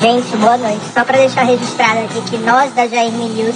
Gente, 0.00 0.34
boa 0.38 0.56
noite. 0.56 0.82
Só 0.94 1.04
para 1.04 1.18
deixar 1.18 1.42
registrado 1.42 2.00
aqui 2.00 2.22
que 2.30 2.38
nós 2.38 2.72
da 2.72 2.86
Jair 2.86 3.12
News 3.12 3.54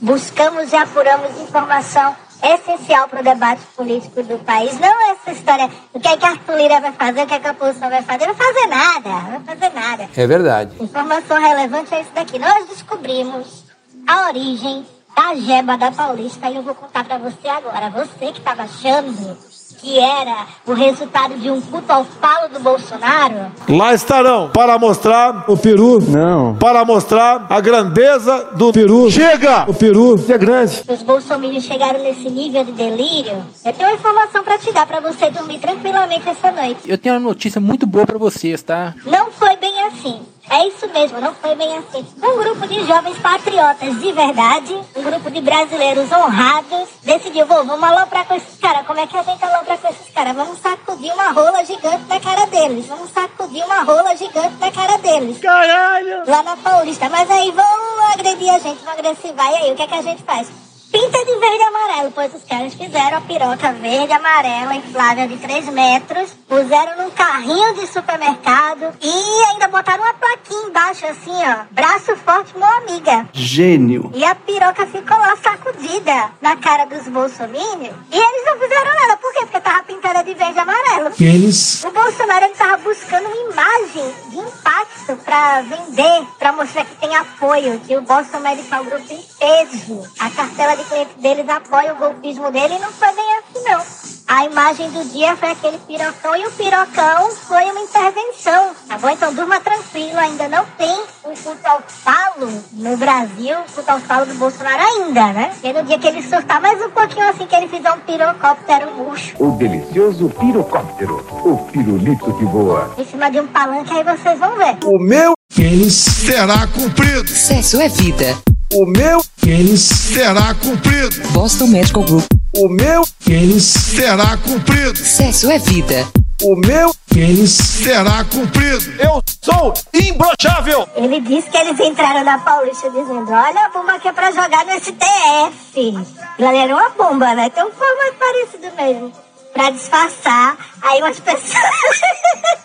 buscamos 0.00 0.72
e 0.72 0.76
apuramos 0.76 1.38
informação 1.38 2.16
essencial 2.42 3.06
para 3.06 3.20
o 3.20 3.22
debate 3.22 3.60
político 3.76 4.22
do 4.22 4.38
país. 4.38 4.80
Não 4.80 5.10
essa 5.10 5.32
história 5.32 5.68
o 5.92 6.00
que, 6.00 6.08
é 6.08 6.16
que 6.16 6.24
a 6.24 6.30
Arthur 6.30 6.56
Lira 6.56 6.80
vai 6.80 6.92
fazer, 6.92 7.24
o 7.24 7.26
que, 7.26 7.34
é 7.34 7.38
que 7.38 7.48
a 7.48 7.50
oposição 7.50 7.90
vai 7.90 8.00
fazer. 8.00 8.26
Não 8.26 8.34
vai 8.34 8.46
fazer 8.46 8.66
nada, 8.66 9.10
não 9.10 9.40
vai 9.40 9.56
fazer 9.56 9.74
nada. 9.74 10.08
É 10.16 10.26
verdade. 10.26 10.82
Informação 10.82 11.38
relevante 11.38 11.94
é 11.94 12.00
isso 12.00 12.12
daqui. 12.14 12.38
Nós 12.38 12.66
descobrimos 12.66 13.64
a 14.06 14.28
origem 14.28 14.86
da 15.14 15.34
jeba 15.34 15.76
da 15.76 15.92
Paulista 15.92 16.48
e 16.48 16.56
eu 16.56 16.62
vou 16.62 16.74
contar 16.74 17.04
para 17.04 17.18
você 17.18 17.46
agora. 17.46 17.90
Você 17.90 18.32
que 18.32 18.38
estava 18.38 18.62
achando 18.62 19.36
que 19.80 19.98
era 19.98 20.46
o 20.66 20.72
resultado 20.72 21.34
de 21.36 21.50
um 21.50 21.60
culto 21.60 21.92
ao 21.92 22.04
falo 22.04 22.48
do 22.48 22.60
Bolsonaro? 22.60 23.52
Lá 23.68 23.92
estarão 23.94 24.50
para 24.50 24.78
mostrar 24.78 25.44
o 25.48 25.56
peru. 25.56 26.00
Não. 26.00 26.56
Para 26.56 26.84
mostrar 26.84 27.46
a 27.50 27.60
grandeza 27.60 28.52
do 28.56 28.72
peru. 28.72 29.10
Chega! 29.10 29.64
O 29.68 29.74
peru 29.74 30.16
é 30.28 30.38
grande. 30.38 30.82
Os 30.88 31.02
bolsominions 31.02 31.64
chegaram 31.64 32.02
nesse 32.02 32.30
nível 32.30 32.64
de 32.64 32.72
delírio. 32.72 33.44
Eu 33.64 33.72
tenho 33.72 33.88
uma 33.90 33.94
informação 33.94 34.42
para 34.42 34.58
te 34.58 34.72
dar 34.72 34.86
para 34.86 35.00
você 35.00 35.30
dormir 35.30 35.58
tranquilamente 35.58 36.28
essa 36.28 36.50
noite. 36.50 36.80
Eu 36.86 36.98
tenho 36.98 37.14
uma 37.14 37.20
notícia 37.20 37.60
muito 37.60 37.86
boa 37.86 38.06
para 38.06 38.18
vocês, 38.18 38.62
tá? 38.62 38.94
Não 39.04 39.30
foi 39.30 39.56
bem 39.56 39.84
assim. 39.84 40.20
É 40.50 40.68
isso 40.68 40.86
mesmo, 40.88 41.20
não 41.20 41.34
foi 41.34 41.54
bem 41.54 41.78
assim. 41.78 42.06
Um 42.22 42.38
grupo 42.38 42.66
de 42.68 42.84
jovens 42.84 43.18
patriotas 43.18 43.98
de 43.98 44.12
verdade, 44.12 44.78
um 44.94 45.02
grupo 45.02 45.30
de 45.30 45.40
brasileiros 45.40 46.12
honrados, 46.12 46.88
decidiu, 47.02 47.46
vou, 47.46 47.64
vamos 47.64 47.88
aloprar 47.88 48.26
com 48.26 48.34
esses 48.34 48.58
caras. 48.58 48.86
Como 48.86 49.00
é 49.00 49.06
que 49.06 49.16
a 49.16 49.22
gente 49.22 49.42
alopra 49.42 49.78
com 49.78 49.88
esses 49.88 50.12
caras? 50.12 50.36
Vamos 50.36 50.58
sacudir 50.58 51.12
uma 51.14 51.30
rola 51.30 51.64
gigante 51.64 52.04
na 52.08 52.20
cara 52.20 52.46
deles. 52.46 52.86
Vamos 52.86 53.10
sacudir 53.10 53.64
uma 53.64 53.82
rola 53.82 54.14
gigante 54.16 54.54
na 54.60 54.70
cara 54.70 54.98
deles. 54.98 55.38
Caralho! 55.38 56.22
Lá 56.26 56.42
na 56.42 56.56
Paulista. 56.56 57.08
Mas 57.08 57.30
aí 57.30 57.50
vão 57.50 57.64
agredir 58.12 58.54
a 58.54 58.58
gente, 58.58 58.84
vão 58.84 58.92
agressivar. 58.92 59.50
E 59.50 59.56
aí, 59.56 59.72
o 59.72 59.76
que 59.76 59.82
é 59.82 59.86
que 59.86 59.94
a 59.94 60.02
gente 60.02 60.22
faz? 60.24 60.73
Pinta 60.94 61.24
de 61.24 61.34
verde 61.40 61.58
e 61.58 61.62
amarelo, 61.62 62.12
pois 62.12 62.32
os 62.32 62.44
caras 62.44 62.72
fizeram 62.72 63.18
a 63.18 63.20
piroca 63.22 63.72
verde 63.72 64.10
e 64.10 64.12
amarela 64.12 64.76
inflável 64.76 65.26
de 65.26 65.36
3 65.38 65.68
metros, 65.70 66.30
puseram 66.48 66.98
num 66.98 67.10
carrinho 67.10 67.74
de 67.74 67.88
supermercado 67.88 68.94
e 69.02 69.44
ainda 69.50 69.66
botaram 69.66 70.04
uma 70.04 70.14
plaquinha 70.14 70.68
embaixo 70.68 71.04
assim, 71.06 71.32
ó. 71.32 71.64
Braço 71.72 72.14
forte, 72.18 72.56
meu 72.56 72.68
amiga. 72.68 73.28
Gênio. 73.32 74.12
E 74.14 74.24
a 74.24 74.36
piroca 74.36 74.86
ficou 74.86 75.18
lá 75.18 75.36
sacudida 75.36 76.30
na 76.40 76.56
cara 76.58 76.84
dos 76.84 77.08
bolsominions. 77.08 77.96
E 78.12 78.16
eles 78.16 78.44
não 78.46 78.56
fizeram 78.56 78.94
nada. 78.94 79.16
Por 79.16 79.32
quê? 79.32 79.40
Porque 79.40 79.60
tava 79.60 79.82
pintada 79.82 80.22
de 80.22 80.34
verde 80.34 80.56
e 80.56 80.60
amarelo. 80.60 81.10
Eles... 81.18 81.82
O 81.82 81.90
Bolsonaro 81.90 82.44
ele 82.44 82.54
tava 82.54 82.76
buscando 82.76 83.26
uma 83.26 83.52
imagem 83.52 84.14
de 84.34 84.40
impacto 84.40 85.16
pra 85.24 85.62
vender, 85.62 86.26
pra 86.38 86.52
mostrar 86.52 86.84
que 86.84 86.96
tem 86.96 87.14
apoio, 87.14 87.78
que 87.80 87.96
o 87.96 88.02
Bolsonaro 88.02 88.42
Medical 88.42 88.84
Group 88.84 89.06
tem 89.06 89.24
peso. 89.38 90.02
A 90.18 90.28
cartela 90.30 90.76
de 90.76 90.84
cliente 90.84 91.14
deles 91.18 91.48
apoia 91.48 91.94
o 91.94 91.96
golpismo 91.96 92.50
dele 92.50 92.74
e 92.74 92.78
não 92.80 92.90
foi 92.90 93.12
bem 93.12 93.36
assim, 93.36 93.64
não. 93.64 94.03
A 94.26 94.46
imagem 94.46 94.90
do 94.90 95.04
dia 95.10 95.36
foi 95.36 95.50
aquele 95.50 95.76
pirocão 95.86 96.34
e 96.34 96.46
o 96.46 96.50
pirocão 96.52 97.30
foi 97.46 97.62
uma 97.64 97.80
intervenção, 97.80 98.70
tá 98.88 98.96
bom? 98.96 99.10
Então 99.10 99.34
durma 99.34 99.60
tranquilo, 99.60 100.18
ainda 100.18 100.48
não 100.48 100.64
tem 100.78 100.98
um 101.26 101.34
culto 101.36 101.60
ao 101.66 101.82
falo 101.86 102.48
no 102.72 102.96
Brasil, 102.96 103.54
culto 103.74 103.90
ao 103.90 104.00
falo 104.00 104.24
do 104.24 104.34
Bolsonaro 104.36 104.82
ainda, 104.82 105.30
né? 105.34 105.52
E 105.62 105.72
no 105.74 105.82
dia 105.84 105.98
que 105.98 106.08
ele 106.08 106.22
surtar 106.22 106.58
mais 106.58 106.80
um 106.80 106.88
pouquinho 106.88 107.28
assim, 107.28 107.46
que 107.46 107.54
ele 107.54 107.68
fizer 107.68 107.92
um 107.92 108.00
pirocóptero 108.00 108.92
murcho. 108.92 109.36
O 109.38 109.58
delicioso 109.58 110.30
pirocóptero, 110.30 111.16
o 111.44 111.58
pirulito 111.70 112.32
que 112.32 112.44
voa. 112.46 112.94
Em 112.96 113.04
cima 113.04 113.30
de 113.30 113.40
um 113.40 113.46
palanque, 113.46 113.92
aí 113.92 114.02
vocês 114.04 114.38
vão 114.38 114.56
ver. 114.56 114.78
O 114.84 114.98
meu 114.98 115.34
eles 115.58 115.92
será 115.92 116.66
cumprido. 116.68 117.28
Sexo 117.28 117.78
é 117.78 117.90
vida. 117.90 118.36
O 118.72 118.86
meu 118.86 119.22
eles 119.46 119.82
será 119.82 120.54
cumprido. 120.54 121.28
Boston 121.32 121.66
Medical 121.66 122.02
Group. 122.04 122.43
O 122.56 122.68
meu 122.68 123.02
eles 123.26 123.64
será 123.64 124.36
cumprido. 124.36 124.96
Sexo 124.96 125.50
é 125.50 125.58
vida. 125.58 126.06
O 126.40 126.54
meu 126.54 126.94
eles 127.16 127.50
será 127.50 128.22
cumprido. 128.24 128.92
Eu 129.02 129.20
sou 129.42 129.74
imbrochável. 129.92 130.88
Ele 130.94 131.20
disse 131.20 131.50
que 131.50 131.56
eles 131.56 131.80
entraram 131.80 132.22
na 132.22 132.38
Paulista 132.38 132.88
dizendo: 132.90 133.28
Olha 133.28 133.66
a 133.66 133.70
bomba 133.70 133.98
que 133.98 134.06
é 134.06 134.12
pra 134.12 134.30
jogar 134.30 134.64
no 134.66 134.78
STF. 134.78 135.96
Ela 136.38 136.56
era 136.56 136.72
uma 136.72 136.90
bomba, 136.90 137.34
né? 137.34 137.46
Então 137.46 137.72
foi 137.72 137.96
mais 137.96 138.14
parecido 138.14 138.70
mesmo. 138.76 139.12
Pra 139.52 139.70
disfarçar. 139.70 140.56
Aí 140.80 141.02
umas 141.02 141.18
pessoas. 141.18 141.54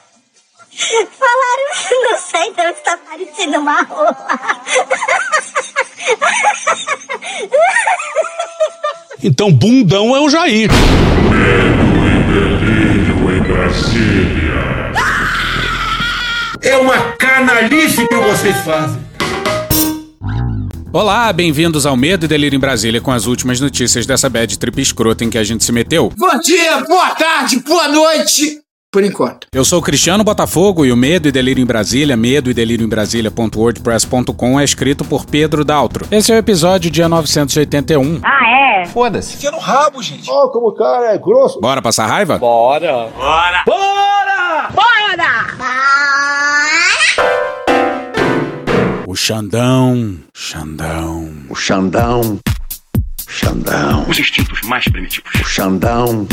Falaram, 1.18 2.12
não 2.12 2.18
sei, 2.18 2.48
então 2.48 2.70
está 2.70 2.96
parecendo 2.98 3.58
uma 3.58 3.82
rola. 3.82 4.16
Então, 9.22 9.52
bundão 9.52 10.16
é 10.16 10.22
o 10.22 10.30
Jair. 10.30 10.70
É 16.62 16.78
uma 16.78 16.98
canalice 17.18 18.08
que 18.08 18.16
vocês 18.16 18.56
fazem. 18.62 19.00
Olá, 20.94 21.32
bem-vindos 21.34 21.86
ao 21.86 21.98
Medo 21.98 22.26
e 22.26 22.28
Delírio 22.30 22.56
em 22.56 22.60
Brasília 22.60 23.02
com 23.02 23.12
as 23.12 23.26
últimas 23.26 23.60
notícias 23.60 24.06
dessa 24.06 24.30
bad 24.30 24.58
trip 24.58 24.82
escrota 24.82 25.26
em 25.26 25.30
que 25.30 25.38
a 25.38 25.44
gente 25.44 25.66
se 25.66 25.72
meteu. 25.74 26.12
Bom 26.18 26.40
dia, 26.40 26.82
boa 26.88 27.10
tarde, 27.12 27.60
boa 27.60 27.90
noite. 27.90 28.60
Por 28.92 29.04
enquanto. 29.04 29.48
Eu 29.54 29.64
sou 29.64 29.80
o 29.80 29.84
Cristiano 29.84 30.24
Botafogo 30.24 30.84
e 30.84 30.92
o 30.92 30.98
Medo 30.98 31.28
e 31.28 31.32
Delírio 31.32 31.62
em 31.62 31.66
Brasília, 31.66 32.18
medo 32.18 32.50
e 32.50 32.56
delírio 32.56 32.84
em 32.84 32.90
Brasília.wordpress.com 32.90 34.60
é 34.60 34.64
escrito 34.64 35.06
por 35.06 35.26
Pedro 35.28 35.64
Daltro. 35.64 36.08
Esse 36.10 36.32
é 36.32 36.36
o 36.36 36.40
episódio 36.40 36.90
dia 36.90 37.08
981. 37.08 38.20
Ah, 38.24 38.50
é? 38.50 38.59
Foda-se. 38.88 39.36
Enfia 39.36 39.52
no 39.52 39.60
rabo, 39.60 40.02
gente. 40.02 40.30
Ó, 40.30 40.46
oh, 40.46 40.50
como 40.50 40.68
o 40.70 40.74
cara 40.76 41.14
é 41.14 41.18
grosso. 41.18 41.60
Bora 41.60 41.82
passar 41.82 42.08
raiva? 42.08 42.38
Bora. 42.38 43.08
Bora! 43.16 43.64
Bora! 43.66 44.70
Bora! 44.74 45.50
O 49.08 49.16
Xandão, 49.16 50.18
Xandão. 50.34 51.30
O 51.50 51.56
Xandão, 51.56 52.40
Xandão, 53.28 54.06
Os 54.08 54.20
instintos 54.20 54.62
mais 54.62 54.86
primitivos. 54.86 55.32
o 55.42 55.44
Xandão, 55.46 56.28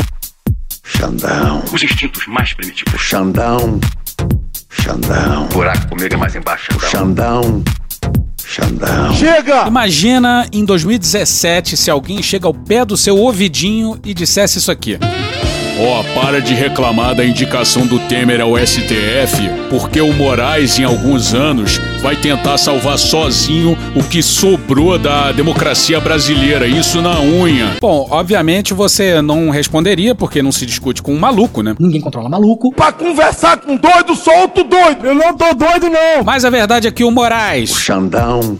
Xandão, 0.83 1.63
Os 1.73 1.81
instintos 1.83 2.27
mais 2.27 2.51
o 2.51 2.55
primitivos. 2.57 3.01
Xandão, 3.01 3.79
Xandão, 4.69 5.45
O 5.45 5.47
buraco 5.49 5.87
comigo 5.89 6.13
é 6.13 6.17
mais 6.17 6.35
embaixo. 6.35 6.67
o 6.75 6.79
Xandão, 6.79 7.41
Xandão. 7.43 7.63
Chega! 9.17 9.67
Imagina 9.67 10.47
em 10.51 10.63
2017 10.65 11.77
se 11.77 11.89
alguém 11.89 12.21
chega 12.21 12.47
ao 12.47 12.53
pé 12.53 12.85
do 12.85 12.97
seu 12.97 13.17
ouvidinho 13.17 13.99
e 14.03 14.13
dissesse 14.13 14.57
isso 14.57 14.71
aqui. 14.71 14.97
Ó, 15.79 16.03
para 16.19 16.41
de 16.41 16.53
reclamar 16.53 17.15
da 17.15 17.23
indicação 17.25 17.85
do 17.85 17.99
Temer 17.99 18.41
ao 18.41 18.57
STF, 18.57 19.47
porque 19.69 20.01
o 20.01 20.11
Moraes, 20.13 20.79
em 20.79 20.83
alguns 20.83 21.33
anos, 21.33 21.79
vai 22.01 22.15
tentar 22.15 22.57
salvar 22.57 22.97
sozinho 22.97 23.77
o 23.95 24.03
que 24.03 24.23
sobrou 24.23 24.97
da 24.97 25.31
democracia 25.31 25.99
brasileira, 25.99 26.67
isso 26.67 27.01
na 27.01 27.19
unha. 27.19 27.75
Bom, 27.81 28.07
obviamente 28.09 28.73
você 28.73 29.21
não 29.21 29.49
responderia, 29.49 30.15
porque 30.15 30.41
não 30.41 30.51
se 30.51 30.65
discute 30.65 31.01
com 31.01 31.13
um 31.13 31.19
maluco, 31.19 31.61
né? 31.61 31.75
Ninguém 31.79 32.01
controla 32.01 32.27
maluco. 32.29 32.71
Pra 32.73 32.91
conversar 32.91 33.57
com 33.57 33.75
doido, 33.75 34.15
sou 34.15 34.35
outro 34.41 34.63
doido. 34.63 35.05
Eu 35.05 35.15
não 35.15 35.35
tô 35.35 35.53
doido, 35.53 35.89
não. 35.89 36.23
Mas 36.23 36.43
a 36.45 36.49
verdade 36.49 36.87
é 36.87 36.91
que 36.91 37.03
o 37.03 37.07
O 37.07 37.11
Moraes 37.11 37.69
Xandão, 37.69 38.59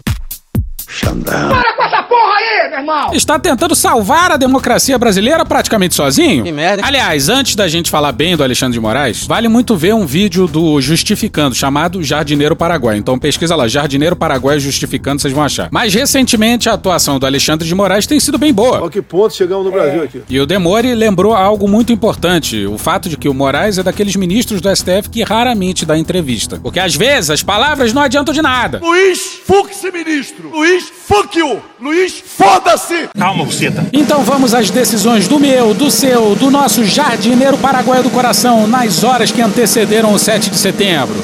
Xandão, 2.18 3.12
está 3.12 3.38
tentando 3.38 3.74
salvar 3.74 4.32
a 4.32 4.36
democracia 4.36 4.98
brasileira 4.98 5.44
praticamente 5.44 5.94
sozinho. 5.94 6.44
Que 6.44 6.52
merda. 6.52 6.82
Aliás, 6.84 7.28
antes 7.28 7.54
da 7.54 7.68
gente 7.68 7.90
falar 7.90 8.12
bem 8.12 8.36
do 8.36 8.42
Alexandre 8.42 8.74
de 8.74 8.80
Moraes, 8.80 9.26
vale 9.26 9.48
muito 9.48 9.76
ver 9.76 9.94
um 9.94 10.06
vídeo 10.06 10.46
do 10.46 10.80
Justificando, 10.80 11.54
chamado 11.54 12.02
Jardineiro 12.02 12.56
Paraguai. 12.56 12.96
Então 12.96 13.18
pesquisa 13.18 13.54
lá, 13.54 13.68
Jardineiro 13.68 14.16
Paraguai 14.16 14.58
Justificando, 14.58 15.20
vocês 15.20 15.32
vão 15.32 15.42
achar. 15.42 15.68
Mas 15.70 15.94
recentemente 15.94 16.68
a 16.68 16.74
atuação 16.74 17.18
do 17.18 17.26
Alexandre 17.26 17.66
de 17.66 17.74
Moraes 17.74 18.06
tem 18.06 18.20
sido 18.20 18.38
bem 18.38 18.52
boa. 18.52 18.80
Olha 18.80 18.90
que 18.90 19.02
ponto 19.02 19.34
chegamos 19.34 19.64
no 19.64 19.72
Brasil 19.72 20.02
aqui. 20.02 20.22
E 20.28 20.40
o 20.40 20.46
Demore 20.46 20.94
lembrou 20.94 21.34
algo 21.34 21.68
muito 21.68 21.92
importante: 21.92 22.66
o 22.66 22.78
fato 22.78 23.08
de 23.08 23.16
que 23.16 23.28
o 23.28 23.34
Moraes 23.34 23.78
é 23.78 23.82
daqueles 23.82 24.16
ministros 24.16 24.60
do 24.60 24.74
STF 24.74 25.08
que 25.10 25.22
raramente 25.22 25.84
dá 25.84 25.96
entrevista. 25.96 26.58
Porque 26.62 26.80
às 26.80 26.94
vezes 26.94 27.30
as 27.30 27.42
palavras 27.42 27.92
não 27.92 28.02
adiantam 28.02 28.34
de 28.34 28.42
nada. 28.42 28.80
Luiz, 28.82 29.40
fuck-se, 29.44 29.90
ministro. 29.90 30.50
Luiz, 30.50 30.84
fuck 31.06 31.38
you. 31.38 31.60
Luiz, 31.80 32.07
foda-se. 32.12 33.08
Calma, 33.16 33.44
buceta. 33.44 33.86
Então 33.92 34.22
vamos 34.22 34.54
às 34.54 34.70
decisões 34.70 35.26
do 35.28 35.38
meu, 35.38 35.74
do 35.74 35.90
seu, 35.90 36.34
do 36.34 36.50
nosso 36.50 36.84
jardineiro 36.84 37.58
paraguaio 37.58 38.02
do 38.02 38.10
coração 38.10 38.66
nas 38.66 39.04
horas 39.04 39.30
que 39.30 39.40
antecederam 39.40 40.12
o 40.12 40.18
7 40.18 40.50
de 40.50 40.56
setembro. 40.56 41.16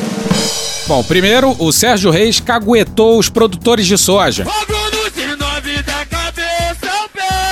Bom, 0.87 1.03
primeiro, 1.03 1.57
o 1.59 1.73
Sérgio 1.73 2.11
Reis 2.11 2.41
caguetou 2.41 3.19
os 3.19 3.29
produtores 3.29 3.87
de 3.87 3.97
soja. 3.97 4.45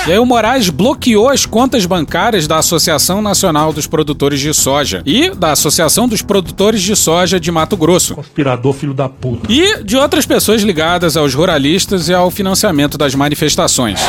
E 0.05 0.11
aí 0.11 0.19
o 0.19 0.25
Moraes 0.25 0.69
bloqueou 0.69 1.29
as 1.29 1.45
contas 1.45 1.85
bancárias 1.85 2.45
da 2.45 2.57
Associação 2.57 3.21
Nacional 3.21 3.71
dos 3.71 3.87
Produtores 3.87 4.41
de 4.41 4.53
Soja 4.53 5.01
e 5.05 5.29
da 5.29 5.53
Associação 5.53 6.09
dos 6.09 6.21
Produtores 6.21 6.81
de 6.81 6.93
Soja 6.93 7.39
de 7.39 7.49
Mato 7.49 7.77
Grosso. 7.77 8.13
Conspirador, 8.13 8.73
filho 8.73 8.93
da 8.93 9.07
puta. 9.07 9.49
E 9.49 9.81
de 9.81 9.95
outras 9.95 10.25
pessoas 10.25 10.61
ligadas 10.61 11.15
aos 11.15 11.33
ruralistas 11.33 12.09
e 12.09 12.13
ao 12.13 12.29
financiamento 12.29 12.97
das 12.97 13.15
manifestações. 13.15 14.01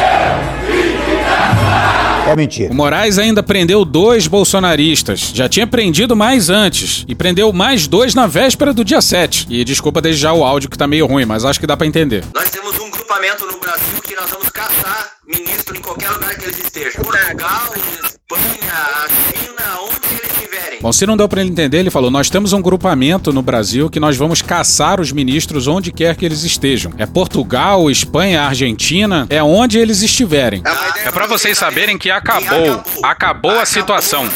É 2.26 2.34
mentira. 2.34 2.72
O 2.72 2.74
Moraes 2.74 3.16
ainda 3.16 3.40
prendeu 3.40 3.84
dois 3.84 4.26
bolsonaristas. 4.26 5.30
Já 5.32 5.48
tinha 5.48 5.66
prendido 5.66 6.16
mais 6.16 6.50
antes. 6.50 7.04
E 7.06 7.14
prendeu 7.14 7.52
mais 7.52 7.86
dois 7.86 8.16
na 8.16 8.26
véspera 8.26 8.72
do 8.74 8.84
dia 8.84 9.00
7. 9.00 9.46
E 9.48 9.62
desculpa 9.62 10.00
desde 10.00 10.22
já 10.22 10.32
o 10.32 10.42
áudio 10.42 10.68
que 10.68 10.76
tá 10.76 10.88
meio 10.88 11.06
ruim, 11.06 11.24
mas 11.24 11.44
acho 11.44 11.60
que 11.60 11.66
dá 11.68 11.76
pra 11.76 11.86
entender. 11.86 12.24
Nós 12.34 12.50
temos 12.50 12.76
um 12.80 12.90
grupamento 12.90 13.46
no 13.46 13.60
Brasil 13.60 14.02
que 14.02 14.16
nós 14.16 14.28
vamos 14.28 14.48
caçar 14.48 15.13
ministro 15.44 15.76
em 15.76 15.80
qualquer 15.82 16.10
lugar 16.10 16.34
que 16.36 16.44
eles 16.44 16.58
estejam. 16.58 17.02
Portugal, 17.02 17.72
Espanha, 17.76 19.06
China, 19.28 19.80
onde 19.82 20.06
eles 20.08 20.32
estiverem. 20.32 20.64
Bom, 20.84 20.92
se 20.92 21.06
não 21.06 21.16
deu 21.16 21.26
pra 21.26 21.40
ele 21.40 21.48
entender, 21.48 21.78
ele 21.78 21.90
falou: 21.90 22.10
Nós 22.10 22.28
temos 22.28 22.52
um 22.52 22.60
grupamento 22.60 23.32
no 23.32 23.40
Brasil 23.40 23.88
que 23.88 23.98
nós 23.98 24.18
vamos 24.18 24.42
caçar 24.42 25.00
os 25.00 25.12
ministros 25.12 25.66
onde 25.66 25.90
quer 25.90 26.14
que 26.14 26.26
eles 26.26 26.44
estejam. 26.44 26.92
É 26.98 27.06
Portugal, 27.06 27.90
Espanha, 27.90 28.42
Argentina, 28.42 29.26
é 29.30 29.42
onde 29.42 29.78
eles 29.78 30.02
estiverem. 30.02 30.62
É 31.02 31.10
pra 31.10 31.26
vocês 31.26 31.56
saberem 31.56 31.96
que 31.96 32.10
acabou. 32.10 32.84
Acabou 33.02 33.58
a 33.58 33.64
situação. 33.64 34.28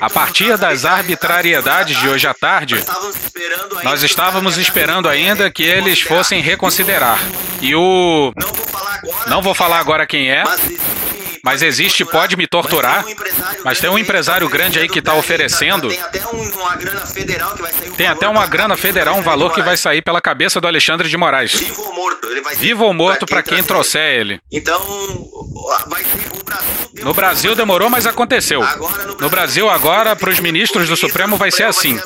A 0.00 0.08
partir 0.08 0.56
das 0.56 0.84
arbitrariedades 0.84 1.98
de 1.98 2.08
hoje 2.08 2.28
à 2.28 2.34
tarde, 2.34 2.76
nós 3.82 4.04
estávamos 4.04 4.58
esperando 4.58 5.08
ainda 5.08 5.50
que 5.50 5.64
eles 5.64 6.00
fossem 6.00 6.40
reconsiderar. 6.40 7.18
E 7.60 7.74
o. 7.74 8.32
Não 9.26 9.42
vou 9.42 9.54
falar 9.54 9.80
agora 9.80 10.06
quem 10.06 10.30
é. 10.30 10.44
Mas 11.48 11.62
existe, 11.62 12.04
pode 12.04 12.36
me 12.36 12.46
torturar. 12.46 13.06
Mas 13.64 13.80
tem 13.80 13.88
um 13.88 13.98
empresário 13.98 14.46
grande 14.50 14.78
aí 14.78 14.86
que 14.86 15.00
tá 15.00 15.14
oferecendo. 15.14 15.88
Tem 15.88 15.98
até 15.98 16.26
um- 16.26 16.42
uma 16.42 16.76
grana 16.76 17.06
federal 17.06 17.54
que 17.56 17.62
vai 17.62 17.72
sair. 17.72 17.88
um 17.88 17.92
Tem 17.94 18.06
até 18.06 18.26
valor 18.26 18.38
uma 18.38 18.46
grana 18.46 18.76
federal, 18.76 19.16
um 19.16 19.22
valor 19.22 19.54
que 19.54 19.62
vai 19.62 19.74
sair 19.78 20.02
pela 20.02 20.20
cabeça 20.20 20.60
do 20.60 20.66
Alexandre 20.66 21.08
de 21.08 21.16
Moraes. 21.16 21.54
Vivo 21.54 21.82
ou 21.84 21.94
morto. 21.94 22.28
Ele 22.28 22.40
vai 22.42 22.54
Vivo 22.54 22.84
ou 22.84 22.92
morto 22.92 23.24
pra 23.24 23.42
quem 23.42 23.62
trouxer 23.62 24.20
ele. 24.20 24.38
Então, 24.52 24.78
vai 25.86 26.04
ser 26.04 26.38
o 26.38 26.44
Brasil. 26.44 27.04
No 27.04 27.14
Brasil 27.14 27.54
demorou, 27.54 27.88
mas 27.88 28.06
aconteceu. 28.06 28.60
No 29.18 29.30
Brasil 29.30 29.70
agora, 29.70 30.14
pros 30.14 30.40
ministros 30.40 30.86
do 30.86 30.98
Supremo 30.98 31.38
vai 31.38 31.50
ser 31.50 31.64
assim. 31.64 31.98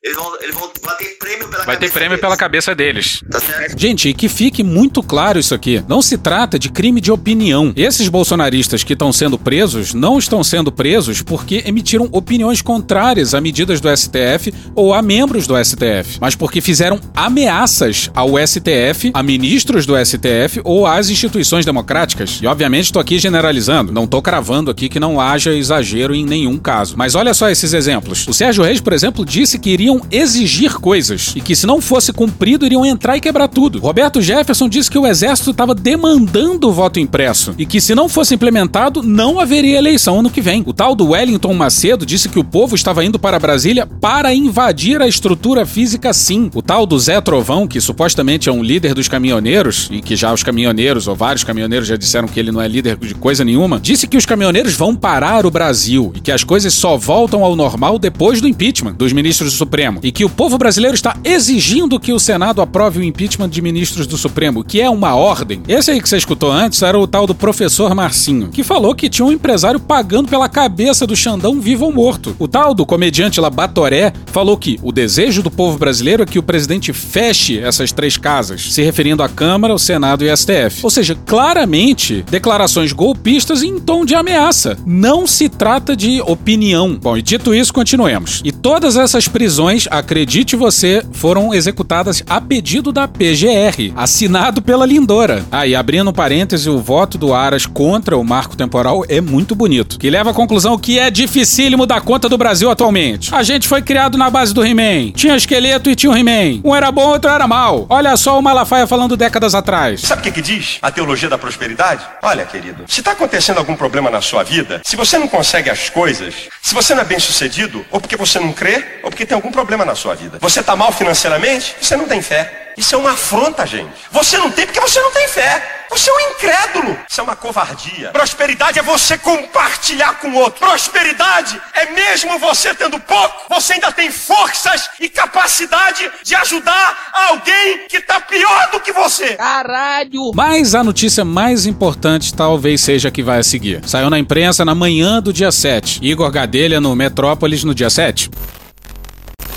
Eles 0.00 0.16
vão, 0.16 0.40
eles 0.40 0.54
vão 0.54 0.70
bater 0.84 1.18
prêmio 1.18 1.48
pela 1.48 1.64
Vai 1.64 1.76
ter 1.76 1.80
cabeça 1.86 1.92
prêmio 1.94 2.08
deles. 2.10 2.20
pela 2.20 2.36
cabeça 2.36 2.74
deles. 2.74 3.24
Tá 3.28 3.40
certo? 3.40 3.76
Gente, 3.80 4.08
e 4.08 4.14
que 4.14 4.28
fique 4.28 4.62
muito 4.62 5.02
claro 5.02 5.40
isso 5.40 5.54
aqui. 5.56 5.82
Não 5.88 6.00
se 6.00 6.16
trata 6.16 6.56
de 6.56 6.70
crime 6.70 7.00
de 7.00 7.10
opinião. 7.10 7.72
Esses 7.74 8.08
bolsonaristas 8.08 8.84
que 8.84 8.92
estão 8.92 9.12
sendo 9.12 9.36
presos 9.36 9.94
não 9.94 10.16
estão 10.16 10.44
sendo 10.44 10.70
presos 10.70 11.20
porque 11.20 11.64
emitiram 11.66 12.08
opiniões 12.12 12.62
contrárias 12.62 13.34
a 13.34 13.40
medidas 13.40 13.80
do 13.80 13.88
STF 13.94 14.54
ou 14.72 14.94
a 14.94 15.02
membros 15.02 15.48
do 15.48 15.56
STF, 15.62 16.18
mas 16.20 16.36
porque 16.36 16.60
fizeram 16.60 17.00
ameaças 17.16 18.08
ao 18.14 18.38
STF, 18.38 19.10
a 19.14 19.22
ministros 19.22 19.84
do 19.84 19.94
STF 19.96 20.60
ou 20.62 20.86
às 20.86 21.10
instituições 21.10 21.64
democráticas. 21.64 22.38
E 22.40 22.46
obviamente 22.46 22.84
estou 22.84 23.00
aqui 23.02 23.18
generalizando, 23.18 23.92
não 23.92 24.04
estou 24.04 24.22
cravando 24.22 24.70
aqui 24.70 24.88
que 24.88 25.00
não 25.00 25.20
haja 25.20 25.52
exagero 25.52 26.14
em 26.14 26.24
nenhum 26.24 26.56
caso. 26.56 26.94
Mas 26.96 27.16
olha 27.16 27.34
só 27.34 27.50
esses 27.50 27.72
exemplos. 27.72 28.28
O 28.28 28.32
Sérgio 28.32 28.62
Reis, 28.62 28.80
por 28.80 28.92
exemplo, 28.92 29.24
disse 29.24 29.58
que 29.58 29.87
iriam 29.88 30.02
exigir 30.10 30.74
coisas 30.74 31.32
e 31.34 31.40
que 31.40 31.56
se 31.56 31.66
não 31.66 31.80
fosse 31.80 32.12
cumprido 32.12 32.66
iriam 32.66 32.84
entrar 32.84 33.16
e 33.16 33.20
quebrar 33.20 33.48
tudo. 33.48 33.78
Roberto 33.78 34.20
Jefferson 34.20 34.68
disse 34.68 34.90
que 34.90 34.98
o 34.98 35.06
exército 35.06 35.50
estava 35.50 35.74
demandando 35.74 36.68
o 36.68 36.72
voto 36.72 37.00
impresso 37.00 37.54
e 37.56 37.64
que 37.64 37.80
se 37.80 37.94
não 37.94 38.08
fosse 38.08 38.34
implementado 38.34 39.02
não 39.02 39.40
haveria 39.40 39.78
eleição 39.78 40.20
ano 40.20 40.30
que 40.30 40.42
vem. 40.42 40.62
O 40.66 40.74
tal 40.74 40.94
do 40.94 41.10
Wellington 41.10 41.54
Macedo 41.54 42.04
disse 42.04 42.28
que 42.28 42.38
o 42.38 42.44
povo 42.44 42.74
estava 42.74 43.04
indo 43.04 43.18
para 43.18 43.38
Brasília 43.38 43.86
para 43.86 44.34
invadir 44.34 45.00
a 45.00 45.08
estrutura 45.08 45.64
física 45.64 46.12
sim. 46.12 46.50
O 46.54 46.60
tal 46.60 46.84
do 46.84 46.98
Zé 46.98 47.20
Trovão, 47.20 47.66
que 47.66 47.80
supostamente 47.80 48.48
é 48.48 48.52
um 48.52 48.62
líder 48.62 48.92
dos 48.92 49.08
caminhoneiros 49.08 49.88
e 49.90 50.02
que 50.02 50.16
já 50.16 50.32
os 50.32 50.42
caminhoneiros 50.42 51.08
ou 51.08 51.16
vários 51.16 51.44
caminhoneiros 51.44 51.88
já 51.88 51.96
disseram 51.96 52.28
que 52.28 52.38
ele 52.38 52.52
não 52.52 52.60
é 52.60 52.68
líder 52.68 52.96
de 52.96 53.14
coisa 53.14 53.44
nenhuma, 53.44 53.80
disse 53.80 54.06
que 54.06 54.16
os 54.16 54.26
caminhoneiros 54.26 54.74
vão 54.74 54.94
parar 54.94 55.46
o 55.46 55.50
Brasil 55.50 56.12
e 56.14 56.20
que 56.20 56.32
as 56.32 56.44
coisas 56.44 56.74
só 56.74 56.96
voltam 56.96 57.42
ao 57.42 57.56
normal 57.56 57.98
depois 57.98 58.40
do 58.40 58.48
impeachment 58.48 58.92
dos 58.92 59.12
ministros 59.12 59.52
do 59.52 59.56
Supremo 59.56 59.77
e 60.02 60.10
que 60.10 60.24
o 60.24 60.30
povo 60.30 60.58
brasileiro 60.58 60.94
está 60.94 61.16
exigindo 61.22 62.00
que 62.00 62.12
o 62.12 62.18
Senado 62.18 62.60
aprove 62.60 62.98
o 62.98 63.02
impeachment 63.02 63.48
de 63.48 63.62
ministros 63.62 64.06
do 64.06 64.16
Supremo, 64.16 64.64
que 64.64 64.80
é 64.80 64.90
uma 64.90 65.14
ordem. 65.14 65.62
Esse 65.68 65.92
aí 65.92 66.00
que 66.00 66.08
você 66.08 66.16
escutou 66.16 66.50
antes 66.50 66.82
era 66.82 66.98
o 66.98 67.06
tal 67.06 67.26
do 67.26 67.34
professor 67.34 67.94
Marcinho, 67.94 68.48
que 68.48 68.64
falou 68.64 68.94
que 68.94 69.08
tinha 69.08 69.24
um 69.24 69.32
empresário 69.32 69.78
pagando 69.78 70.28
pela 70.28 70.48
cabeça 70.48 71.06
do 71.06 71.14
Xandão 71.14 71.60
vivo 71.60 71.84
ou 71.84 71.92
morto. 71.92 72.34
O 72.38 72.48
tal 72.48 72.74
do 72.74 72.84
comediante 72.84 73.40
lá 73.40 73.48
Batoré 73.48 74.12
falou 74.26 74.56
que 74.56 74.80
o 74.82 74.90
desejo 74.90 75.42
do 75.42 75.50
povo 75.50 75.78
brasileiro 75.78 76.22
é 76.22 76.26
que 76.26 76.38
o 76.38 76.42
presidente 76.42 76.92
feche 76.92 77.58
essas 77.58 77.92
três 77.92 78.16
casas, 78.16 78.72
se 78.72 78.82
referindo 78.82 79.22
à 79.22 79.28
Câmara, 79.28 79.74
o 79.74 79.78
Senado 79.78 80.24
e 80.24 80.30
o 80.30 80.36
STF. 80.36 80.80
Ou 80.82 80.90
seja, 80.90 81.16
claramente 81.26 82.24
declarações 82.30 82.92
golpistas 82.92 83.62
em 83.62 83.78
tom 83.78 84.04
de 84.04 84.14
ameaça. 84.14 84.76
Não 84.84 85.26
se 85.26 85.48
trata 85.48 85.94
de 85.94 86.20
opinião. 86.22 86.98
Bom, 87.00 87.16
e 87.16 87.22
dito 87.22 87.54
isso, 87.54 87.72
continuemos. 87.72 88.40
E 88.44 88.50
todas 88.50 88.96
essas 88.96 89.28
prisões, 89.28 89.67
acredite 89.90 90.56
você, 90.56 91.02
foram 91.12 91.52
executadas 91.52 92.22
a 92.26 92.40
pedido 92.40 92.92
da 92.92 93.06
PGR, 93.06 93.92
assinado 93.96 94.62
pela 94.62 94.86
Lindora. 94.86 95.44
Ah, 95.50 95.66
e 95.66 95.74
abrindo 95.74 96.12
parêntese, 96.12 96.70
o 96.70 96.78
voto 96.78 97.18
do 97.18 97.34
Aras 97.34 97.66
contra 97.66 98.16
o 98.16 98.24
marco 98.24 98.56
temporal 98.56 99.04
é 99.08 99.20
muito 99.20 99.54
bonito, 99.54 99.98
que 99.98 100.08
leva 100.08 100.30
à 100.30 100.34
conclusão 100.34 100.78
que 100.78 100.98
é 100.98 101.10
dificílimo 101.10 101.86
dar 101.86 102.00
conta 102.00 102.28
do 102.28 102.38
Brasil 102.38 102.70
atualmente. 102.70 103.34
A 103.34 103.42
gente 103.42 103.68
foi 103.68 103.82
criado 103.82 104.16
na 104.16 104.30
base 104.30 104.54
do 104.54 104.64
He-Man. 104.64 105.12
Tinha 105.12 105.36
esqueleto 105.36 105.90
e 105.90 105.96
tinha 105.96 106.10
o 106.10 106.16
He-Man. 106.16 106.60
Um 106.64 106.74
era 106.74 106.90
bom, 106.90 107.08
outro 107.08 107.30
era 107.30 107.46
mal. 107.46 107.86
Olha 107.88 108.16
só 108.16 108.38
o 108.38 108.42
Malafaia 108.42 108.86
falando 108.86 109.16
décadas 109.16 109.54
atrás. 109.54 110.00
Sabe 110.00 110.20
o 110.20 110.24
que, 110.24 110.32
que 110.32 110.42
diz 110.42 110.78
a 110.80 110.90
teologia 110.90 111.28
da 111.28 111.36
prosperidade? 111.36 112.02
Olha, 112.22 112.46
querido, 112.46 112.84
se 112.86 113.00
está 113.00 113.12
acontecendo 113.12 113.58
algum 113.58 113.76
problema 113.76 114.10
na 114.10 114.20
sua 114.20 114.42
vida, 114.42 114.80
se 114.84 114.96
você 114.96 115.18
não 115.18 115.28
consegue 115.28 115.68
as 115.68 115.90
coisas, 115.90 116.34
se 116.62 116.74
você 116.74 116.94
não 116.94 117.02
é 117.02 117.04
bem 117.04 117.18
sucedido, 117.18 117.84
ou 117.90 118.00
porque 118.00 118.16
você 118.16 118.38
não 118.38 118.52
crê, 118.52 119.00
ou 119.02 119.10
porque 119.10 119.26
tem 119.26 119.34
algum 119.34 119.50
problema 119.58 119.84
na 119.84 119.96
sua 119.96 120.14
vida. 120.14 120.38
Você 120.40 120.60
está 120.60 120.76
mal 120.76 120.92
financeiramente, 120.92 121.74
você 121.80 121.96
não 121.96 122.06
tem 122.06 122.22
fé. 122.22 122.68
Isso 122.76 122.94
é 122.94 122.98
uma 122.98 123.10
afronta, 123.10 123.66
gente. 123.66 123.90
Você 124.12 124.38
não 124.38 124.52
tem 124.52 124.64
porque 124.64 124.78
você 124.78 125.00
não 125.00 125.10
tem 125.10 125.26
fé. 125.26 125.78
Você 125.90 126.08
é 126.08 126.12
um 126.12 126.20
incrédulo. 126.30 126.96
Isso 127.10 127.20
é 127.20 127.24
uma 127.24 127.34
covardia. 127.34 128.10
Prosperidade 128.10 128.78
é 128.78 128.82
você 128.82 129.18
compartilhar 129.18 130.20
com 130.20 130.28
o 130.28 130.36
outro. 130.36 130.60
Prosperidade 130.60 131.60
é 131.74 131.90
mesmo 131.90 132.38
você 132.38 132.72
tendo 132.72 133.00
pouco, 133.00 133.46
você 133.48 133.72
ainda 133.72 133.90
tem 133.90 134.12
forças 134.12 134.90
e 135.00 135.08
capacidade 135.08 136.08
de 136.22 136.36
ajudar 136.36 137.10
alguém 137.12 137.88
que 137.88 137.96
está 137.96 138.20
pior 138.20 138.70
do 138.70 138.78
que 138.78 138.92
você. 138.92 139.34
Caralho! 139.34 140.30
Mas 140.34 140.76
a 140.76 140.84
notícia 140.84 141.24
mais 141.24 141.66
importante 141.66 142.32
talvez 142.32 142.80
seja 142.80 143.08
a 143.08 143.10
que 143.10 143.24
vai 143.24 143.40
a 143.40 143.42
seguir. 143.42 143.80
Saiu 143.88 144.08
na 144.08 144.20
imprensa 144.20 144.64
na 144.64 144.74
manhã 144.74 145.20
do 145.20 145.32
dia 145.32 145.50
7. 145.50 145.98
Igor 146.00 146.30
Gadelha 146.30 146.80
no 146.80 146.94
Metrópolis 146.94 147.64
no 147.64 147.74
dia 147.74 147.90
7. 147.90 148.30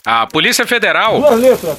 A 0.04 0.26
Polícia 0.26 0.66
Federal 0.66 1.22
letras, 1.36 1.78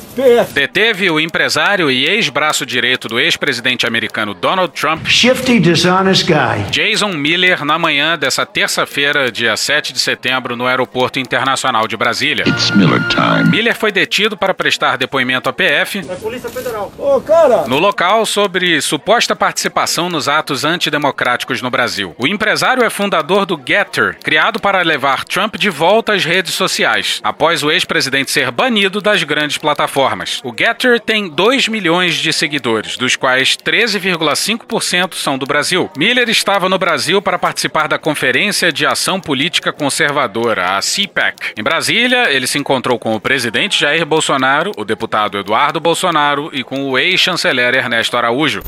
deteve 0.53 1.11
o 1.11 1.19
empresário 1.19 1.91
e 1.91 2.07
ex-braço 2.07 2.65
direito 2.65 3.09
do 3.09 3.19
ex-presidente 3.19 3.85
americano 3.85 4.33
Donald 4.33 4.73
Trump, 4.73 5.09
Shifty, 5.09 5.59
dishonest 5.59 6.25
guy. 6.25 6.71
Jason 6.71 7.15
Miller, 7.15 7.65
na 7.65 7.81
manhã 7.81 8.17
dessa 8.17 8.47
terça-feira, 8.47 9.31
dia 9.33 9.57
7 9.57 9.93
de 9.93 9.99
setembro, 9.99 10.55
no 10.55 10.67
Aeroporto 10.69 11.19
Internacional 11.19 11.89
de 11.89 11.97
Brasília. 11.97 12.45
It's 12.47 12.71
Miller 12.71 13.03
time. 13.09 13.51
Miller 13.51 13.75
foi 13.75 13.91
detido 13.91 14.37
para 14.37 14.55
prestar 14.55 14.97
depoimento 14.97 15.49
à 15.49 15.53
PF 15.53 16.03
Polícia 16.21 16.49
Federal. 16.49 16.93
Ô, 16.97 17.21
cara. 17.21 17.67
no 17.67 17.81
local 17.81 18.25
sobre 18.25 18.81
suposta 18.81 19.35
participação 19.35 20.09
nos 20.09 20.29
atos 20.29 20.65
antidemocráticos 20.65 21.61
no 21.61 21.71
Brasil. 21.71 22.15
O 22.17 22.29
empresário 22.29 22.85
é 22.85 22.91
fundador 22.91 23.45
do 23.45 23.61
Getter, 23.67 24.17
criado 24.23 24.61
para 24.61 24.81
levar 24.83 25.25
Trump 25.25 25.57
de 25.57 25.69
volta 25.69 26.13
às 26.13 26.25
redes 26.25 26.55
sociais, 26.55 27.21
após 27.25 27.65
o 27.65 27.71
ex-presidente 27.71 28.12
ser 28.31 28.51
banido 28.51 29.01
das 29.01 29.23
grandes 29.23 29.59
plataformas. 29.59 30.41
O 30.45 30.55
Getter 30.57 31.01
tem 31.01 31.29
2 31.29 31.69
milhões 31.69 32.17
de 32.17 32.33
seguidores, 32.33 32.97
dos 32.97 33.17
quais 33.17 33.57
13,5% 33.57 35.15
são 35.15 35.39
do 35.39 35.47
Brasil. 35.47 35.91
Miller 35.97 36.29
estava 36.29 36.69
no 36.69 36.79
Brasil 36.79 37.23
para 37.23 37.39
participar 37.39 37.89
da 37.89 37.99
Conferência 37.99 38.73
de 38.73 38.85
Ação 38.85 39.21
Política 39.21 39.73
Conservadora, 39.73 40.77
a 40.77 40.81
CPAC. 40.81 41.55
Em 41.59 41.63
Brasília, 41.63 42.31
ele 42.31 42.47
se 42.47 42.59
encontrou 42.59 42.99
com 42.99 43.15
o 43.15 43.21
presidente 43.21 43.81
Jair 43.81 44.05
Bolsonaro, 44.05 44.73
o 44.77 44.85
deputado 44.85 45.39
Eduardo 45.39 45.81
Bolsonaro 45.81 46.51
e 46.53 46.63
com 46.63 46.91
o 46.91 46.99
ex-chanceler 46.99 47.75
Ernesto 47.75 48.17
Araújo. 48.17 48.63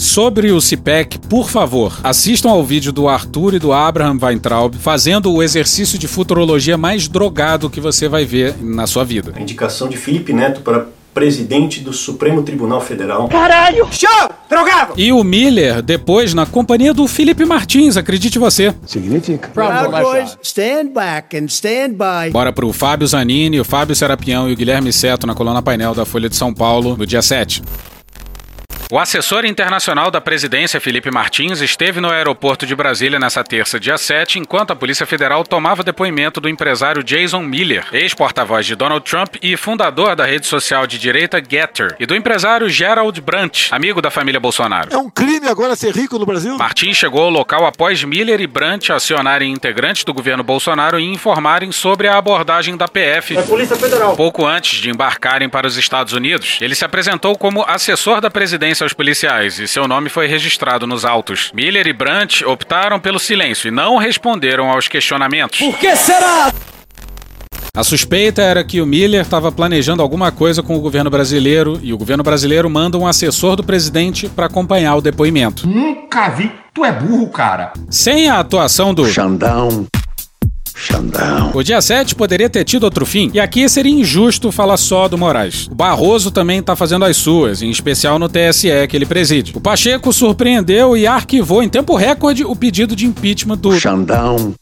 Sobre 0.00 0.50
o 0.50 0.58
CIPEC, 0.62 1.18
por 1.18 1.50
favor, 1.50 2.00
assistam 2.02 2.48
ao 2.48 2.64
vídeo 2.64 2.90
do 2.90 3.06
Arthur 3.06 3.52
e 3.52 3.58
do 3.58 3.70
Abraham 3.70 4.16
Weintraub 4.18 4.74
fazendo 4.76 5.30
o 5.30 5.42
exercício 5.42 5.98
de 5.98 6.08
futurologia 6.08 6.78
mais 6.78 7.06
drogado 7.06 7.68
que 7.68 7.82
você 7.82 8.08
vai 8.08 8.24
ver 8.24 8.54
na 8.62 8.86
sua 8.86 9.04
vida. 9.04 9.34
A 9.36 9.40
indicação 9.42 9.90
de 9.90 9.98
Felipe 9.98 10.32
Neto 10.32 10.62
para 10.62 10.86
presidente 11.12 11.80
do 11.80 11.92
Supremo 11.92 12.42
Tribunal 12.42 12.80
Federal. 12.80 13.28
Caralho! 13.28 13.86
Show! 13.92 14.30
Drogado! 14.48 14.94
E 14.96 15.12
o 15.12 15.22
Miller, 15.22 15.82
depois, 15.82 16.32
na 16.32 16.46
companhia 16.46 16.94
do 16.94 17.06
Felipe 17.06 17.44
Martins, 17.44 17.98
acredite 17.98 18.38
você. 18.38 18.74
Significa. 18.86 19.48
Proud 19.48 19.90
Boys, 19.90 20.38
stand 20.42 20.94
back 20.94 21.36
and 21.36 21.44
stand 21.48 21.90
by. 21.90 22.30
Bora 22.32 22.54
pro 22.54 22.72
Fábio 22.72 23.06
Zanini, 23.06 23.60
o 23.60 23.64
Fábio 23.66 23.94
Serapião 23.94 24.48
e 24.48 24.54
o 24.54 24.56
Guilherme 24.56 24.94
Seto 24.94 25.26
na 25.26 25.34
coluna 25.34 25.60
painel 25.60 25.94
da 25.94 26.06
Folha 26.06 26.30
de 26.30 26.36
São 26.36 26.54
Paulo, 26.54 26.96
no 26.96 27.04
dia 27.04 27.20
7. 27.20 27.62
O 28.92 28.98
assessor 28.98 29.44
internacional 29.44 30.10
da 30.10 30.20
presidência, 30.20 30.80
Felipe 30.80 31.12
Martins, 31.12 31.60
esteve 31.60 32.00
no 32.00 32.10
aeroporto 32.10 32.66
de 32.66 32.74
Brasília 32.74 33.20
nessa 33.20 33.44
terça, 33.44 33.78
dia 33.78 33.96
7, 33.96 34.40
enquanto 34.40 34.72
a 34.72 34.76
Polícia 34.76 35.06
Federal 35.06 35.44
tomava 35.44 35.84
depoimento 35.84 36.40
do 36.40 36.48
empresário 36.48 37.04
Jason 37.04 37.40
Miller, 37.42 37.86
ex-porta-voz 37.92 38.66
de 38.66 38.74
Donald 38.74 39.08
Trump 39.08 39.36
e 39.40 39.56
fundador 39.56 40.16
da 40.16 40.24
rede 40.24 40.48
social 40.48 40.88
de 40.88 40.98
direita 40.98 41.40
Getter, 41.40 41.94
e 42.00 42.04
do 42.04 42.16
empresário 42.16 42.68
Gerald 42.68 43.20
Brandt, 43.20 43.68
amigo 43.72 44.02
da 44.02 44.10
família 44.10 44.40
Bolsonaro. 44.40 44.92
É 44.92 44.98
um 44.98 45.08
crime 45.08 45.46
agora 45.46 45.76
ser 45.76 45.94
rico 45.94 46.18
no 46.18 46.26
Brasil? 46.26 46.58
Martins 46.58 46.96
chegou 46.96 47.22
ao 47.22 47.30
local 47.30 47.64
após 47.66 48.02
Miller 48.02 48.40
e 48.40 48.46
Brandt 48.48 48.90
acionarem 48.90 49.52
integrantes 49.52 50.02
do 50.02 50.12
governo 50.12 50.42
Bolsonaro 50.42 50.98
e 50.98 51.04
informarem 51.04 51.70
sobre 51.70 52.08
a 52.08 52.18
abordagem 52.18 52.76
da 52.76 52.88
PF. 52.88 53.36
É 53.36 53.42
Polícia 53.42 53.76
Federal. 53.76 54.16
Pouco 54.16 54.44
antes 54.44 54.80
de 54.80 54.90
embarcarem 54.90 55.48
para 55.48 55.68
os 55.68 55.76
Estados 55.76 56.12
Unidos, 56.12 56.58
ele 56.60 56.74
se 56.74 56.84
apresentou 56.84 57.38
como 57.38 57.64
assessor 57.68 58.20
da 58.20 58.28
presidência 58.28 58.79
aos 58.82 58.92
policiais 58.92 59.58
e 59.58 59.68
seu 59.68 59.86
nome 59.86 60.08
foi 60.08 60.26
registrado 60.26 60.86
nos 60.86 61.04
autos. 61.04 61.50
Miller 61.54 61.86
e 61.86 61.92
Brandt 61.92 62.44
optaram 62.44 62.98
pelo 63.00 63.18
silêncio 63.18 63.68
e 63.68 63.70
não 63.70 63.96
responderam 63.96 64.70
aos 64.70 64.88
questionamentos. 64.88 65.58
Por 65.58 65.78
que 65.78 65.94
será? 65.96 66.52
A 67.74 67.84
suspeita 67.84 68.42
era 68.42 68.64
que 68.64 68.80
o 68.80 68.86
Miller 68.86 69.22
estava 69.22 69.52
planejando 69.52 70.02
alguma 70.02 70.32
coisa 70.32 70.62
com 70.62 70.76
o 70.76 70.80
governo 70.80 71.08
brasileiro 71.08 71.78
e 71.82 71.92
o 71.92 71.98
governo 71.98 72.24
brasileiro 72.24 72.68
manda 72.68 72.98
um 72.98 73.06
assessor 73.06 73.54
do 73.54 73.62
presidente 73.62 74.28
para 74.28 74.46
acompanhar 74.46 74.96
o 74.96 75.00
depoimento. 75.00 75.68
Nunca 75.68 76.28
vi. 76.30 76.50
Tu 76.74 76.84
é 76.84 76.92
burro, 76.92 77.28
cara. 77.28 77.72
Sem 77.88 78.28
a 78.28 78.40
atuação 78.40 78.92
do 78.92 79.06
Xandão. 79.06 79.86
Xandão. 80.80 81.50
O 81.54 81.62
dia 81.62 81.80
7 81.82 82.14
poderia 82.14 82.48
ter 82.48 82.64
tido 82.64 82.84
outro 82.84 83.04
fim, 83.04 83.30
e 83.34 83.38
aqui 83.38 83.68
seria 83.68 83.92
injusto 83.92 84.50
falar 84.50 84.78
só 84.78 85.08
do 85.08 85.18
Moraes. 85.18 85.66
O 85.70 85.74
Barroso 85.74 86.30
também 86.30 86.62
tá 86.62 86.74
fazendo 86.74 87.04
as 87.04 87.18
suas, 87.18 87.60
em 87.60 87.68
especial 87.68 88.18
no 88.18 88.30
TSE 88.30 88.88
que 88.88 88.96
ele 88.96 89.04
preside. 89.04 89.52
O 89.54 89.60
Pacheco 89.60 90.10
surpreendeu 90.10 90.96
e 90.96 91.06
arquivou 91.06 91.62
em 91.62 91.68
tempo 91.68 91.94
recorde 91.94 92.44
o 92.44 92.56
pedido 92.56 92.96
de 92.96 93.04
impeachment 93.04 93.58
do 93.58 93.78
Xandão. 93.78 94.54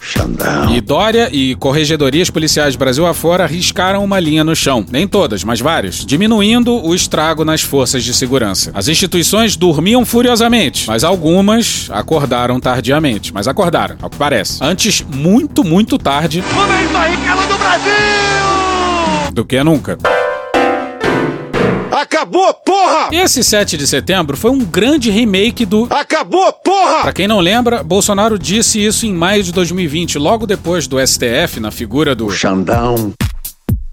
Xandão. 0.00 0.74
E 0.74 0.80
Dória 0.80 1.28
e 1.32 1.54
corregedorias 1.54 2.30
policiais 2.30 2.76
Brasil 2.76 3.06
afora 3.06 3.46
riscaram 3.46 4.04
uma 4.04 4.18
linha 4.18 4.44
no 4.44 4.54
chão. 4.54 4.84
Nem 4.90 5.06
todas, 5.06 5.44
mas 5.44 5.60
várias. 5.60 6.04
Diminuindo 6.04 6.74
o 6.84 6.94
estrago 6.94 7.44
nas 7.44 7.62
forças 7.62 8.04
de 8.04 8.14
segurança. 8.14 8.70
As 8.74 8.88
instituições 8.88 9.56
dormiam 9.56 10.04
furiosamente, 10.04 10.86
mas 10.86 11.04
algumas 11.04 11.88
acordaram 11.90 12.58
tardiamente. 12.60 13.32
Mas 13.32 13.48
acordaram, 13.48 13.96
ao 14.00 14.10
que 14.10 14.16
parece. 14.16 14.58
Antes, 14.62 15.04
muito, 15.14 15.64
muito 15.64 15.98
tarde. 15.98 16.42
Momento 16.54 16.98
Ricardo 17.10 17.48
do 17.48 17.58
Brasil! 17.58 17.92
Do 19.32 19.44
que 19.44 19.62
nunca. 19.62 19.98
Acabou, 22.00 22.54
porra! 22.54 23.08
Esse 23.10 23.42
7 23.42 23.76
de 23.76 23.84
setembro 23.84 24.36
foi 24.36 24.52
um 24.52 24.60
grande 24.60 25.10
remake 25.10 25.66
do. 25.66 25.88
Acabou, 25.90 26.52
porra! 26.52 27.02
Pra 27.02 27.12
quem 27.12 27.26
não 27.26 27.40
lembra, 27.40 27.82
Bolsonaro 27.82 28.38
disse 28.38 28.82
isso 28.84 29.04
em 29.04 29.12
maio 29.12 29.42
de 29.42 29.52
2020, 29.52 30.16
logo 30.16 30.46
depois 30.46 30.86
do 30.86 31.04
STF, 31.04 31.58
na 31.58 31.72
figura 31.72 32.14
do. 32.14 32.30
Xandão. 32.30 33.12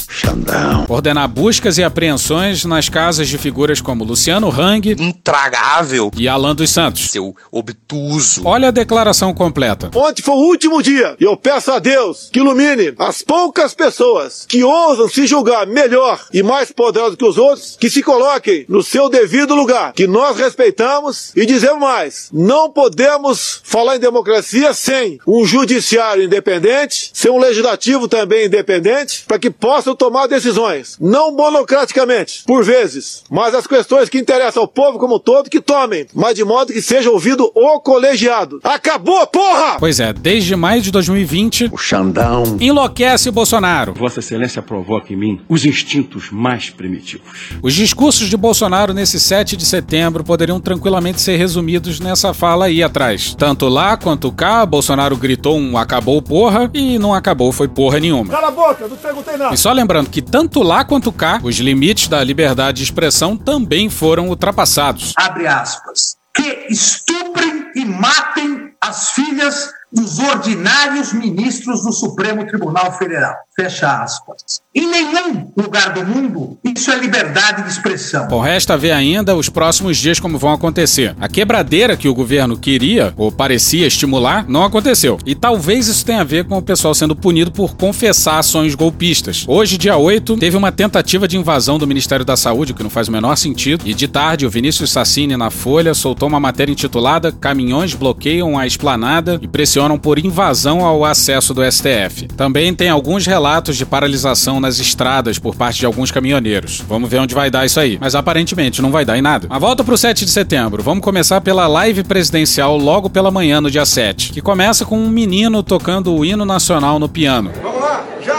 Xandão. 0.09 0.85
Ordenar 0.87 1.27
buscas 1.27 1.77
e 1.77 1.83
apreensões 1.83 2.65
nas 2.65 2.89
casas 2.89 3.27
de 3.27 3.37
figuras 3.37 3.81
como 3.81 4.03
Luciano 4.03 4.49
Hang. 4.49 4.91
Intragável. 4.91 6.11
E 6.17 6.27
Alan 6.27 6.55
dos 6.55 6.69
Santos. 6.69 7.09
Seu 7.09 7.35
obtuso. 7.51 8.41
Olha 8.45 8.69
a 8.69 8.71
declaração 8.71 9.33
completa. 9.33 9.91
Ontem 9.95 10.21
foi 10.21 10.35
o 10.35 10.47
último 10.47 10.81
dia 10.81 11.15
e 11.19 11.23
eu 11.23 11.35
peço 11.37 11.71
a 11.71 11.79
Deus 11.79 12.29
que 12.31 12.39
ilumine 12.39 12.93
as 12.97 13.21
poucas 13.21 13.73
pessoas 13.73 14.45
que 14.47 14.63
ousam 14.63 15.07
se 15.07 15.25
julgar 15.25 15.65
melhor 15.65 16.25
e 16.33 16.43
mais 16.43 16.71
poderosos 16.71 17.15
que 17.15 17.25
os 17.25 17.37
outros, 17.37 17.77
que 17.79 17.89
se 17.89 18.03
coloquem 18.03 18.65
no 18.67 18.83
seu 18.83 19.09
devido 19.09 19.55
lugar, 19.55 19.93
que 19.93 20.07
nós 20.07 20.37
respeitamos 20.37 21.31
e 21.35 21.45
dizemos 21.45 21.79
mais, 21.79 22.29
não 22.31 22.69
podemos 22.69 23.61
falar 23.63 23.95
em 23.95 23.99
democracia 23.99 24.73
sem 24.73 25.19
um 25.27 25.45
judiciário 25.45 26.23
independente, 26.23 27.11
sem 27.13 27.31
um 27.31 27.39
legislativo 27.39 28.07
também 28.07 28.45
independente, 28.45 29.23
para 29.27 29.39
que 29.39 29.49
possam 29.49 29.94
tomar 29.95 30.27
decisões, 30.27 30.97
não 30.99 31.31
monocraticamente, 31.31 32.43
por 32.45 32.63
vezes, 32.63 33.23
mas 33.29 33.53
as 33.55 33.65
questões 33.67 34.09
que 34.09 34.17
interessam 34.19 34.63
ao 34.63 34.67
povo 34.67 34.99
como 34.99 35.15
um 35.15 35.19
todo 35.19 35.49
que 35.49 35.59
tomem, 35.61 36.05
mas 36.13 36.35
de 36.35 36.43
modo 36.43 36.71
que 36.71 36.81
seja 36.81 37.09
ouvido 37.09 37.51
o 37.55 37.79
colegiado. 37.79 38.59
Acabou, 38.63 39.25
porra! 39.27 39.77
Pois 39.79 39.99
é, 39.99 40.13
desde 40.13 40.55
maio 40.55 40.81
de 40.81 40.91
2020, 40.91 41.69
O 41.73 41.77
Xandão. 41.77 42.57
enlouquece 42.59 43.31
Bolsonaro. 43.31 43.93
Vossa 43.93 44.19
Excelência 44.19 44.61
provoca 44.61 45.13
em 45.13 45.15
mim 45.15 45.41
os 45.49 45.65
instintos 45.65 46.29
mais 46.31 46.69
primitivos. 46.69 47.49
Os 47.61 47.73
discursos 47.73 48.29
de 48.29 48.37
Bolsonaro 48.37 48.93
nesse 48.93 49.19
7 49.19 49.55
de 49.57 49.65
setembro 49.65 50.23
poderiam 50.23 50.59
tranquilamente 50.59 51.21
ser 51.21 51.37
resumidos 51.37 51.99
nessa 51.99 52.33
fala 52.33 52.65
aí 52.65 52.83
atrás. 52.83 53.35
Tanto 53.35 53.67
lá 53.67 53.97
quanto 53.97 54.31
cá, 54.31 54.65
Bolsonaro 54.65 55.15
gritou 55.17 55.57
um 55.57 55.77
acabou 55.77 56.21
porra 56.21 56.69
e 56.73 56.97
não 56.99 57.13
acabou 57.13 57.51
foi 57.51 57.67
porra 57.67 57.99
nenhuma. 57.99 58.31
Cala 58.31 58.47
a 58.47 58.51
boca, 58.51 58.87
não 58.87 58.97
perguntei 58.97 59.37
nada. 59.37 59.53
E 59.53 59.57
só 59.57 59.71
lembrando 59.85 60.09
que 60.09 60.19
tanto 60.19 60.63
lá 60.63 60.83
quanto 60.83 61.11
cá, 61.11 61.39
os 61.43 61.57
limites 61.57 62.07
da 62.07 62.23
liberdade 62.23 62.77
de 62.77 62.83
expressão 62.83 63.37
também 63.37 63.87
foram 63.87 64.29
ultrapassados. 64.29 65.13
abre 65.15 65.45
aspas, 65.45 66.17
que 66.35 66.65
estuprem 66.71 67.67
e 67.75 67.85
matem 67.85 68.71
as 68.81 69.11
filhas 69.11 69.71
dos 69.95 70.19
ordinários 70.19 71.13
ministros 71.13 71.83
do 71.83 71.93
Supremo 71.93 72.45
Tribunal 72.45 72.97
Federal. 72.97 73.33
Fecha 73.55 74.03
aspas. 74.03 74.61
Em 74.75 74.85
nenhum 74.87 75.51
lugar 75.55 75.93
do 75.93 76.05
mundo 76.05 76.57
isso 76.63 76.91
é 76.91 76.97
liberdade 76.97 77.63
de 77.63 77.69
expressão. 77.69 78.27
Bom, 78.27 78.41
resta 78.41 78.77
ver 78.77 78.91
ainda 78.91 79.33
os 79.35 79.47
próximos 79.47 79.97
dias 79.97 80.19
como 80.19 80.37
vão 80.37 80.51
acontecer. 80.51 81.15
A 81.21 81.29
quebradeira 81.29 81.95
que 81.95 82.09
o 82.09 82.13
governo 82.13 82.57
queria, 82.57 83.13
ou 83.15 83.31
parecia 83.31 83.87
estimular, 83.87 84.45
não 84.49 84.63
aconteceu. 84.63 85.17
E 85.25 85.33
talvez 85.33 85.87
isso 85.87 86.05
tenha 86.05 86.21
a 86.21 86.25
ver 86.25 86.45
com 86.45 86.57
o 86.57 86.61
pessoal 86.61 86.93
sendo 86.93 87.15
punido 87.15 87.51
por 87.51 87.75
confessar 87.75 88.39
ações 88.39 88.75
golpistas. 88.75 89.45
Hoje, 89.47 89.77
dia 89.77 89.95
8, 89.95 90.37
teve 90.37 90.57
uma 90.57 90.71
tentativa 90.71 91.27
de 91.27 91.37
invasão 91.37 91.77
do 91.77 91.87
Ministério 91.87 92.25
da 92.25 92.35
Saúde, 92.35 92.73
que 92.73 92.83
não 92.83 92.89
faz 92.89 93.07
o 93.07 93.11
menor 93.11 93.37
sentido. 93.37 93.87
E 93.87 93.93
de 93.93 94.07
tarde, 94.07 94.45
o 94.45 94.49
Vinícius 94.49 94.91
Sassini, 94.91 95.37
na 95.37 95.49
Folha, 95.49 95.93
soltou 95.93 96.27
uma 96.27 96.39
matéria 96.39 96.73
intitulada 96.73 97.31
Caminhões 97.31 97.93
bloqueiam 97.93 98.57
a 98.57 98.65
esplanada 98.65 99.39
e 99.41 99.47
pressionam 99.47 99.84
por 99.99 100.17
invasão 100.17 100.83
ao 100.83 101.05
acesso 101.05 101.53
do 101.53 101.61
STF. 101.63 102.27
Também 102.35 102.73
tem 102.73 102.89
alguns 102.89 103.27
relatos 103.27 103.77
de 103.77 103.85
paralisação 103.85 104.59
nas 104.59 104.79
estradas 104.79 105.37
por 105.37 105.55
parte 105.55 105.79
de 105.79 105.85
alguns 105.85 106.09
caminhoneiros. 106.09 106.83
Vamos 106.89 107.09
ver 107.09 107.19
onde 107.19 107.35
vai 107.35 107.51
dar 107.51 107.65
isso 107.65 107.79
aí. 107.79 107.97
Mas 108.01 108.15
aparentemente 108.15 108.81
não 108.81 108.91
vai 108.91 109.05
dar 109.05 109.17
em 109.17 109.21
nada. 109.21 109.47
Mas 109.49 109.61
volta 109.61 109.83
pro 109.83 109.97
7 109.97 110.25
de 110.25 110.31
setembro. 110.31 110.81
Vamos 110.81 111.03
começar 111.03 111.39
pela 111.41 111.67
live 111.67 112.03
presidencial 112.03 112.75
logo 112.77 113.09
pela 113.09 113.29
manhã 113.29 113.61
no 113.61 113.69
dia 113.69 113.85
7, 113.85 114.33
que 114.33 114.41
começa 114.41 114.83
com 114.85 114.97
um 114.97 115.09
menino 115.09 115.61
tocando 115.61 116.13
o 116.13 116.25
hino 116.25 116.43
nacional 116.43 116.97
no 116.97 117.07
piano. 117.07 117.51
Vamos 117.61 117.81
lá, 117.81 118.03
já! 118.25 118.34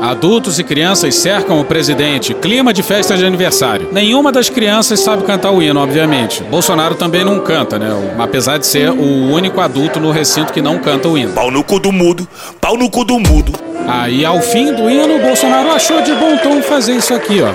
Adultos 0.00 0.58
e 0.58 0.64
crianças 0.64 1.14
cercam 1.14 1.60
o 1.60 1.64
presidente. 1.64 2.34
Clima 2.34 2.72
de 2.72 2.82
festa 2.82 3.16
de 3.16 3.24
aniversário. 3.24 3.88
Nenhuma 3.92 4.30
das 4.30 4.50
crianças 4.50 5.00
sabe 5.00 5.24
cantar 5.24 5.50
o 5.50 5.62
hino, 5.62 5.80
obviamente. 5.80 6.42
Bolsonaro 6.44 6.94
também 6.94 7.24
não 7.24 7.40
canta, 7.40 7.78
né? 7.78 7.88
Apesar 8.18 8.58
de 8.58 8.66
ser 8.66 8.90
o 8.90 9.32
único 9.32 9.60
adulto 9.60 9.98
no 9.98 10.10
recinto 10.10 10.52
que 10.52 10.60
não 10.60 10.78
canta 10.78 11.08
o 11.08 11.16
hino. 11.16 11.32
Pau 11.32 11.50
no 11.50 11.64
cu 11.64 11.80
do 11.80 11.90
mudo, 11.90 12.28
pau 12.60 12.76
no 12.76 12.90
cu 12.90 13.04
do 13.04 13.18
mudo. 13.18 13.52
Aí, 13.88 14.24
ao 14.24 14.40
fim 14.40 14.72
do 14.72 14.90
hino, 14.90 15.16
o 15.16 15.20
Bolsonaro 15.20 15.70
achou 15.70 16.02
de 16.02 16.12
bom 16.14 16.36
tom 16.38 16.60
fazer 16.62 16.94
isso 16.94 17.14
aqui, 17.14 17.40
ó. 17.40 17.54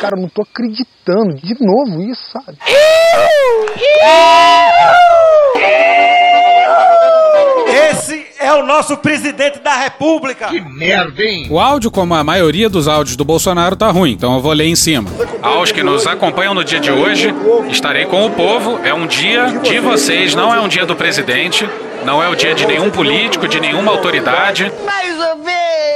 Cara, 0.00 0.16
eu 0.16 0.22
não 0.22 0.28
tô 0.28 0.42
acreditando 0.42 1.34
de 1.36 1.56
novo 1.60 2.02
isso, 2.02 2.22
sabe? 2.32 2.58
O 8.60 8.66
nosso 8.66 8.96
presidente 8.96 9.58
da 9.60 9.76
república. 9.76 10.48
Que 10.48 10.60
merda, 10.60 11.22
hein? 11.22 11.46
O 11.50 11.58
áudio, 11.58 11.90
como 11.90 12.14
a 12.14 12.22
maioria 12.22 12.68
dos 12.68 12.86
áudios 12.86 13.16
do 13.16 13.24
Bolsonaro, 13.24 13.76
tá 13.76 13.90
ruim, 13.90 14.12
então 14.12 14.34
eu 14.34 14.40
vou 14.40 14.52
ler 14.52 14.66
em 14.66 14.76
cima. 14.76 15.10
Aos 15.42 15.72
que 15.72 15.82
nos 15.82 16.06
acompanham 16.06 16.54
no 16.54 16.64
dia 16.64 16.80
de 16.80 16.90
hoje, 16.90 17.34
estarei 17.68 18.06
com 18.06 18.26
o 18.26 18.30
povo. 18.30 18.80
É 18.84 18.92
um 18.94 19.06
dia 19.06 19.46
de 19.62 19.78
vocês, 19.80 20.34
não 20.34 20.54
é 20.54 20.60
um 20.60 20.68
dia 20.68 20.86
do 20.86 20.94
presidente, 20.94 21.68
não 22.04 22.22
é 22.22 22.28
o 22.28 22.34
dia 22.34 22.54
de 22.54 22.66
nenhum 22.66 22.90
político, 22.90 23.48
de 23.48 23.60
nenhuma 23.60 23.92
autoridade. 23.92 24.70
Mais 24.84 25.18
ou 25.18 25.36
menos. 25.36 25.89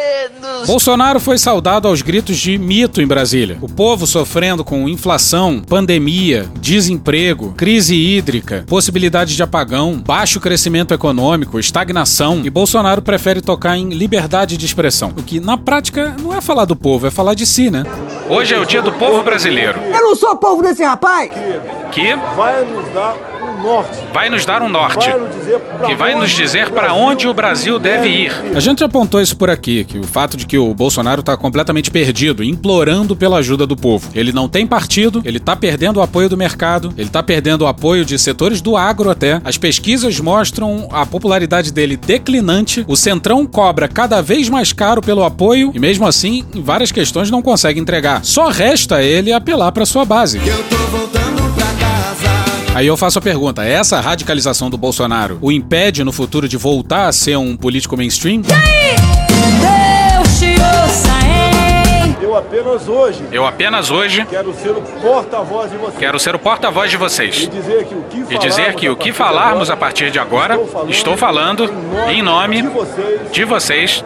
Bolsonaro 0.66 1.20
foi 1.20 1.36
saudado 1.38 1.88
aos 1.88 2.00
gritos 2.02 2.36
de 2.38 2.56
mito 2.56 3.02
em 3.02 3.06
Brasília. 3.06 3.58
O 3.60 3.68
povo 3.68 4.06
sofrendo 4.06 4.64
com 4.64 4.88
inflação, 4.88 5.60
pandemia, 5.60 6.48
desemprego, 6.60 7.52
crise 7.56 7.94
hídrica, 7.94 8.64
possibilidade 8.66 9.36
de 9.36 9.42
apagão, 9.42 9.94
baixo 9.98 10.40
crescimento 10.40 10.94
econômico, 10.94 11.58
estagnação, 11.58 12.42
e 12.44 12.50
Bolsonaro 12.50 13.02
prefere 13.02 13.40
tocar 13.40 13.76
em 13.76 13.90
liberdade 13.90 14.56
de 14.56 14.66
expressão. 14.66 15.12
O 15.16 15.22
que, 15.22 15.40
na 15.40 15.56
prática, 15.58 16.16
não 16.20 16.34
é 16.34 16.40
falar 16.40 16.64
do 16.64 16.76
povo, 16.76 17.06
é 17.06 17.10
falar 17.10 17.34
de 17.34 17.46
si, 17.46 17.70
né? 17.70 17.84
Hoje 18.28 18.54
é 18.54 18.58
o 18.58 18.64
dia 18.64 18.82
do 18.82 18.92
povo 18.92 19.22
brasileiro. 19.22 19.78
Eu 19.80 20.02
não 20.02 20.16
sou 20.16 20.36
povo 20.36 20.62
desse 20.62 20.82
rapaz! 20.82 21.30
Que 21.92 22.14
vai 22.36 22.64
nos 22.64 22.88
dar. 22.92 23.33
Vai 24.12 24.28
nos 24.28 24.44
dar 24.44 24.62
um 24.62 24.68
norte. 24.68 25.08
Que 25.86 25.94
vai 25.94 26.14
nos 26.14 26.30
dizer 26.30 26.70
para 26.70 26.92
onde 26.92 27.26
o 27.26 27.34
Brasil 27.34 27.78
deve 27.78 28.08
ir. 28.08 28.32
A 28.54 28.60
gente 28.60 28.80
já 28.80 28.86
apontou 28.86 29.20
isso 29.20 29.36
por 29.36 29.50
aqui, 29.50 29.84
que 29.84 29.98
o 29.98 30.04
fato 30.04 30.36
de 30.36 30.46
que 30.46 30.58
o 30.58 30.74
Bolsonaro 30.74 31.22
tá 31.22 31.36
completamente 31.36 31.90
perdido, 31.90 32.44
implorando 32.44 33.16
pela 33.16 33.38
ajuda 33.38 33.66
do 33.66 33.76
povo. 33.76 34.10
Ele 34.14 34.32
não 34.32 34.48
tem 34.48 34.66
partido, 34.66 35.22
ele 35.24 35.40
tá 35.40 35.56
perdendo 35.56 35.98
o 35.98 36.02
apoio 36.02 36.28
do 36.28 36.36
mercado, 36.36 36.92
ele 36.96 37.08
tá 37.08 37.22
perdendo 37.22 37.62
o 37.62 37.66
apoio 37.66 38.04
de 38.04 38.18
setores 38.18 38.60
do 38.60 38.76
agro 38.76 39.10
até. 39.10 39.40
As 39.44 39.56
pesquisas 39.56 40.20
mostram 40.20 40.88
a 40.90 41.06
popularidade 41.06 41.72
dele 41.72 41.96
declinante, 41.96 42.84
o 42.86 42.96
Centrão 42.96 43.46
cobra 43.46 43.88
cada 43.88 44.20
vez 44.20 44.48
mais 44.48 44.72
caro 44.72 45.00
pelo 45.00 45.24
apoio 45.24 45.72
e 45.74 45.78
mesmo 45.78 46.06
assim, 46.06 46.44
em 46.54 46.62
várias 46.62 46.92
questões 46.92 47.30
não 47.30 47.42
consegue 47.42 47.80
entregar. 47.80 48.24
Só 48.24 48.48
resta 48.48 49.02
ele 49.02 49.32
apelar 49.32 49.72
para 49.72 49.86
sua 49.86 50.04
base. 50.04 50.40
Aí 52.74 52.88
eu 52.88 52.96
faço 52.96 53.20
a 53.20 53.22
pergunta: 53.22 53.64
essa 53.64 54.00
radicalização 54.00 54.68
do 54.68 54.76
Bolsonaro 54.76 55.38
o 55.40 55.52
impede 55.52 56.02
no 56.02 56.10
futuro 56.12 56.48
de 56.48 56.56
voltar 56.56 57.06
a 57.06 57.12
ser 57.12 57.36
um 57.36 57.56
político 57.56 57.96
mainstream? 57.96 58.42
Deus 58.42 60.38
te 60.38 60.54
ouça? 60.54 61.33
Eu 62.24 62.34
apenas 62.34 62.88
hoje 62.88 63.22
Eu 63.30 63.46
apenas 63.46 63.90
hoje 63.90 64.24
quero 64.24 64.54
ser 64.54 64.70
o 64.70 64.80
porta-voz 64.80 65.70
de 65.70 65.76
vocês. 65.76 65.98
quero 65.98 66.18
ser 66.18 66.34
o 66.34 66.38
porta-voz 66.38 66.90
de 66.90 66.96
vocês 66.96 67.42
E 67.42 67.46
dizer 67.48 67.84
que 67.84 67.94
o 67.94 68.02
que 68.04 68.38
dizer 68.38 68.74
que 68.74 68.88
o 68.88 68.96
que 68.96 69.12
falarmos 69.12 69.68
a 69.68 69.76
partir 69.76 70.10
de 70.10 70.18
agora, 70.18 70.58
estou 70.88 71.18
falando 71.18 71.70
em 72.08 72.22
nome 72.22 72.62
de 73.30 73.44
vocês, 73.44 74.02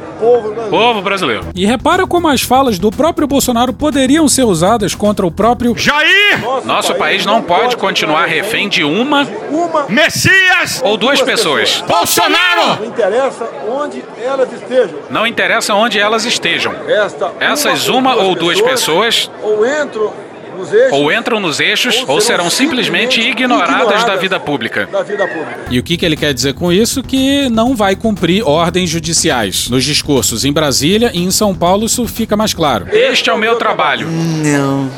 povo 0.69 1.01
brasileiro. 1.01 1.45
E 1.55 1.65
repara 1.65 2.07
como 2.09 2.27
as 2.27 2.43
falas 2.43 2.77
do 2.79 2.91
próprio 2.91 3.29
Bolsonaro 3.29 3.73
poderiam 3.73 4.27
ser 4.29 4.43
usadas 4.43 4.97
contra 4.97 5.25
o 5.25 5.31
próprio 5.31 5.77
Jair! 5.77 6.41
Nosso 6.65 6.95
país 6.97 7.25
não 7.25 7.41
pode 7.41 7.77
continuar 7.77 8.27
refém 8.27 8.69
de 8.69 8.83
uma 8.83 9.27
Messias! 9.89 10.83
ou 10.85 10.97
duas 10.97 11.23
pessoas. 11.23 11.85
Bolsonaro! 11.87 12.81
Não 12.81 12.87
interessa 12.87 13.49
onde 13.69 14.05
elas 14.21 14.53
estejam. 14.53 14.99
Não 15.09 15.27
interessa 15.27 15.75
onde 15.75 16.01
elas 16.01 16.25
estejam. 16.25 16.75
Esta 16.89 17.33
Essas 17.39 17.89
uma 17.89 18.08
ou 18.17 18.35
duas 18.35 18.61
pessoas 18.61 19.31
ou 19.43 19.65
entram 19.67 20.13
nos 20.57 20.73
eixos 20.73 20.93
ou 20.93 21.13
entram 21.13 21.41
nos 21.41 21.61
eixos 21.61 22.05
ou 22.09 22.21
serão 22.21 22.51
simplesmente 22.51 23.21
ignoradas 23.21 24.05
da 24.05 24.17
vida 24.17 24.41
pública. 24.41 24.89
da 24.91 25.03
vida 25.03 25.27
pública. 25.27 25.59
E 25.71 25.79
o 25.79 25.83
que, 25.83 25.97
que 25.97 26.05
ele 26.05 26.17
quer 26.17 26.35
dizer 26.35 26.55
com 26.55 26.73
isso? 26.73 27.03
Que 27.03 27.49
não 27.49 27.77
vai 27.77 27.95
cumprir 27.95 28.43
ordens 28.47 28.91
judiciais. 28.91 29.69
Nos 29.69 29.85
discursos 29.85 30.45
em 30.45 30.53
Brasília 30.53 31.11
e 31.15 31.23
em 31.23 31.31
São 31.31 31.55
Paulo 31.55 31.87
isso 31.87 32.07
fica 32.07 32.37
mais 32.37 32.53
claro. 32.53 32.89
Este 32.91 33.31
é 33.31 33.33
o 33.33 33.39
meu 33.39 33.57
trabalho. 33.57 34.09
Não. 34.09 34.91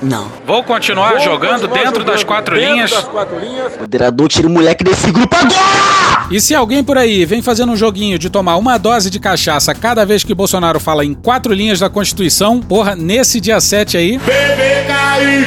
Não. 0.00 0.30
Vou 0.46 0.62
continuar 0.62 1.12
Vou 1.14 1.20
jogando 1.20 1.62
continuar 1.62 1.84
dentro 1.84 2.04
das 2.04 2.20
jogando 2.20 2.26
quatro 2.26 2.54
dentro 2.56 2.72
linhas. 2.74 2.90
das 2.90 3.04
quatro 3.04 3.38
linhas. 3.38 3.78
Moderador, 3.80 4.28
tira 4.28 4.46
o 4.46 4.50
moleque 4.50 4.84
desse 4.84 5.10
grupo 5.10 5.34
agora! 5.34 5.97
E 6.30 6.40
se 6.40 6.54
alguém 6.54 6.82
por 6.82 6.98
aí 6.98 7.24
vem 7.24 7.40
fazendo 7.42 7.72
um 7.72 7.76
joguinho 7.76 8.18
de 8.18 8.28
tomar 8.28 8.56
uma 8.56 8.78
dose 8.78 9.10
de 9.10 9.20
cachaça 9.20 9.74
cada 9.74 10.04
vez 10.04 10.24
que 10.24 10.34
Bolsonaro 10.34 10.80
fala 10.80 11.04
em 11.04 11.14
quatro 11.14 11.52
linhas 11.52 11.80
da 11.80 11.88
Constituição, 11.88 12.60
porra, 12.60 12.96
nesse 12.96 13.40
dia 13.40 13.60
7 13.60 13.96
aí, 13.96 14.18
Bebê 14.18 14.84
cair! 14.86 15.46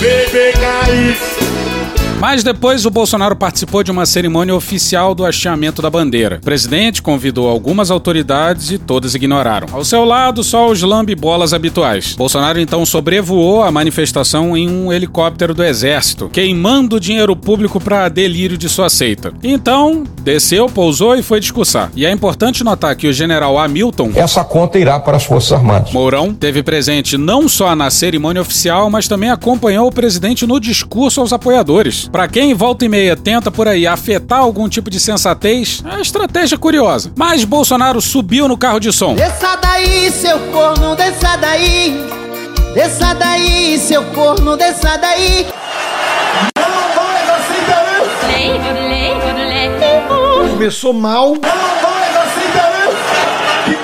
Bebê 0.00 0.52
cair! 0.52 1.53
Mas 2.20 2.42
depois 2.42 2.86
o 2.86 2.90
Bolsonaro 2.90 3.36
participou 3.36 3.82
de 3.82 3.90
uma 3.90 4.06
cerimônia 4.06 4.54
oficial 4.54 5.14
do 5.14 5.26
hasteamento 5.26 5.82
da 5.82 5.90
bandeira. 5.90 6.38
O 6.40 6.44
presidente 6.44 7.02
convidou 7.02 7.48
algumas 7.48 7.90
autoridades 7.90 8.70
e 8.70 8.78
todas 8.78 9.14
ignoraram. 9.14 9.68
Ao 9.72 9.84
seu 9.84 10.04
lado, 10.04 10.42
só 10.42 10.70
os 10.70 10.80
lambibolas 10.82 11.52
habituais. 11.52 12.14
Bolsonaro 12.14 12.58
então 12.58 12.86
sobrevoou 12.86 13.62
a 13.62 13.70
manifestação 13.70 14.56
em 14.56 14.68
um 14.68 14.92
helicóptero 14.92 15.54
do 15.54 15.62
exército, 15.62 16.30
queimando 16.32 16.98
dinheiro 16.98 17.36
público 17.36 17.80
para 17.80 18.08
delírio 18.08 18.56
de 18.56 18.68
sua 18.68 18.88
seita. 18.88 19.32
Então, 19.42 20.04
desceu, 20.22 20.66
pousou 20.66 21.16
e 21.16 21.22
foi 21.22 21.40
discursar. 21.40 21.90
E 21.94 22.06
é 22.06 22.10
importante 22.10 22.64
notar 22.64 22.96
que 22.96 23.06
o 23.06 23.12
general 23.12 23.58
Hamilton 23.58 24.12
Essa 24.14 24.42
conta 24.44 24.78
irá 24.78 24.98
para 24.98 25.16
as 25.16 25.24
Forças 25.24 25.52
Armadas. 25.52 25.92
Mourão 25.92 26.32
teve 26.32 26.62
presente 26.62 27.18
não 27.18 27.48
só 27.48 27.74
na 27.76 27.90
cerimônia 27.90 28.40
oficial, 28.40 28.88
mas 28.88 29.08
também 29.08 29.30
acompanhou 29.30 29.88
o 29.88 29.92
presidente 29.92 30.46
no 30.46 30.58
discurso 30.58 31.20
aos 31.20 31.32
apoiadores. 31.32 32.03
Pra 32.10 32.28
quem 32.28 32.54
volta 32.54 32.84
e 32.84 32.88
meia 32.88 33.16
tenta 33.16 33.50
por 33.50 33.68
aí 33.68 33.86
afetar 33.86 34.40
algum 34.40 34.68
tipo 34.68 34.90
de 34.90 35.00
sensatez, 35.00 35.82
é 35.84 35.88
uma 35.88 36.00
estratégia 36.00 36.58
curiosa. 36.58 37.12
Mas 37.16 37.44
Bolsonaro 37.44 38.00
subiu 38.00 38.48
no 38.48 38.56
carro 38.56 38.80
de 38.80 38.92
som. 38.92 39.14
Desça 39.14 39.56
daí, 39.56 40.10
seu 40.10 40.38
corno, 40.52 40.94
desça 40.96 41.36
daí. 41.36 41.96
Desça 42.74 43.14
daí, 43.14 43.78
seu 43.78 44.02
corno, 44.06 44.56
desça 44.56 44.96
daí. 44.96 45.46
Não 46.58 47.34
aceitaremos! 47.36 48.08
Começou 50.50 50.92
mal. 50.92 51.34
Não 51.34 51.40
mais 51.40 52.16
aceitaremos 52.16 52.94
que 53.64 53.74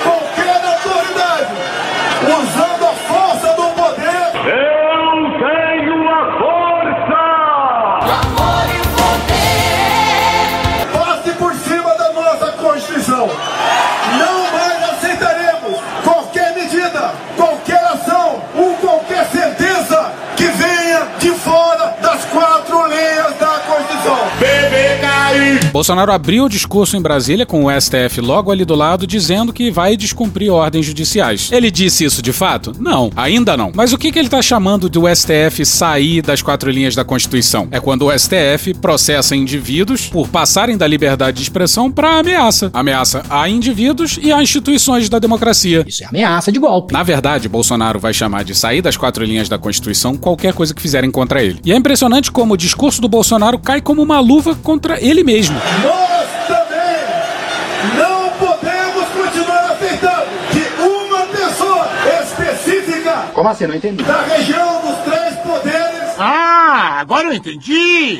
Bolsonaro 25.81 26.11
abriu 26.11 26.45
o 26.45 26.49
discurso 26.49 26.95
em 26.95 27.01
Brasília 27.01 27.43
com 27.43 27.65
o 27.65 27.81
STF 27.81 28.21
logo 28.21 28.51
ali 28.51 28.63
do 28.63 28.75
lado, 28.75 29.07
dizendo 29.07 29.51
que 29.51 29.71
vai 29.71 29.97
descumprir 29.97 30.53
ordens 30.53 30.85
judiciais. 30.85 31.49
Ele 31.51 31.71
disse 31.71 32.05
isso 32.05 32.21
de 32.21 32.31
fato? 32.31 32.71
Não, 32.79 33.09
ainda 33.15 33.57
não. 33.57 33.71
Mas 33.73 33.91
o 33.91 33.97
que, 33.97 34.11
que 34.11 34.19
ele 34.19 34.27
está 34.27 34.43
chamando 34.43 34.87
do 34.87 35.05
STF 35.07 35.65
sair 35.65 36.21
das 36.21 36.43
quatro 36.43 36.69
linhas 36.69 36.93
da 36.93 37.03
Constituição? 37.03 37.67
É 37.71 37.79
quando 37.79 38.05
o 38.05 38.11
STF 38.11 38.75
processa 38.75 39.35
indivíduos 39.35 40.05
por 40.05 40.27
passarem 40.27 40.77
da 40.77 40.85
liberdade 40.85 41.37
de 41.37 41.41
expressão 41.41 41.91
para 41.91 42.19
ameaça. 42.19 42.69
Ameaça 42.75 43.23
a 43.27 43.49
indivíduos 43.49 44.19
e 44.21 44.31
a 44.31 44.39
instituições 44.39 45.09
da 45.09 45.17
democracia. 45.17 45.83
Isso 45.87 46.03
é 46.03 46.05
ameaça 46.05 46.51
de 46.51 46.59
golpe. 46.59 46.93
Na 46.93 47.01
verdade, 47.01 47.49
Bolsonaro 47.49 47.99
vai 47.99 48.13
chamar 48.13 48.43
de 48.43 48.53
sair 48.53 48.83
das 48.83 48.97
quatro 48.97 49.25
linhas 49.25 49.49
da 49.49 49.57
Constituição 49.57 50.15
qualquer 50.15 50.53
coisa 50.53 50.75
que 50.75 50.81
fizerem 50.81 51.09
contra 51.09 51.41
ele. 51.41 51.59
E 51.65 51.73
é 51.73 51.75
impressionante 51.75 52.31
como 52.31 52.53
o 52.53 52.57
discurso 52.57 53.01
do 53.01 53.09
Bolsonaro 53.09 53.57
cai 53.57 53.81
como 53.81 54.03
uma 54.03 54.19
luva 54.19 54.53
contra 54.53 55.03
ele 55.03 55.23
mesmo. 55.23 55.59
Nós 55.83 56.27
também 56.47 57.97
não 57.97 58.29
podemos 58.31 59.07
continuar 59.09 59.71
aceitando 59.71 60.25
que 60.51 60.81
uma 60.81 61.25
pessoa 61.27 61.87
específica 62.23 63.25
Como 63.33 63.49
assim? 63.49 63.67
Não 63.67 63.75
entendi. 63.75 64.03
da 64.03 64.21
região 64.21 64.81
dos 64.81 64.97
três 65.05 65.35
poderes 65.37 66.09
Ah, 66.19 66.97
agora 66.99 67.27
eu 67.27 67.33
entendi! 67.33 68.19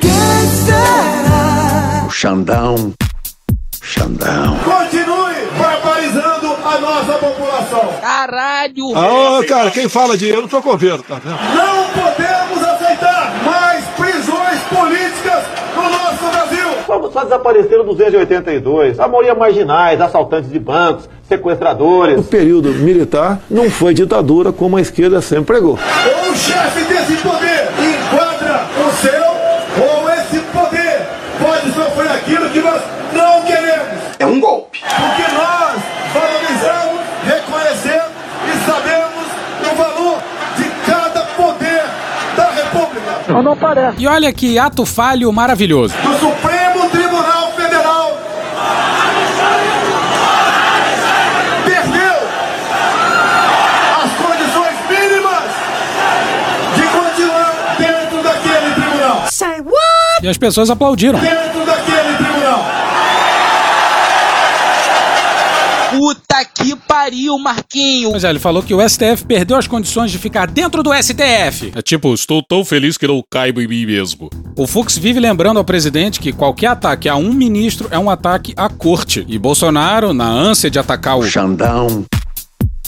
O 2.06 2.10
Xandão. 2.10 2.92
Xandão. 3.80 4.56
continue 4.64 5.46
barbarizando 5.58 6.56
a 6.64 6.78
nossa 6.78 7.12
população. 7.18 7.94
Caralho! 8.00 8.92
Ah, 8.96 9.44
cara, 9.46 9.70
quem 9.70 9.88
fala 9.88 10.16
de 10.16 10.28
eu 10.28 10.42
não 10.42 10.48
tô 10.48 10.62
com 10.62 10.76
vendo, 10.76 11.02
tá 11.02 11.16
vendo? 11.16 11.36
Não 11.54 11.84
podemos 11.90 12.68
Só, 16.92 17.10
só 17.10 17.24
desapareceram 17.24 17.86
282. 17.86 19.00
A 19.00 19.08
maioria 19.08 19.34
marginais, 19.34 19.98
assaltantes 19.98 20.50
de 20.50 20.58
bancos, 20.58 21.08
sequestradores. 21.26 22.18
O 22.18 22.22
período 22.22 22.68
militar 22.68 23.40
não 23.50 23.70
foi 23.70 23.94
ditadura 23.94 24.52
como 24.52 24.76
a 24.76 24.80
esquerda 24.80 25.22
sempre 25.22 25.54
pregou. 25.54 25.78
Ou 25.78 26.32
o 26.32 26.36
chefe 26.36 26.84
desse 26.84 27.16
poder 27.22 27.68
enquadra 27.78 28.66
o 28.76 28.92
seu, 28.92 29.24
ou 29.82 30.10
esse 30.10 30.38
poder 30.52 31.00
pode 31.40 31.72
sofrer 31.72 32.10
aquilo 32.10 32.50
que 32.50 32.60
nós 32.60 32.82
não 33.14 33.42
queremos. 33.42 34.02
É 34.18 34.26
um 34.26 34.38
golpe. 34.38 34.80
Porque 34.82 35.32
nós 35.32 35.82
valorizamos, 36.12 37.00
reconhecemos 37.24 38.12
e 38.48 38.70
sabemos 38.70 39.24
o 39.72 39.74
valor 39.76 40.18
de 40.58 40.64
cada 40.84 41.20
poder 41.22 41.84
da 42.36 42.50
República. 42.50 43.42
Não 43.42 43.56
parece. 43.56 44.02
E 44.02 44.06
olha 44.06 44.30
que 44.30 44.58
ato 44.58 44.84
falho 44.84 45.32
maravilhoso. 45.32 45.94
Do 45.96 46.18
Supremo 46.18 46.62
Tribunal 46.90 47.52
Federal 47.52 48.18
perdeu 51.64 52.22
E 60.21 60.21
as 60.32 60.38
pessoas 60.38 60.70
aplaudiram. 60.70 61.20
Dentro 61.20 61.64
daquele 61.64 62.16
tribunal. 62.16 62.64
Puta 65.90 66.44
que 66.44 66.74
pariu, 66.74 67.38
Marquinho. 67.38 68.10
Pois 68.10 68.24
é, 68.24 68.30
ele 68.30 68.38
falou 68.38 68.62
que 68.62 68.72
o 68.72 68.88
STF 68.88 69.26
perdeu 69.26 69.58
as 69.58 69.66
condições 69.66 70.10
de 70.10 70.16
ficar 70.16 70.46
dentro 70.46 70.82
do 70.82 70.90
STF. 70.94 71.72
É 71.76 71.82
tipo, 71.82 72.14
estou 72.14 72.42
tão 72.42 72.64
feliz 72.64 72.96
que 72.96 73.06
não 73.06 73.22
caibo 73.30 73.60
em 73.60 73.68
mim 73.68 73.84
mesmo. 73.84 74.30
O 74.56 74.66
Fux 74.66 74.96
vive 74.96 75.20
lembrando 75.20 75.58
ao 75.58 75.64
presidente 75.64 76.18
que 76.18 76.32
qualquer 76.32 76.68
ataque 76.68 77.10
a 77.10 77.16
um 77.16 77.32
ministro 77.32 77.88
é 77.90 77.98
um 77.98 78.08
ataque 78.08 78.54
à 78.56 78.70
corte. 78.70 79.24
E 79.28 79.38
Bolsonaro, 79.38 80.14
na 80.14 80.28
ânsia 80.28 80.70
de 80.70 80.78
atacar 80.78 81.18
o 81.18 81.22
Xandão. 81.22 82.06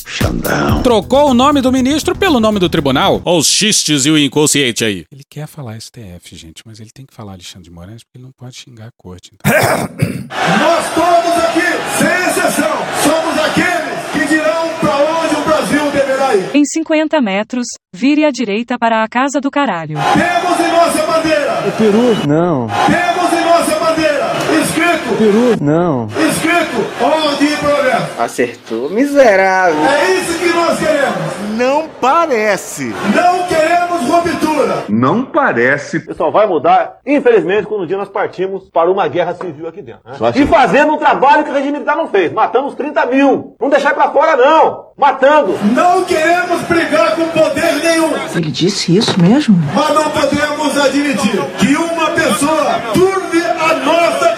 Xandão. 0.06 0.82
trocou 0.82 1.30
o 1.30 1.34
nome 1.34 1.60
do 1.60 1.72
ministro 1.72 2.14
pelo 2.16 2.40
nome 2.40 2.58
do 2.58 2.68
tribunal. 2.68 3.20
Olha 3.24 3.38
os 3.38 3.46
xistes 3.46 4.04
e 4.06 4.10
o 4.10 4.18
inconsciente 4.18 4.84
aí. 4.84 5.04
Ele 5.10 5.22
quer 5.28 5.46
falar 5.46 5.78
STF, 5.80 6.34
gente, 6.36 6.62
mas 6.66 6.80
ele 6.80 6.90
tem 6.92 7.04
que 7.06 7.14
falar 7.14 7.32
Alexandre 7.32 7.64
de 7.64 7.70
Moraes 7.70 8.02
porque 8.04 8.16
ele 8.18 8.24
não 8.24 8.32
pode 8.36 8.56
xingar 8.56 8.86
a 8.86 8.90
corte. 8.96 9.30
então. 9.34 9.52
Nós 10.60 10.94
todos 10.94 11.44
aqui, 11.44 11.68
sem 11.98 12.30
exceção, 12.30 12.76
somos 13.02 13.38
aqueles 13.44 13.98
que 14.12 14.26
dirão 14.34 14.68
pra 14.80 14.96
onde 14.96 15.34
o 15.36 15.44
Brasil 15.44 15.90
deverá 15.90 16.36
ir. 16.36 16.56
Em 16.56 16.64
50 16.64 17.20
metros, 17.20 17.66
vire 17.94 18.24
à 18.24 18.30
direita 18.30 18.78
para 18.78 19.02
a 19.02 19.08
casa 19.08 19.40
do 19.40 19.50
caralho. 19.50 19.96
Temos 20.14 20.60
em 20.60 20.72
nossa 20.72 21.06
bandeira, 21.06 21.64
O 21.68 21.72
Peru? 21.72 22.28
Não. 22.28 22.68
temos 22.86 23.32
em 23.32 23.44
nossa 23.44 23.78
bandeira, 23.78 24.32
escrito, 24.62 25.16
Peru? 25.18 25.56
Não. 25.64 26.06
escrito, 26.06 27.04
ordem 27.04 27.48
e 27.52 27.56
progresso. 27.96 28.22
Acertou, 28.22 28.90
miserável. 28.90 29.76
É 29.84 30.12
isso 30.12 30.38
que 30.38 30.48
nós 30.48 30.78
queremos. 30.78 31.34
Não 31.56 31.88
parece. 32.00 32.94
Não 33.14 33.42
queremos 33.46 34.08
ruptura. 34.08 34.84
Não 34.88 35.24
parece. 35.24 36.00
Pessoal, 36.00 36.32
vai 36.32 36.46
mudar, 36.46 36.98
infelizmente, 37.06 37.66
quando 37.66 37.82
um 37.82 37.86
dia 37.86 37.96
nós 37.96 38.08
partimos 38.08 38.68
para 38.70 38.90
uma 38.90 39.06
guerra 39.08 39.34
civil 39.34 39.68
aqui 39.68 39.82
dentro. 39.82 40.00
né? 40.04 40.16
E 40.34 40.46
fazendo 40.46 40.92
um 40.94 40.98
trabalho 40.98 41.44
que 41.44 41.50
o 41.50 41.54
regime 41.54 41.72
militar 41.72 41.96
não 41.96 42.08
fez. 42.08 42.32
Matando 42.32 42.68
os 42.68 42.74
30 42.74 43.06
mil. 43.06 43.56
Não 43.60 43.70
deixar 43.70 43.94
pra 43.94 44.10
fora, 44.10 44.36
não. 44.36 44.84
Matando. 44.96 45.58
Não 45.74 46.04
queremos 46.04 46.60
brigar 46.62 47.14
com 47.16 47.28
poder 47.28 47.74
nenhum. 47.82 48.12
Ele 48.34 48.50
disse 48.50 48.96
isso 48.96 49.20
mesmo? 49.20 49.56
Mas 49.74 49.94
não 49.94 50.10
podemos 50.10 50.78
admitir 50.84 51.40
que 51.58 51.76
uma 51.76 52.10
pessoa 52.10 52.80
turve 52.92 53.42
a 53.42 53.74
nossa. 53.84 54.33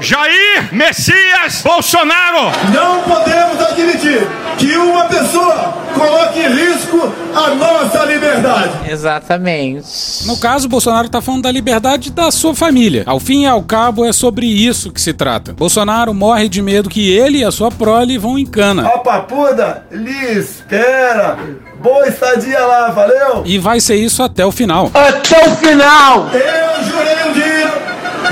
Jair 0.00 0.68
Messias 0.72 1.60
Bolsonaro. 1.62 2.50
Não 2.72 3.02
podemos 3.02 3.60
admitir 3.60 4.26
que 4.56 4.76
uma 4.76 5.04
pessoa 5.04 5.74
coloque 5.94 6.40
em 6.40 6.48
risco 6.48 7.12
a 7.34 7.54
nossa 7.54 8.04
liberdade. 8.04 8.90
Exatamente. 8.90 10.26
No 10.26 10.38
caso, 10.38 10.68
Bolsonaro 10.68 11.08
tá 11.08 11.20
falando 11.20 11.42
da 11.42 11.52
liberdade 11.52 12.10
da 12.10 12.30
sua 12.30 12.54
família. 12.54 13.02
Ao 13.06 13.20
fim 13.20 13.42
e 13.42 13.46
ao 13.46 13.62
cabo, 13.62 14.04
é 14.04 14.12
sobre 14.12 14.46
isso 14.46 14.90
que 14.90 15.00
se 15.00 15.12
trata. 15.12 15.52
Bolsonaro 15.52 16.14
morre 16.14 16.48
de 16.48 16.62
medo 16.62 16.88
que 16.88 17.10
ele 17.12 17.38
e 17.38 17.44
a 17.44 17.50
sua 17.50 17.70
prole 17.70 18.16
vão 18.16 18.38
em 18.38 18.46
cana. 18.46 18.86
A 18.86 18.98
papuda 18.98 19.84
lhe 19.90 20.38
espera. 20.38 21.38
Boa 21.80 22.06
estadia 22.08 22.60
lá, 22.60 22.90
valeu? 22.90 23.42
E 23.44 23.58
vai 23.58 23.80
ser 23.80 23.96
isso 23.96 24.22
até 24.22 24.44
o 24.44 24.52
final. 24.52 24.90
Até 24.94 25.46
o 25.46 25.56
final! 25.56 26.28
Eu 26.32 26.84
jurei 26.84 27.28
um 27.28 27.32
dia, 27.32 27.72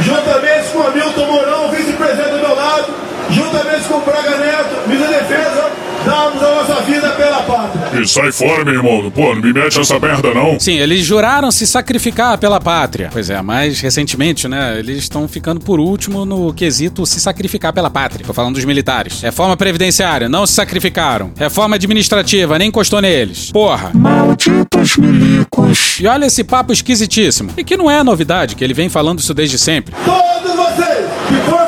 juntamente 0.00 0.68
com 0.70 0.78
o 0.80 0.86
Hamilton 0.86 1.26
Mourão, 1.26 1.70
vice-presidente 1.70 2.30
do 2.30 2.38
meu 2.40 2.54
lado, 2.54 2.84
juntamente 3.30 3.88
com 3.88 3.94
o 3.94 4.00
Braga 4.00 4.36
Neto, 4.36 4.86
ministro 4.86 5.12
da 5.12 5.18
Defesa, 5.18 5.70
darmos 6.04 6.42
a 6.42 6.54
nossa 6.56 6.77
vida 6.88 7.10
pela 7.10 7.42
pátria. 7.42 8.00
E 8.00 8.08
sai 8.08 8.32
fora, 8.32 8.64
meu 8.64 8.74
irmão. 8.74 9.10
Pô, 9.10 9.34
não 9.34 9.42
me 9.42 9.52
mete 9.52 9.78
essa 9.78 9.98
merda, 9.98 10.32
não. 10.34 10.58
Sim, 10.58 10.78
eles 10.78 11.04
juraram 11.04 11.50
se 11.50 11.66
sacrificar 11.66 12.38
pela 12.38 12.60
pátria. 12.60 13.10
Pois 13.12 13.30
é, 13.30 13.40
mas 13.42 13.80
recentemente, 13.80 14.48
né, 14.48 14.78
eles 14.78 14.98
estão 14.98 15.28
ficando 15.28 15.60
por 15.60 15.78
último 15.78 16.24
no 16.24 16.52
quesito 16.52 17.04
se 17.06 17.20
sacrificar 17.20 17.72
pela 17.72 17.90
pátria. 17.90 18.24
Tô 18.26 18.32
falando 18.32 18.54
dos 18.54 18.64
militares. 18.64 19.20
Reforma 19.20 19.56
previdenciária, 19.56 20.28
não 20.28 20.46
se 20.46 20.54
sacrificaram. 20.54 21.32
Reforma 21.36 21.76
administrativa, 21.76 22.58
nem 22.58 22.68
encostou 22.68 23.00
neles. 23.00 23.50
Porra. 23.50 23.90
Malditos 23.94 24.96
milicos. 24.96 25.98
E 26.00 26.06
olha 26.06 26.26
esse 26.26 26.42
papo 26.42 26.72
esquisitíssimo. 26.72 27.50
E 27.56 27.64
que 27.64 27.76
não 27.76 27.90
é 27.90 28.02
novidade, 28.02 28.56
que 28.56 28.64
ele 28.64 28.74
vem 28.74 28.88
falando 28.88 29.18
isso 29.18 29.34
desde 29.34 29.58
sempre. 29.58 29.94
Todos 30.04 30.56
vocês 30.56 31.06
que 31.28 31.50
porventura 31.50 31.67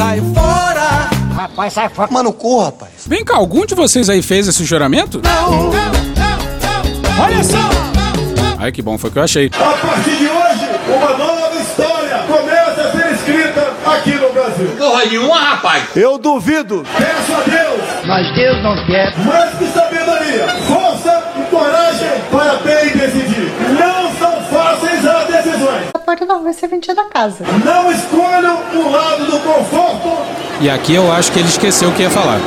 Sai 0.00 0.18
fora! 0.34 1.10
Rapaz, 1.36 1.74
sai 1.74 1.90
fora. 1.90 2.10
Mano, 2.10 2.32
corra, 2.32 2.64
rapaz. 2.66 2.92
Vem 3.06 3.22
cá, 3.22 3.36
algum 3.36 3.66
de 3.66 3.74
vocês 3.74 4.08
aí 4.08 4.22
fez 4.22 4.48
esse 4.48 4.64
juramento? 4.64 5.20
Não! 5.22 5.68
Olha 7.22 7.44
só! 7.44 7.58
Ai, 8.58 8.72
que 8.72 8.80
bom, 8.80 8.96
foi 8.96 9.10
o 9.10 9.12
que 9.12 9.18
eu 9.18 9.22
achei. 9.22 9.50
A 9.52 9.86
partir 9.86 10.16
de 10.16 10.26
hoje, 10.26 10.68
uma 10.88 11.18
nova 11.18 11.54
história 11.54 12.16
começa 12.26 12.80
a 12.80 12.92
ser 12.92 13.12
escrita 13.12 13.74
aqui 13.84 14.12
no 14.12 14.32
Brasil. 14.32 14.68
Porra 14.78 15.04
nenhuma, 15.04 15.38
rapaz. 15.38 15.84
Eu 15.94 16.16
duvido. 16.16 16.82
Peço 16.96 17.34
a 17.34 17.42
Deus. 17.42 17.80
Mas 18.06 18.34
Deus 18.34 18.62
não 18.62 18.86
quer. 18.86 19.14
Mais 19.18 19.54
que 19.58 19.66
sabedoria, 19.66 20.48
força 20.66 21.24
e 21.38 21.42
coragem 21.50 22.08
para 22.30 22.54
bem 22.60 22.96
decidir. 22.96 23.52
Não 23.78 24.09
porta 26.10 26.26
não 26.26 26.42
vai 26.42 26.52
ser 26.52 26.66
vendida 26.66 27.00
a 27.00 27.04
casa. 27.04 27.44
Não 27.64 27.92
escolham 27.92 28.58
o 28.74 28.90
lado 28.90 29.26
do 29.26 29.38
conforto. 29.38 30.08
E 30.60 30.68
aqui 30.68 30.94
eu 30.94 31.12
acho 31.12 31.30
que 31.30 31.38
ele 31.38 31.48
esqueceu 31.48 31.88
o 31.88 31.92
que 31.92 32.02
ia 32.02 32.10
falar. 32.10 32.40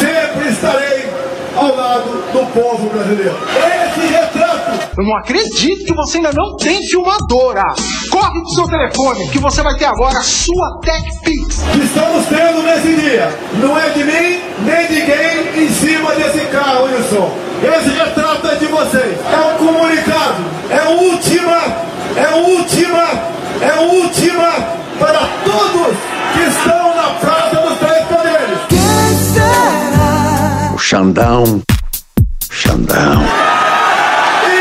Sempre 0.00 0.50
estarei 0.50 1.08
ao 1.56 1.76
lado 1.76 2.10
do 2.32 2.52
povo 2.52 2.90
brasileiro. 2.90 3.36
Esse 3.46 4.06
retrato. 4.08 4.90
Eu 4.98 5.04
não 5.04 5.16
acredito 5.16 5.84
que 5.84 5.94
você 5.94 6.16
ainda 6.16 6.32
não 6.32 6.56
tem 6.56 6.82
filmadora. 6.82 7.62
Corre 8.10 8.40
do 8.40 8.54
seu 8.54 8.66
telefone, 8.66 9.28
que 9.28 9.38
você 9.38 9.62
vai 9.62 9.76
ter 9.76 9.84
agora 9.84 10.18
a 10.18 10.22
sua 10.22 10.80
TechPix. 10.82 11.62
que 11.72 11.78
estamos 11.78 12.26
tendo 12.26 12.62
nesse 12.64 13.00
dia 13.00 13.28
não 13.60 13.78
é 13.78 13.88
de 13.90 14.02
mim 14.02 14.40
nem 14.66 14.86
de 14.88 14.94
ninguém 14.94 15.64
em 15.64 15.68
cima 15.68 16.14
desse 16.14 16.40
carro 16.46 16.88
som. 17.08 17.30
Esse 17.62 17.90
retrato 17.90 18.46
é 18.48 18.56
de 18.56 18.66
vocês. 18.66 19.16
É 19.32 19.54
um 19.54 19.66
comunicado, 19.66 20.44
é 20.70 20.88
um 20.88 21.12
ultimato, 21.12 21.93
é 22.16 22.34
ultimato, 22.36 23.32
é 23.60 23.80
ultimato 23.80 24.84
para 24.98 25.26
todos 25.44 25.96
que 26.34 26.40
estão 26.48 26.96
na 26.96 27.10
Praça 27.20 27.56
dos 27.56 27.78
Três 27.78 28.04
Poderes. 28.06 28.58
O 30.74 30.78
Xandão. 30.78 31.62
Xandão. 32.50 33.22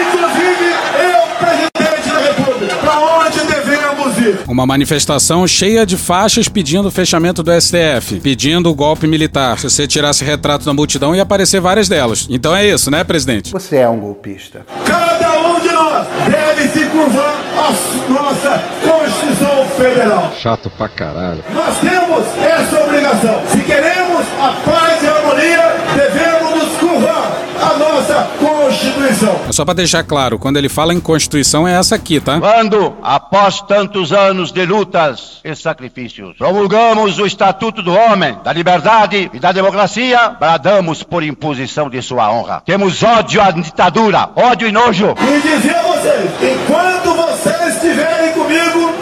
Inclusive, 0.02 0.66
eu, 1.00 1.22
presidente 1.38 2.10
da 2.10 2.20
República, 2.20 2.76
para 2.78 3.00
onde 3.00 3.40
devemos 3.40 4.18
ir? 4.18 4.40
Uma 4.48 4.66
manifestação 4.66 5.48
cheia 5.48 5.86
de 5.86 5.98
faixas 5.98 6.48
pedindo 6.48 6.88
o 6.88 6.92
fechamento 6.92 7.44
do 7.44 7.52
STF, 7.62 8.20
pedindo 8.22 8.70
o 8.70 8.74
golpe 8.76 9.06
militar. 9.08 9.60
Se 9.60 9.70
você 9.70 9.88
tirasse 9.88 10.24
retrato 10.24 10.66
da 10.66 10.74
multidão, 10.74 11.16
ia 11.16 11.24
aparecer 11.24 11.62
várias 11.62 11.88
delas. 11.88 12.28
Então 12.30 12.56
é 12.56 12.68
isso, 12.68 12.90
né, 12.90 13.04
presidente? 13.04 13.52
Você 13.52 13.78
é 13.78 13.90
um 13.90 14.00
golpista. 14.00 14.66
Cada 14.86 15.40
um 15.40 15.60
de 15.60 15.72
nós 15.72 16.08
deve 16.30 16.68
se 16.70 16.86
curvar 16.86 17.33
à 17.58 18.12
nossa 18.12 18.64
Constituição 18.82 19.66
Federal. 19.78 20.32
Chato 20.38 20.70
pra 20.72 20.90
caralho. 20.90 21.44
Nós 21.54 21.78
temos 21.80 22.26
essa 22.44 22.84
obrigação. 22.84 23.42
Se 23.48 23.60
queremos 23.60 24.26
a 24.40 24.54
paz 24.70 25.04
e 25.04 25.08
a 25.08 25.12
harmonia, 25.16 25.76
devemos 25.96 26.64
nos 26.64 26.78
curvar 26.78 27.32
à 27.62 27.78
nossa 27.78 28.28
Constituição. 28.74 29.42
É 29.48 29.52
só 29.52 29.64
pra 29.64 29.74
deixar 29.74 30.04
claro, 30.04 30.40
quando 30.40 30.58
ele 30.58 30.70
fala 30.70 30.94
em 30.94 31.00
Constituição, 31.00 31.68
é 31.68 31.74
essa 31.74 31.96
aqui, 31.96 32.20
tá? 32.20 32.40
Quando, 32.40 32.96
após 33.02 33.62
tantos 33.62 34.12
anos 34.12 34.52
de 34.52 34.66
lutas 34.66 35.40
e 35.44 35.56
sacrifícios, 35.56 36.36
promulgamos 36.38 37.20
o 37.20 37.26
Estatuto 37.26 37.82
do 37.82 37.94
Homem, 37.94 38.38
da 38.44 38.52
Liberdade 38.52 39.30
e 39.34 39.40
da 39.40 39.52
Democracia, 39.52 40.36
bradamos 40.40 41.04
por 41.04 41.24
imposição 41.24 41.90
de 41.90 42.02
sua 42.02 42.32
honra. 42.32 42.62
Temos 42.66 43.04
ódio 43.04 43.42
à 43.42 43.52
ditadura, 43.52 44.30
ódio 44.36 44.68
e 44.68 44.72
nojo. 44.72 45.14
E 45.20 45.42
dizer 45.42 45.76
a 45.76 45.84
vocês: 45.84 46.32
enquanto 46.42 47.14
vocês 47.14 47.76
estiverem 47.76 48.34
comigo, 48.34 48.94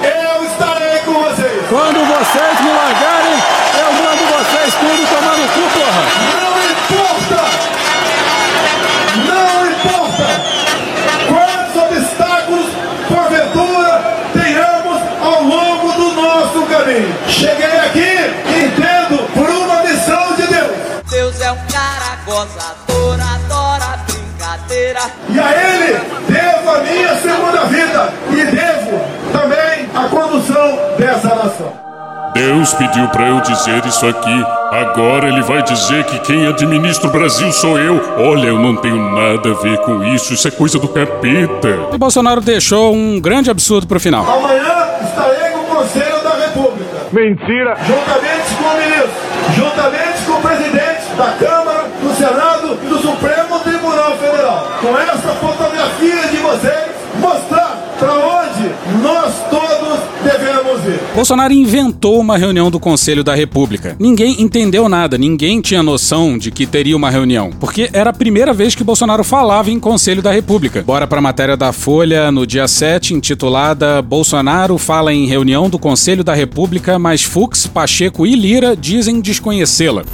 Deus 32.41 32.73
pediu 32.73 33.07
pra 33.09 33.27
eu 33.27 33.39
dizer 33.41 33.85
isso 33.85 34.03
aqui. 34.07 34.45
Agora 34.71 35.27
ele 35.27 35.43
vai 35.43 35.61
dizer 35.61 36.03
que 36.05 36.17
quem 36.21 36.47
administra 36.47 37.07
o 37.07 37.11
Brasil 37.11 37.51
sou 37.51 37.77
eu. 37.77 38.01
Olha, 38.17 38.47
eu 38.47 38.57
não 38.57 38.75
tenho 38.77 38.97
nada 38.97 39.51
a 39.51 39.53
ver 39.53 39.77
com 39.81 40.03
isso. 40.05 40.33
Isso 40.33 40.47
é 40.47 40.51
coisa 40.51 40.79
do 40.79 40.87
capeta. 40.87 41.89
E 41.93 41.97
Bolsonaro 41.99 42.41
deixou 42.41 42.95
um 42.95 43.21
grande 43.21 43.51
absurdo 43.51 43.85
pro 43.85 43.99
final. 43.99 44.25
Amanhã 44.27 44.87
estarei 45.03 45.51
com 45.51 45.59
o 45.59 45.65
Conselho 45.65 46.23
da 46.23 46.31
República. 46.31 46.97
Mentira. 47.11 47.77
Juntamente 47.85 48.55
com 48.57 48.63
o 48.63 48.77
ministro, 48.77 49.11
juntamente 49.55 50.21
com 50.25 50.33
o 50.33 50.41
presidente 50.41 51.15
da 51.15 51.31
Câmara, 51.45 51.85
do 52.01 52.15
Senado 52.15 52.79
e 52.81 52.87
do 52.87 52.97
Supremo 52.97 53.59
Tribunal 53.59 54.17
Federal. 54.17 54.67
Com 54.81 54.97
essa 54.97 55.29
fotografia 55.35 56.27
de 56.31 56.37
vocês, 56.37 56.89
mostrar 57.19 57.77
para 57.99 58.13
onde 58.13 58.71
nós 59.03 59.31
todos 59.51 59.99
devemos 60.23 60.85
ir. 60.85 61.00
Bolsonaro 61.13 61.51
inventou 61.51 62.21
uma 62.21 62.37
reunião 62.37 62.71
do 62.71 62.79
Conselho 62.79 63.21
da 63.21 63.35
República. 63.35 63.97
Ninguém 63.99 64.41
entendeu 64.41 64.87
nada, 64.87 65.17
ninguém 65.17 65.59
tinha 65.59 65.83
noção 65.83 66.37
de 66.37 66.49
que 66.51 66.65
teria 66.65 66.95
uma 66.95 67.09
reunião, 67.09 67.51
porque 67.59 67.89
era 67.91 68.11
a 68.11 68.13
primeira 68.13 68.53
vez 68.53 68.75
que 68.75 68.83
Bolsonaro 68.83 69.21
falava 69.21 69.69
em 69.69 69.79
Conselho 69.79 70.21
da 70.21 70.31
República. 70.31 70.81
Bora 70.81 71.05
pra 71.05 71.19
matéria 71.19 71.57
da 71.57 71.73
Folha 71.73 72.31
no 72.31 72.47
dia 72.47 72.65
7, 72.65 73.13
intitulada 73.13 74.01
Bolsonaro 74.01 74.77
fala 74.77 75.13
em 75.13 75.27
reunião 75.27 75.69
do 75.69 75.77
Conselho 75.77 76.23
da 76.23 76.33
República, 76.33 76.97
mas 76.97 77.23
Fux, 77.23 77.67
Pacheco 77.67 78.25
e 78.25 78.33
Lira 78.33 78.73
dizem 78.73 79.19
desconhecê-la. 79.19 80.05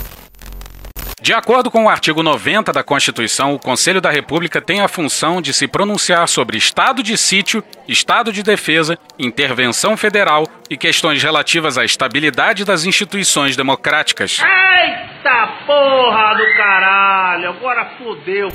De 1.19 1.33
acordo 1.33 1.71
com 1.71 1.85
o 1.85 1.89
artigo 1.89 2.21
90 2.21 2.71
da 2.71 2.83
Constituição, 2.83 3.55
o 3.55 3.59
Conselho 3.59 3.99
da 3.99 4.11
República 4.11 4.61
tem 4.61 4.81
a 4.81 4.87
função 4.87 5.41
de 5.41 5.51
se 5.51 5.67
pronunciar 5.67 6.27
sobre 6.27 6.57
estado 6.57 7.01
de 7.01 7.17
sítio, 7.17 7.63
estado 7.87 8.31
de 8.31 8.43
defesa, 8.43 8.99
intervenção 9.17 9.97
federal 9.97 10.43
e 10.69 10.77
questões 10.77 11.23
relativas 11.23 11.75
à 11.75 11.83
estabilidade 11.83 12.63
das 12.63 12.85
instituições 12.85 13.57
democráticas. 13.57 14.39
Eita 14.39 15.47
porra 15.65 16.35
do 16.35 16.55
caralho, 16.55 17.49
agora 17.49 17.85
fodeu. 17.97 18.49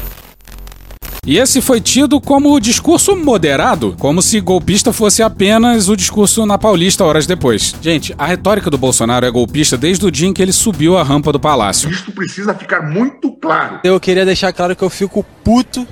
E 1.25 1.39
esse 1.39 1.61
foi 1.61 1.81
tido 1.81 2.21
como 2.21 2.59
discurso 2.59 3.15
moderado, 3.15 3.95
como 3.97 4.21
se 4.21 4.41
golpista 4.41 4.93
fosse 4.93 5.23
apenas 5.23 5.89
o 5.89 5.97
discurso 5.97 6.45
na 6.45 6.59
Paulista 6.59 7.05
horas 7.05 7.29
depois. 7.29 7.77
Gente, 7.81 8.13
a 8.19 8.27
retórica 8.27 8.69
do 8.69 8.77
Bolsonaro 8.77 9.25
é 9.25 9.31
golpista 9.31 9.77
desde 9.77 10.05
o 10.05 10.11
dia 10.11 10.27
em 10.27 10.33
que 10.33 10.43
ele 10.43 10.51
subiu 10.51 10.99
a 10.99 11.05
rampa 11.05 11.31
do 11.31 11.39
palácio. 11.39 11.89
Isto 11.89 12.11
precisa 12.11 12.53
ficar 12.57 12.91
muito 12.91 13.31
claro. 13.35 13.79
Eu 13.85 14.01
queria 14.01 14.25
deixar 14.25 14.53
claro 14.53 14.75
que 14.75 14.83
eu 14.83 14.91
fico 14.91 15.25
puto 15.45 15.87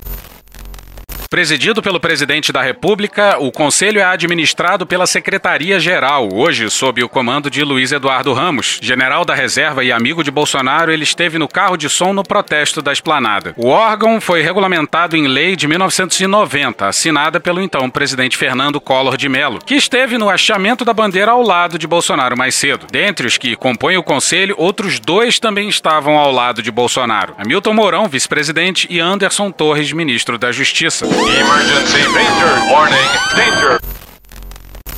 Presidido 1.31 1.81
pelo 1.81 1.97
presidente 1.97 2.51
da 2.51 2.61
República, 2.61 3.37
o 3.39 3.53
conselho 3.53 4.01
é 4.01 4.03
administrado 4.03 4.85
pela 4.85 5.07
Secretaria-Geral, 5.07 6.27
hoje 6.33 6.69
sob 6.69 7.01
o 7.01 7.07
comando 7.07 7.49
de 7.49 7.63
Luiz 7.63 7.93
Eduardo 7.93 8.33
Ramos. 8.33 8.79
General 8.81 9.23
da 9.23 9.33
Reserva 9.33 9.81
e 9.81 9.93
amigo 9.93 10.25
de 10.25 10.29
Bolsonaro, 10.29 10.91
ele 10.91 11.05
esteve 11.05 11.37
no 11.37 11.47
carro 11.47 11.77
de 11.77 11.87
som 11.87 12.11
no 12.11 12.21
protesto 12.21 12.81
da 12.81 12.91
esplanada. 12.91 13.53
O 13.55 13.69
órgão 13.69 14.19
foi 14.19 14.41
regulamentado 14.41 15.15
em 15.15 15.25
lei 15.25 15.55
de 15.55 15.69
1990, 15.69 16.85
assinada 16.85 17.39
pelo 17.39 17.61
então 17.61 17.89
presidente 17.89 18.35
Fernando 18.35 18.81
Collor 18.81 19.15
de 19.15 19.29
Mello, 19.29 19.59
que 19.65 19.75
esteve 19.75 20.17
no 20.17 20.29
hasteamento 20.29 20.83
da 20.83 20.93
bandeira 20.93 21.31
ao 21.31 21.41
lado 21.41 21.79
de 21.79 21.87
Bolsonaro 21.87 22.37
mais 22.37 22.55
cedo. 22.55 22.87
Dentre 22.91 23.25
os 23.25 23.37
que 23.37 23.55
compõem 23.55 23.95
o 23.95 24.03
conselho, 24.03 24.53
outros 24.57 24.99
dois 24.99 25.39
também 25.39 25.69
estavam 25.69 26.17
ao 26.17 26.29
lado 26.29 26.61
de 26.61 26.71
Bolsonaro: 26.71 27.35
Hamilton 27.37 27.73
Mourão, 27.73 28.09
vice-presidente, 28.09 28.85
e 28.89 28.99
Anderson 28.99 29.49
Torres, 29.49 29.93
ministro 29.93 30.37
da 30.37 30.51
Justiça. 30.51 31.20
Emergency 31.27 32.01
danger 32.13 32.71
warning 32.71 33.09
danger. 33.35 33.79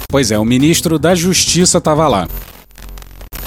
Pois 0.07 0.31
é, 0.31 0.39
o 0.39 0.45
ministro 0.45 0.97
da 0.97 1.13
Justiça 1.13 1.79
estava 1.79 2.07
lá. 2.07 2.27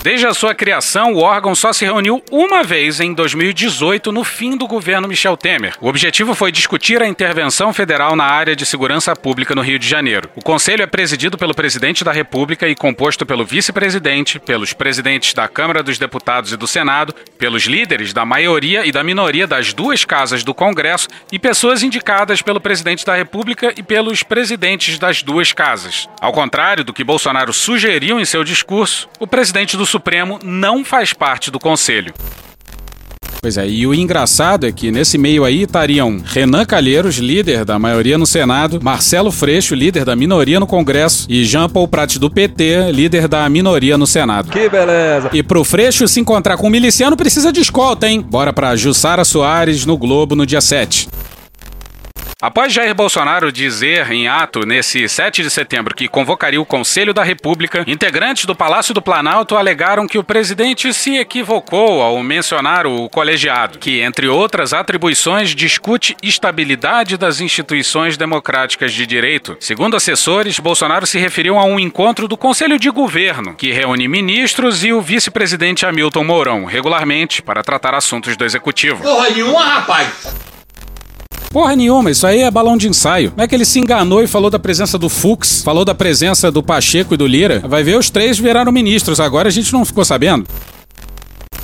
Desde 0.07 0.25
a 0.25 0.33
sua 0.33 0.55
criação, 0.55 1.14
o 1.14 1.19
órgão 1.19 1.53
só 1.53 1.73
se 1.73 1.85
reuniu 1.85 2.23
uma 2.31 2.62
vez 2.62 3.01
em 3.01 3.12
2018, 3.12 4.12
no 4.12 4.23
fim 4.23 4.57
do 4.57 4.64
governo 4.64 5.09
Michel 5.09 5.37
Temer. 5.37 5.75
O 5.81 5.88
objetivo 5.88 6.33
foi 6.33 6.53
discutir 6.53 7.03
a 7.03 7.09
intervenção 7.09 7.73
federal 7.73 8.14
na 8.14 8.23
área 8.23 8.55
de 8.55 8.64
segurança 8.64 9.16
pública 9.16 9.53
no 9.53 9.62
Rio 9.62 9.81
de 9.81 9.88
Janeiro. 9.88 10.31
O 10.37 10.40
conselho 10.40 10.85
é 10.85 10.87
presidido 10.87 11.37
pelo 11.37 11.53
presidente 11.53 12.05
da 12.05 12.12
República 12.12 12.69
e 12.69 12.77
composto 12.77 13.27
pelo 13.27 13.45
vice-presidente, 13.45 14.38
pelos 14.38 14.73
presidentes 14.73 15.35
da 15.35 15.49
Câmara 15.49 15.83
dos 15.83 15.99
Deputados 15.99 16.53
e 16.53 16.57
do 16.57 16.69
Senado, 16.69 17.12
pelos 17.37 17.64
líderes 17.64 18.12
da 18.12 18.25
maioria 18.25 18.87
e 18.87 18.92
da 18.92 19.03
minoria 19.03 19.45
das 19.45 19.73
duas 19.73 20.05
casas 20.05 20.45
do 20.45 20.55
Congresso 20.55 21.09
e 21.33 21.38
pessoas 21.40 21.83
indicadas 21.83 22.40
pelo 22.40 22.61
presidente 22.61 23.05
da 23.05 23.16
República 23.16 23.75
e 23.77 23.83
pelos 23.83 24.23
presidentes 24.23 25.01
das 25.01 25.21
duas 25.21 25.53
casas. 25.53 26.09
Ao 26.21 26.33
contrário 26.33 26.85
do 26.85 26.92
que 26.95 27.03
Bolsonaro 27.03 27.53
sugeriu 27.53 28.21
em 28.21 28.25
seu 28.25 28.45
discurso, 28.45 29.09
o 29.19 29.27
presidente 29.27 29.77
do 29.77 29.85
Supremo 29.97 30.39
não 30.45 30.85
faz 30.85 31.15
parte 31.15 31.51
do 31.51 31.59
Conselho. 31.59 32.13
Pois 33.41 33.57
é, 33.57 33.67
e 33.67 33.87
o 33.87 33.95
engraçado 33.95 34.67
é 34.67 34.73
que 34.73 34.91
nesse 34.91 35.17
meio 35.17 35.43
aí 35.43 35.63
estariam 35.63 36.21
Renan 36.23 36.67
Calheiros, 36.67 37.17
líder 37.17 37.65
da 37.65 37.79
maioria 37.79 38.19
no 38.19 38.27
Senado, 38.27 38.79
Marcelo 38.83 39.33
Freixo, 39.33 39.75
líder 39.75 40.05
da 40.05 40.15
minoria 40.15 40.61
no 40.61 40.67
Congresso, 40.67 41.27
e 41.31 41.45
Jean 41.45 41.69
Paul 41.71 41.89
Prat 41.89 42.17
do 42.17 42.31
PT, 42.31 42.93
líder 42.93 43.27
da 43.27 43.49
minoria 43.49 43.97
no 43.97 44.07
Senado. 44.07 44.51
Que 44.51 44.69
beleza! 44.69 45.31
E 45.33 45.43
pro 45.43 45.65
Freixo 45.65 46.07
se 46.07 46.21
encontrar 46.21 46.59
com 46.59 46.67
um 46.67 46.71
miliciano 46.71 47.17
precisa 47.17 47.51
de 47.51 47.61
escolta, 47.61 48.07
hein? 48.07 48.21
Bora 48.21 48.53
pra 48.53 48.77
Jussara 48.77 49.25
Soares 49.25 49.87
no 49.87 49.97
Globo 49.97 50.37
no 50.37 50.45
dia 50.45 50.61
7. 50.61 51.09
Após 52.42 52.70
Jair 52.70 52.94
Bolsonaro 52.94 53.51
dizer 53.51 54.12
em 54.12 54.29
ato 54.29 54.66
nesse 54.66 55.09
7 55.09 55.42
de 55.42 55.49
setembro 55.49 55.94
que 55.94 56.07
convocaria 56.07 56.61
o 56.61 56.66
Conselho 56.66 57.14
da 57.14 57.25
República, 57.25 57.83
integrantes 57.87 58.44
do 58.44 58.55
Palácio 58.55 58.92
do 58.92 59.01
Planalto 59.01 59.57
alegaram 59.57 60.07
que 60.07 60.18
o 60.18 60.22
presidente 60.22 60.92
se 60.92 61.16
equivocou 61.16 62.03
ao 62.03 62.22
mencionar 62.22 62.87
o 62.87 63.09
colegiado, 63.09 63.79
que, 63.79 64.01
entre 64.01 64.29
outras 64.29 64.75
atribuições, 64.75 65.55
discute 65.55 66.14
estabilidade 66.22 67.16
das 67.16 67.40
instituições 67.40 68.18
democráticas 68.18 68.92
de 68.92 69.07
direito. 69.07 69.57
Segundo 69.59 69.96
assessores, 69.96 70.59
Bolsonaro 70.59 71.07
se 71.07 71.18
referiu 71.18 71.59
a 71.59 71.64
um 71.64 71.81
encontro 71.81 72.29
do 72.29 72.37
Conselho 72.37 72.79
de 72.79 72.90
Governo, 72.90 73.55
que 73.55 73.72
reúne 73.72 74.07
ministros 74.07 74.85
e 74.85 74.92
o 74.92 75.01
vice-presidente 75.01 75.87
Hamilton 75.87 76.25
Mourão, 76.25 76.64
regularmente, 76.66 77.40
para 77.40 77.62
tratar 77.62 77.94
assuntos 77.94 78.37
do 78.37 78.44
executivo. 78.44 79.03
Porra 79.03 79.31
nenhuma, 79.31 79.64
rapaz. 79.64 80.56
Porra 81.57 81.75
nenhuma, 81.75 82.11
isso 82.11 82.27
aí 82.27 82.42
é 82.42 82.51
balão 82.51 82.77
de 82.77 82.87
ensaio. 82.87 83.31
Como 83.31 83.40
é 83.40 83.49
que 83.49 83.55
ele 83.55 83.64
se 83.64 83.79
enganou 83.79 84.23
e 84.23 84.27
falou 84.27 84.51
da 84.51 84.59
presença 84.59 84.99
do 84.99 85.09
Fux, 85.09 85.62
falou 85.62 85.87
da 85.87 85.95
presença 85.95 86.53
do 86.53 86.62
Pacheco 86.62 87.14
e 87.14 87.16
do 87.16 87.27
Lira? 87.27 87.62
Vai 87.66 87.83
ver, 87.83 87.97
os 87.97 88.11
três 88.11 88.38
viraram 88.38 88.71
ministros, 88.71 89.21
agora 89.21 89.49
a 89.49 89.51
gente 89.51 89.73
não 89.73 89.83
ficou 89.83 90.05
sabendo. 90.05 90.47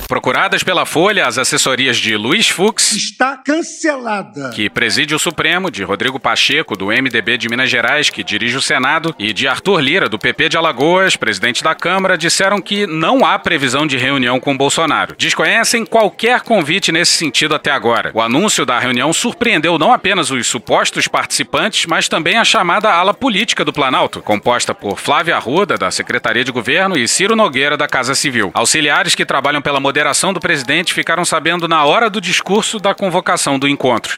Procuradas 0.07 0.61
pela 0.63 0.85
Folha, 0.85 1.25
as 1.25 1.37
assessorias 1.37 1.97
de 1.97 2.15
Luiz 2.15 2.47
Fux, 2.49 2.91
Está 2.93 3.37
cancelada. 3.37 4.51
que 4.53 4.69
preside 4.69 5.15
o 5.15 5.19
Supremo, 5.19 5.71
de 5.71 5.81
Rodrigo 5.83 6.19
Pacheco, 6.19 6.75
do 6.77 6.87
MDB 6.87 7.37
de 7.37 7.49
Minas 7.49 7.69
Gerais, 7.69 8.09
que 8.09 8.23
dirige 8.23 8.55
o 8.57 8.61
Senado, 8.61 9.15
e 9.17 9.33
de 9.33 9.47
Arthur 9.47 9.79
Lira, 9.79 10.07
do 10.09 10.19
PP 10.19 10.49
de 10.49 10.57
Alagoas, 10.57 11.15
presidente 11.15 11.63
da 11.63 11.73
Câmara, 11.73 12.17
disseram 12.17 12.61
que 12.61 12.85
não 12.85 13.25
há 13.25 13.39
previsão 13.39 13.87
de 13.87 13.97
reunião 13.97 14.39
com 14.39 14.55
Bolsonaro. 14.55 15.15
Desconhecem 15.17 15.85
qualquer 15.85 16.41
convite 16.41 16.91
nesse 16.91 17.13
sentido 17.13 17.55
até 17.55 17.71
agora. 17.71 18.11
O 18.13 18.21
anúncio 18.21 18.65
da 18.65 18.77
reunião 18.77 19.11
surpreendeu 19.13 19.79
não 19.79 19.91
apenas 19.93 20.29
os 20.29 20.45
supostos 20.45 21.07
participantes, 21.07 21.85
mas 21.87 22.07
também 22.07 22.37
a 22.37 22.43
chamada 22.45 22.91
ala 22.91 23.13
política 23.15 23.65
do 23.65 23.73
Planalto, 23.73 24.21
composta 24.21 24.75
por 24.75 24.99
Flávia 24.99 25.35
Arruda, 25.37 25.75
da 25.77 25.89
Secretaria 25.89 26.43
de 26.43 26.51
Governo, 26.51 26.97
e 26.97 27.07
Ciro 27.07 27.35
Nogueira, 27.35 27.75
da 27.77 27.87
Casa 27.87 28.13
Civil. 28.13 28.51
Auxiliares 28.53 29.15
que 29.15 29.25
trabalham 29.25 29.61
pela 29.61 29.79
moderação 29.93 30.33
do 30.33 30.39
presidente 30.39 30.91
ficaram 30.91 31.23
sabendo 31.23 31.67
na 31.67 31.85
hora 31.85 32.09
do 32.09 32.19
discurso 32.19 32.79
da 32.79 32.95
convocação 32.95 33.59
do 33.59 33.67
encontro. 33.67 34.17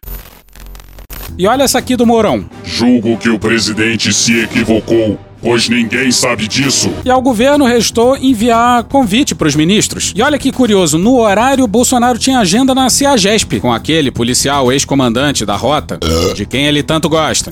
E 1.37 1.45
olha 1.45 1.63
essa 1.63 1.79
aqui 1.79 1.97
do 1.97 2.05
Mourão. 2.05 2.49
Julgo 2.63 3.17
que 3.17 3.27
o 3.27 3.37
presidente 3.37 4.13
se 4.13 4.39
equivocou, 4.39 5.19
pois 5.41 5.67
ninguém 5.67 6.13
sabe 6.13 6.47
disso. 6.47 6.89
E 7.03 7.09
ao 7.11 7.21
governo 7.21 7.65
restou 7.65 8.15
enviar 8.15 8.85
convite 8.85 9.35
para 9.35 9.49
os 9.49 9.55
ministros. 9.55 10.13
E 10.15 10.21
olha 10.21 10.39
que 10.39 10.49
curioso, 10.49 10.97
no 10.97 11.19
horário, 11.19 11.67
Bolsonaro 11.67 12.17
tinha 12.17 12.39
agenda 12.39 12.73
na 12.73 12.89
CEAGESP, 12.89 13.59
com 13.59 13.73
aquele 13.73 14.11
policial 14.11 14.71
ex-comandante 14.71 15.45
da 15.45 15.57
rota, 15.57 15.99
de 16.33 16.45
quem 16.45 16.67
ele 16.67 16.83
tanto 16.83 17.09
gosta. 17.09 17.51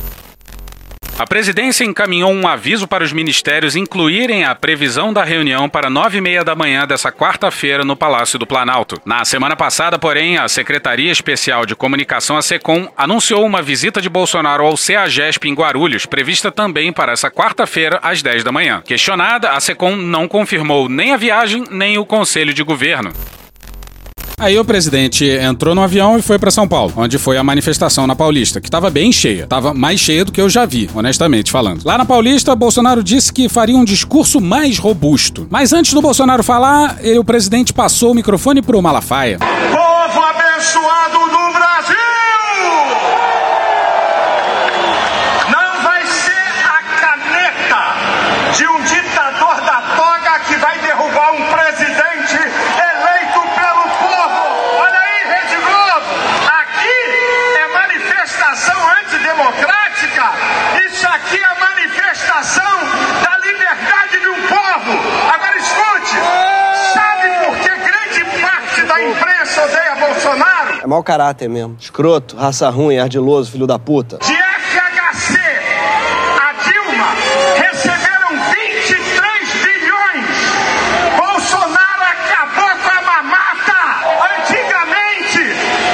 A 1.17 1.28
presidência 1.28 1.86
encaminhou 1.86 2.32
um 2.32 2.47
aviso 2.47 2.88
para 2.88 3.04
os 3.04 3.13
ministérios 3.13 3.76
incluírem 3.76 4.45
a 4.45 4.56
previsão 4.56 5.13
da 5.13 5.23
reunião 5.23 5.69
para 5.69 5.88
nove 5.88 6.17
e 6.17 6.21
meia 6.21 6.43
da 6.43 6.56
manhã 6.56 6.88
dessa 6.88 7.12
quarta-feira 7.12 7.86
no 7.86 7.95
Palácio 7.95 8.39
do 8.39 8.47
Planalto. 8.47 8.99
Na 9.06 9.23
semana 9.23 9.56
passada, 9.56 9.99
porém, 9.99 10.38
a 10.38 10.47
Secretaria 10.47 11.12
Especial 11.12 11.67
de 11.67 11.76
Comunicação, 11.76 12.36
a 12.36 12.41
SECOM, 12.41 12.91
anunciou 12.97 13.45
uma 13.45 13.62
visita 13.62 14.02
de 14.02 14.10
Bolsonaro 14.10 14.65
ao 14.65 14.76
CEAGESP 14.76 15.47
em 15.47 15.54
Guarulhos, 15.54 16.08
prevista 16.08 16.52
também 16.52 16.91
para 16.91 17.12
essa 17.12 17.30
quarta-feira, 17.30 17.99
às 18.02 18.23
10 18.23 18.43
da 18.43 18.52
manhã. 18.52 18.82
Questionada, 18.84 19.52
a 19.52 19.60
SECOM 19.60 19.95
não 19.95 20.28
confirmou 20.28 20.89
nem 20.89 21.13
a 21.13 21.17
viagem 21.17 21.63
nem 21.69 21.99
o 21.99 22.06
conselho 22.06 22.56
de 22.56 22.63
governo. 22.63 23.13
Aí 24.39 24.60
o 24.60 24.65
presidente 24.65 25.26
entrou 25.26 25.74
no 25.74 25.82
avião 25.82 26.17
e 26.17 26.22
foi 26.22 26.38
pra 26.38 26.52
São 26.52 26.67
Paulo, 26.67 26.91
onde 26.98 27.17
foi 27.17 27.38
a 27.38 27.43
manifestação 27.43 28.06
na 28.06 28.15
Paulista, 28.15 28.60
que 28.60 28.69
tava 28.69 28.89
bem 28.89 29.10
cheia. 29.12 29.48
Tava 29.48 29.74
mais 29.74 30.00
cheia 30.02 30.26
do 30.26 30.32
que 30.34 30.41
eu 30.41 30.50
já 30.50 30.65
vi, 30.65 30.89
honestamente 30.93 31.50
falando. 31.52 31.86
Lá 31.86 31.98
na 31.98 32.04
Paulista, 32.06 32.54
Bolsonaro 32.56 33.02
disse 33.04 33.32
que 33.32 33.48
faria 33.48 33.78
um 33.78 33.86
discurso 33.86 34.41
mais 34.41 34.78
robusto. 34.78 35.48
Mas 35.50 35.72
antes 35.72 35.93
do 35.93 36.02
Bolsonaro 36.02 36.43
falar, 36.43 36.98
ele- 37.02 37.19
o 37.19 37.24
presidente 37.24 37.72
passou 37.74 38.12
o 38.12 38.15
microfone 38.15 38.62
pro 38.62 38.82
Malafaia. 38.82 39.38
Povo 39.39 40.19
abençoado 40.26 41.19
do 41.19 41.54
Brasil! 41.54 41.98
Não 45.50 45.84
vai 45.84 46.06
ser 46.06 46.48
a 46.65 46.84
caneta 47.00 48.58
de 48.58 48.67
um 48.67 48.82
ditador 48.84 49.56
da 49.62 49.82
toga 49.96 50.39
que 50.48 50.56
vai 50.58 50.80
derrubar 50.80 51.32
um 51.34 51.46
presidente 51.48 52.36
eleito 52.36 53.39
pelo 53.56 53.84
povo. 54.00 54.41
Olha 54.80 55.00
aí, 55.00 55.34
Rede 55.34 55.56
Globo. 55.62 56.06
Aqui 56.48 57.00
é 57.58 57.74
manifestação 57.74 58.76
antidemocrática. 59.02 60.24
Isso 60.86 61.08
aqui 61.08 61.38
é 61.38 61.60
manifestação 61.60 62.80
da 63.24 63.38
liberdade 63.46 64.19
de 64.22 64.28
um 64.28 64.41
povo. 64.48 64.91
Agora 65.34 65.58
escute. 65.58 66.15
Sabe 66.93 67.46
por 67.46 67.56
que 67.58 67.69
grande 67.69 68.41
parte 68.41 68.82
da 68.84 69.04
imprensa 69.04 69.63
odeia 69.63 69.92
Bolsonaro? 70.07 70.79
É 70.83 70.87
mau 70.87 71.03
caráter 71.03 71.47
mesmo. 71.49 71.77
Escroto, 71.79 72.35
raça 72.35 72.69
ruim, 72.69 72.97
ardiloso, 72.97 73.51
filho 73.51 73.65
da 73.67 73.79
puta. 73.79 74.17
De 74.17 74.33
FHC 74.33 75.37
a 76.39 76.53
Dilma 76.63 77.09
receberam 77.55 78.29
23 78.51 79.53
bilhões. 79.63 80.25
Bolsonaro 81.17 82.03
acabou 82.03 82.75
com 82.83 82.89
a 82.89 83.01
mamata. 83.01 83.79
Antigamente, 84.39 85.41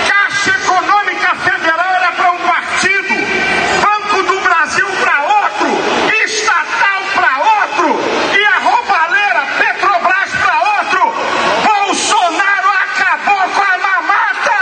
Caixa 0.07 0.51
Econômica 0.57 1.35
Federal 1.35 1.91
era 1.95 2.11
para 2.13 2.31
um 2.31 2.39
partido, 2.39 3.13
Banco 3.81 4.23
do 4.23 4.39
Brasil 4.41 4.87
para 5.03 5.21
outro, 5.21 5.67
estatal 6.25 7.01
para 7.13 7.37
outro 7.37 7.99
e 8.33 8.43
a 8.43 8.59
roubalheira 8.59 9.41
Petrobras 9.59 10.31
para 10.31 10.57
outro. 10.77 11.13
Bolsonaro 11.63 12.69
acabou 12.69 13.49
com 13.53 13.61
a 13.61 13.77
mamata. 13.77 14.59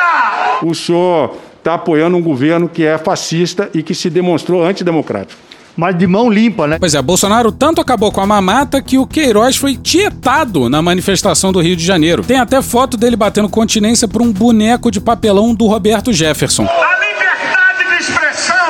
O 0.63 0.73
senhor 0.87 1.37
está 1.57 1.73
apoiando 1.73 2.15
um 2.17 2.21
governo 2.21 2.69
que 2.69 2.83
é 2.83 2.97
fascista 2.97 3.69
e 3.73 3.83
que 3.83 3.93
se 3.93 4.09
demonstrou 4.09 4.63
antidemocrático. 4.63 5.39
Mas 5.75 5.95
de 5.95 6.07
mão 6.07 6.27
limpa, 6.29 6.65
né? 6.65 6.77
Pois 6.79 6.95
é, 6.95 7.01
Bolsonaro 7.01 7.51
tanto 7.51 7.79
acabou 7.79 8.11
com 8.11 8.19
a 8.19 8.25
mamata 8.25 8.81
que 8.81 8.97
o 8.97 9.05
Queiroz 9.05 9.57
foi 9.57 9.75
tietado 9.77 10.69
na 10.69 10.81
manifestação 10.81 11.51
do 11.51 11.59
Rio 11.61 11.75
de 11.75 11.85
Janeiro. 11.85 12.23
Tem 12.23 12.39
até 12.39 12.61
foto 12.63 12.97
dele 12.97 13.15
batendo 13.15 13.47
continência 13.47 14.07
por 14.07 14.21
um 14.23 14.31
boneco 14.31 14.89
de 14.89 14.99
papelão 14.99 15.53
do 15.53 15.67
Roberto 15.67 16.11
Jefferson. 16.11 16.63
A 16.63 16.99
liberdade 16.99 17.89
de 17.89 17.95
expressão 18.03 18.67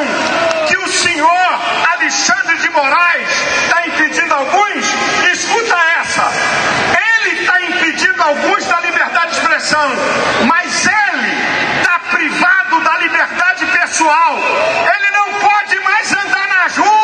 que 0.68 0.76
o 0.78 0.88
senhor 0.90 1.60
Alexandre 1.96 2.58
de 2.58 2.70
Moraes 2.72 3.28
está 3.64 3.88
impedindo 3.88 4.34
alguns, 4.34 4.86
escuta 5.32 5.76
essa. 6.02 6.30
Ele 7.24 7.40
está 7.40 7.62
impedindo 7.62 8.22
alguns 8.22 8.66
da 8.66 8.82
liberdade 8.82 9.32
de 9.32 9.38
expressão, 9.38 9.88
mas 10.46 10.86
ele 10.86 11.32
está 11.80 12.00
privado 12.12 12.82
da 12.84 12.98
liberdade 12.98 13.66
pessoal. 13.68 14.38
Ele 14.38 15.12
não 15.12 15.40
pode 15.40 15.80
mais 15.80 16.12
andar 16.12 16.48
nas 16.50 16.78
ruas. 16.78 16.98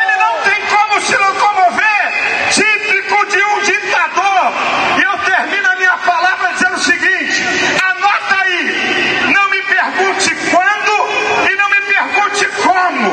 Ele 0.00 0.16
não 0.18 0.34
tem 0.42 0.60
como 0.66 1.00
se 1.00 1.16
locomover, 1.16 2.12
típico 2.50 3.26
de 3.26 3.42
um 3.42 3.60
ditador. 3.62 4.52
E 4.98 5.02
eu 5.02 5.18
termino 5.18 5.68
a 5.70 5.76
minha 5.76 5.96
palavra 5.98 6.52
dizendo 6.52 6.74
o 6.76 6.78
seguinte: 6.78 7.42
anota 7.82 8.36
aí, 8.42 9.32
não 9.32 9.50
me 9.50 9.62
pergunte 9.62 10.34
quando 10.50 11.50
e 11.50 11.56
não 11.56 11.68
me 11.70 11.80
pergunte 11.82 12.46
como. 12.62 13.10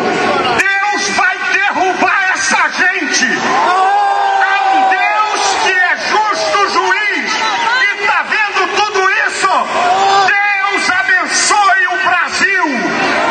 Deus 0.57 1.09
vai 1.15 1.37
derrubar 1.51 2.31
essa 2.33 2.69
gente. 2.69 3.25
Há 4.41 4.75
um 4.75 4.89
Deus 4.89 5.41
que 5.63 5.71
é 5.71 5.97
justo 5.97 6.57
juiz 6.69 7.31
e 7.81 8.01
está 8.01 8.23
vendo 8.23 8.67
tudo 8.75 8.99
isso. 9.27 9.49
Deus 10.27 10.89
abençoe 10.91 11.87
o 11.87 11.97
Brasil. 12.07 12.65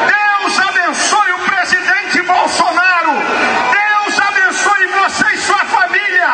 Deus 0.06 0.60
abençoe 0.60 1.32
o 1.32 1.38
presidente 1.38 2.22
Bolsonaro. 2.22 3.12
Deus 3.72 4.20
abençoe 4.20 4.86
você 4.86 5.34
e 5.34 5.38
sua 5.38 5.64
família. 5.64 6.28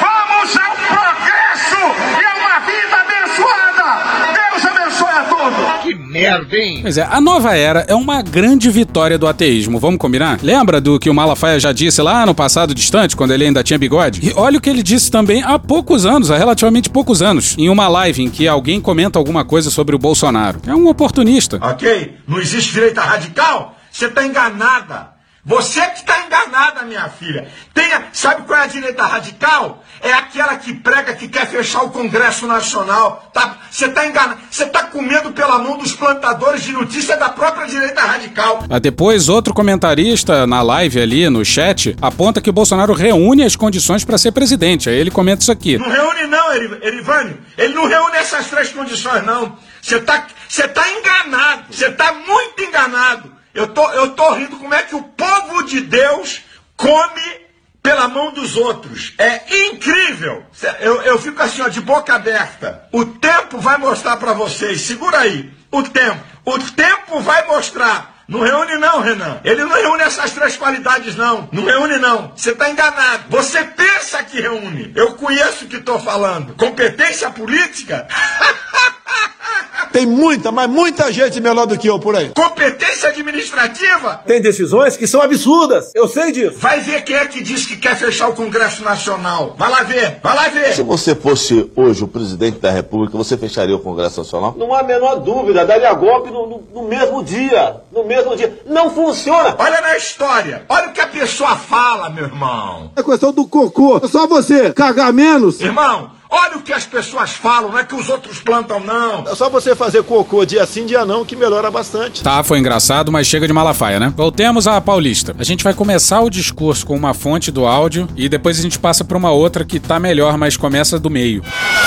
Vamos 0.00 0.56
ao 0.56 0.76
progresso 0.76 1.80
e 2.20 2.24
a 2.24 2.34
uma 2.34 2.58
vida 2.60 2.96
abençoada. 2.96 3.86
Deus 4.34 4.64
abençoe 4.66 5.10
a 5.10 5.24
todos. 5.24 5.82
Que 5.82 5.93
merda, 6.04 6.56
hein? 6.56 6.80
Pois 6.82 6.98
é, 6.98 7.02
a 7.02 7.20
nova 7.20 7.56
era 7.56 7.84
é 7.88 7.94
uma 7.94 8.22
grande 8.22 8.70
vitória 8.70 9.18
do 9.18 9.26
ateísmo, 9.26 9.78
vamos 9.78 9.98
combinar? 9.98 10.38
Lembra 10.42 10.80
do 10.80 10.98
que 10.98 11.10
o 11.10 11.14
Malafaia 11.14 11.58
já 11.58 11.72
disse 11.72 12.00
lá 12.02 12.26
no 12.26 12.34
passado 12.34 12.74
distante, 12.74 13.16
quando 13.16 13.32
ele 13.32 13.44
ainda 13.44 13.62
tinha 13.62 13.78
bigode? 13.78 14.20
E 14.22 14.32
olha 14.36 14.58
o 14.58 14.60
que 14.60 14.70
ele 14.70 14.82
disse 14.82 15.10
também 15.10 15.42
há 15.42 15.58
poucos 15.58 16.06
anos, 16.06 16.30
há 16.30 16.36
relativamente 16.36 16.90
poucos 16.90 17.22
anos, 17.22 17.56
em 17.58 17.68
uma 17.68 17.88
live 17.88 18.22
em 18.22 18.30
que 18.30 18.46
alguém 18.46 18.80
comenta 18.80 19.18
alguma 19.18 19.44
coisa 19.44 19.70
sobre 19.70 19.96
o 19.96 19.98
Bolsonaro. 19.98 20.60
É 20.66 20.74
um 20.74 20.88
oportunista. 20.88 21.58
Ok? 21.60 22.16
Não 22.28 22.38
existe 22.38 22.72
direita 22.72 23.00
radical? 23.00 23.76
Você 23.90 24.06
está 24.06 24.26
enganada. 24.26 25.13
Você 25.46 25.80
que 25.88 25.98
está 25.98 26.20
enganada, 26.24 26.82
minha 26.84 27.06
filha. 27.10 27.46
Tenha, 27.74 28.04
sabe 28.14 28.42
qual 28.46 28.58
é 28.60 28.62
a 28.62 28.66
direita 28.66 29.04
radical? 29.04 29.84
É 30.00 30.10
aquela 30.12 30.56
que 30.56 30.72
prega 30.72 31.12
que 31.14 31.28
quer 31.28 31.46
fechar 31.46 31.82
o 31.82 31.90
Congresso 31.90 32.46
Nacional. 32.46 33.30
Tá? 33.32 33.58
Você 33.70 33.84
está 33.86 34.06
enganado. 34.06 34.40
Você 34.50 34.64
está 34.64 34.84
comendo 34.84 35.32
pela 35.32 35.58
mão 35.58 35.76
dos 35.76 35.92
plantadores 35.92 36.62
de 36.62 36.72
notícia 36.72 37.16
da 37.18 37.28
própria 37.28 37.66
direita 37.66 38.00
radical. 38.00 38.64
Ah, 38.70 38.78
Depois, 38.78 39.28
outro 39.28 39.52
comentarista 39.52 40.46
na 40.46 40.62
live 40.62 40.98
ali, 41.00 41.28
no 41.28 41.44
chat, 41.44 41.94
aponta 42.00 42.40
que 42.40 42.48
o 42.48 42.52
Bolsonaro 42.52 42.94
reúne 42.94 43.44
as 43.44 43.54
condições 43.54 44.02
para 44.02 44.16
ser 44.16 44.32
presidente. 44.32 44.88
Aí 44.88 44.96
ele 44.96 45.10
comenta 45.10 45.42
isso 45.42 45.52
aqui. 45.52 45.76
Não 45.76 45.90
reúne 45.90 46.26
não, 46.26 46.52
Eri- 46.54 46.78
Erivânio. 46.82 47.38
Ele 47.58 47.74
não 47.74 47.86
reúne 47.86 48.16
essas 48.16 48.46
três 48.46 48.70
condições, 48.70 49.22
não. 49.26 49.58
Você 49.82 50.00
tá, 50.00 50.26
você 50.48 50.66
tá 50.68 50.84
enganado. 50.90 51.64
Você 51.70 51.90
tá 51.90 52.14
muito 52.14 52.62
enganado. 52.62 53.33
Eu 53.54 53.68
tô, 53.68 53.88
eu 53.92 54.10
tô 54.10 54.32
rindo 54.34 54.56
como 54.56 54.74
é 54.74 54.82
que 54.82 54.96
o 54.96 55.02
povo 55.02 55.62
de 55.62 55.80
Deus 55.80 56.42
come 56.76 57.44
pela 57.82 58.08
mão 58.08 58.32
dos 58.32 58.56
outros. 58.56 59.12
É 59.18 59.66
incrível. 59.68 60.44
Eu, 60.80 61.02
eu 61.02 61.18
fico 61.20 61.40
assim, 61.42 61.62
ó, 61.62 61.68
de 61.68 61.80
boca 61.80 62.14
aberta. 62.14 62.88
O 62.90 63.04
tempo 63.04 63.58
vai 63.58 63.76
mostrar 63.78 64.16
pra 64.16 64.32
vocês. 64.32 64.80
Segura 64.80 65.18
aí. 65.18 65.52
O 65.70 65.82
tempo. 65.82 66.24
O 66.44 66.58
tempo 66.58 67.20
vai 67.20 67.46
mostrar. 67.46 68.14
Não 68.26 68.40
reúne 68.40 68.76
não, 68.78 69.00
Renan. 69.00 69.40
Ele 69.44 69.62
não 69.64 69.74
reúne 69.74 70.02
essas 70.02 70.30
três 70.30 70.56
qualidades, 70.56 71.14
não. 71.14 71.48
Não 71.52 71.64
reúne, 71.64 71.98
não. 71.98 72.32
Você 72.34 72.52
está 72.52 72.70
enganado. 72.70 73.24
Você 73.28 73.62
pensa 73.62 74.22
que 74.24 74.40
reúne. 74.40 74.92
Eu 74.96 75.12
conheço 75.14 75.66
o 75.66 75.68
que 75.68 75.76
estou 75.76 76.00
falando. 76.00 76.54
Competência 76.54 77.30
política? 77.30 78.08
Tem 79.92 80.06
muita, 80.06 80.50
mas 80.50 80.68
muita 80.68 81.12
gente 81.12 81.40
melhor 81.40 81.66
do 81.66 81.78
que 81.78 81.88
eu 81.88 81.98
por 81.98 82.16
aí. 82.16 82.30
Competência 82.34 83.08
administrativa? 83.10 84.20
Tem 84.26 84.40
decisões 84.40 84.96
que 84.96 85.06
são 85.06 85.20
absurdas. 85.22 85.92
Eu 85.94 86.08
sei 86.08 86.32
disso. 86.32 86.58
Vai 86.58 86.80
ver 86.80 87.02
quem 87.04 87.16
é 87.16 87.26
que 87.26 87.42
diz 87.42 87.64
que 87.66 87.76
quer 87.76 87.96
fechar 87.96 88.28
o 88.28 88.34
Congresso 88.34 88.82
Nacional. 88.82 89.54
Vai 89.58 89.70
lá 89.70 89.82
ver. 89.82 90.18
Vai 90.22 90.34
lá 90.34 90.48
ver. 90.48 90.72
Se 90.74 90.82
você 90.82 91.14
fosse 91.14 91.70
hoje 91.76 92.02
o 92.04 92.08
presidente 92.08 92.58
da 92.58 92.70
República, 92.70 93.16
você 93.16 93.36
fecharia 93.36 93.74
o 93.76 93.80
Congresso 93.80 94.20
Nacional? 94.20 94.54
Não 94.56 94.74
há 94.74 94.80
a 94.80 94.82
menor 94.82 95.16
dúvida, 95.16 95.64
daria 95.64 95.92
golpe 95.94 96.30
no, 96.30 96.46
no- 96.46 96.64
no 96.74 96.88
mesmo 96.88 97.22
dia. 97.22 97.76
No 97.92 98.04
mesmo 98.04 98.36
dia. 98.36 98.58
Não 98.66 98.90
funciona. 98.90 99.54
Olha 99.58 99.80
na 99.80 99.96
história. 99.96 100.64
Olha 100.68 100.88
o 100.88 100.92
que 100.92 101.00
a 101.00 101.06
pessoa 101.06 101.56
fala, 101.56 102.10
meu 102.10 102.24
irmão. 102.24 102.90
É 102.96 103.02
questão 103.02 103.32
do 103.32 103.46
cocô. 103.46 104.00
É 104.02 104.08
só 104.08 104.26
você 104.26 104.72
cagar 104.72 105.12
menos. 105.12 105.60
Irmão, 105.60 106.10
olha 106.34 106.56
o 106.56 106.62
que 106.62 106.72
as 106.72 106.84
pessoas 106.84 107.30
falam, 107.30 107.70
não 107.70 107.78
é 107.78 107.84
que 107.84 107.94
os 107.94 108.08
outros 108.08 108.40
plantam, 108.40 108.80
não. 108.80 109.24
É 109.26 109.34
só 109.34 109.48
você 109.48 109.74
fazer 109.76 110.02
cocô 110.02 110.44
dia 110.44 110.66
sim, 110.66 110.84
dia 110.84 111.04
não, 111.04 111.24
que 111.24 111.36
melhora 111.36 111.70
bastante. 111.70 112.22
Tá, 112.22 112.42
foi 112.42 112.58
engraçado, 112.58 113.12
mas 113.12 113.26
chega 113.26 113.46
de 113.46 113.52
Malafaia, 113.52 114.00
né? 114.00 114.12
Voltemos 114.16 114.66
à 114.66 114.80
Paulista. 114.80 115.34
A 115.38 115.44
gente 115.44 115.62
vai 115.62 115.72
começar 115.72 116.20
o 116.20 116.30
discurso 116.30 116.84
com 116.84 116.96
uma 116.96 117.14
fonte 117.14 117.52
do 117.52 117.64
áudio 117.64 118.08
e 118.16 118.28
depois 118.28 118.58
a 118.58 118.62
gente 118.62 118.78
passa 118.78 119.04
pra 119.04 119.16
uma 119.16 119.30
outra 119.30 119.64
que 119.64 119.78
tá 119.78 120.00
melhor, 120.00 120.36
mas 120.36 120.56
começa 120.56 120.98
do 120.98 121.08
meio. 121.08 121.42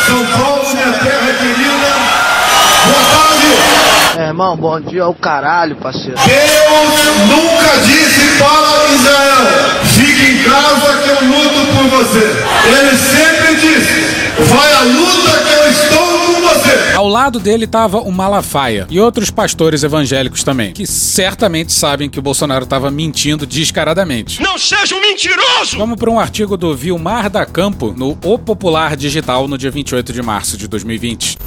São 0.06 0.26
Paulo, 0.26 0.64
minha 0.74 0.94
terra 0.94 1.34
querida. 1.34 2.07
É, 4.18 4.28
irmão, 4.28 4.58
bom 4.58 4.80
dia 4.82 5.04
ao 5.04 5.14
caralho, 5.14 5.76
parceiro. 5.76 6.18
Deus 6.26 7.28
nunca 7.28 7.78
disse 7.86 8.38
para 8.40 8.94
Israel: 8.96 9.84
fique 9.96 10.32
em 10.32 10.44
casa 10.44 10.98
que 11.04 11.10
eu 11.10 11.22
luto 11.28 11.66
por 11.74 11.88
você. 11.98 12.26
Ele 12.66 12.98
sempre 12.98 13.56
disse: 13.56 14.44
vai 14.56 14.74
à 14.74 14.82
luta 14.82 15.44
que 15.44 15.54
eu 15.54 15.72
estou 15.72 16.08
com 16.08 16.28
com 16.38 16.42
você. 16.42 16.96
Ao 16.96 17.08
lado 17.08 17.40
dele 17.40 17.66
estava 17.66 18.00
o 18.00 18.12
Malafaia 18.12 18.86
e 18.90 19.00
outros 19.00 19.32
pastores 19.32 19.84
evangélicos 19.84 20.44
também, 20.44 20.74
que 20.74 20.86
certamente 20.86 21.74
sabem 21.74 22.10
que 22.10 22.20
o 22.20 22.22
Bolsonaro 22.22 22.64
estava 22.64 22.92
mentindo 22.92 23.46
descaradamente. 23.46 24.42
Não 24.42 24.58
seja 24.58 24.96
um 24.96 25.02
mentiroso! 25.02 25.78
Vamos 25.78 25.98
para 25.98 26.10
um 26.10 26.20
artigo 26.20 26.58
do 26.58 26.76
Vilmar 26.76 27.30
da 27.30 27.46
Campo 27.46 27.94
no 27.96 28.18
O 28.24 28.38
Popular 28.38 28.96
Digital 28.96 29.48
no 29.48 29.58
dia 29.58 29.72
28 29.72 30.14
de 30.14 30.22
março 30.22 30.58
de 30.58 30.68
2020. 30.68 31.38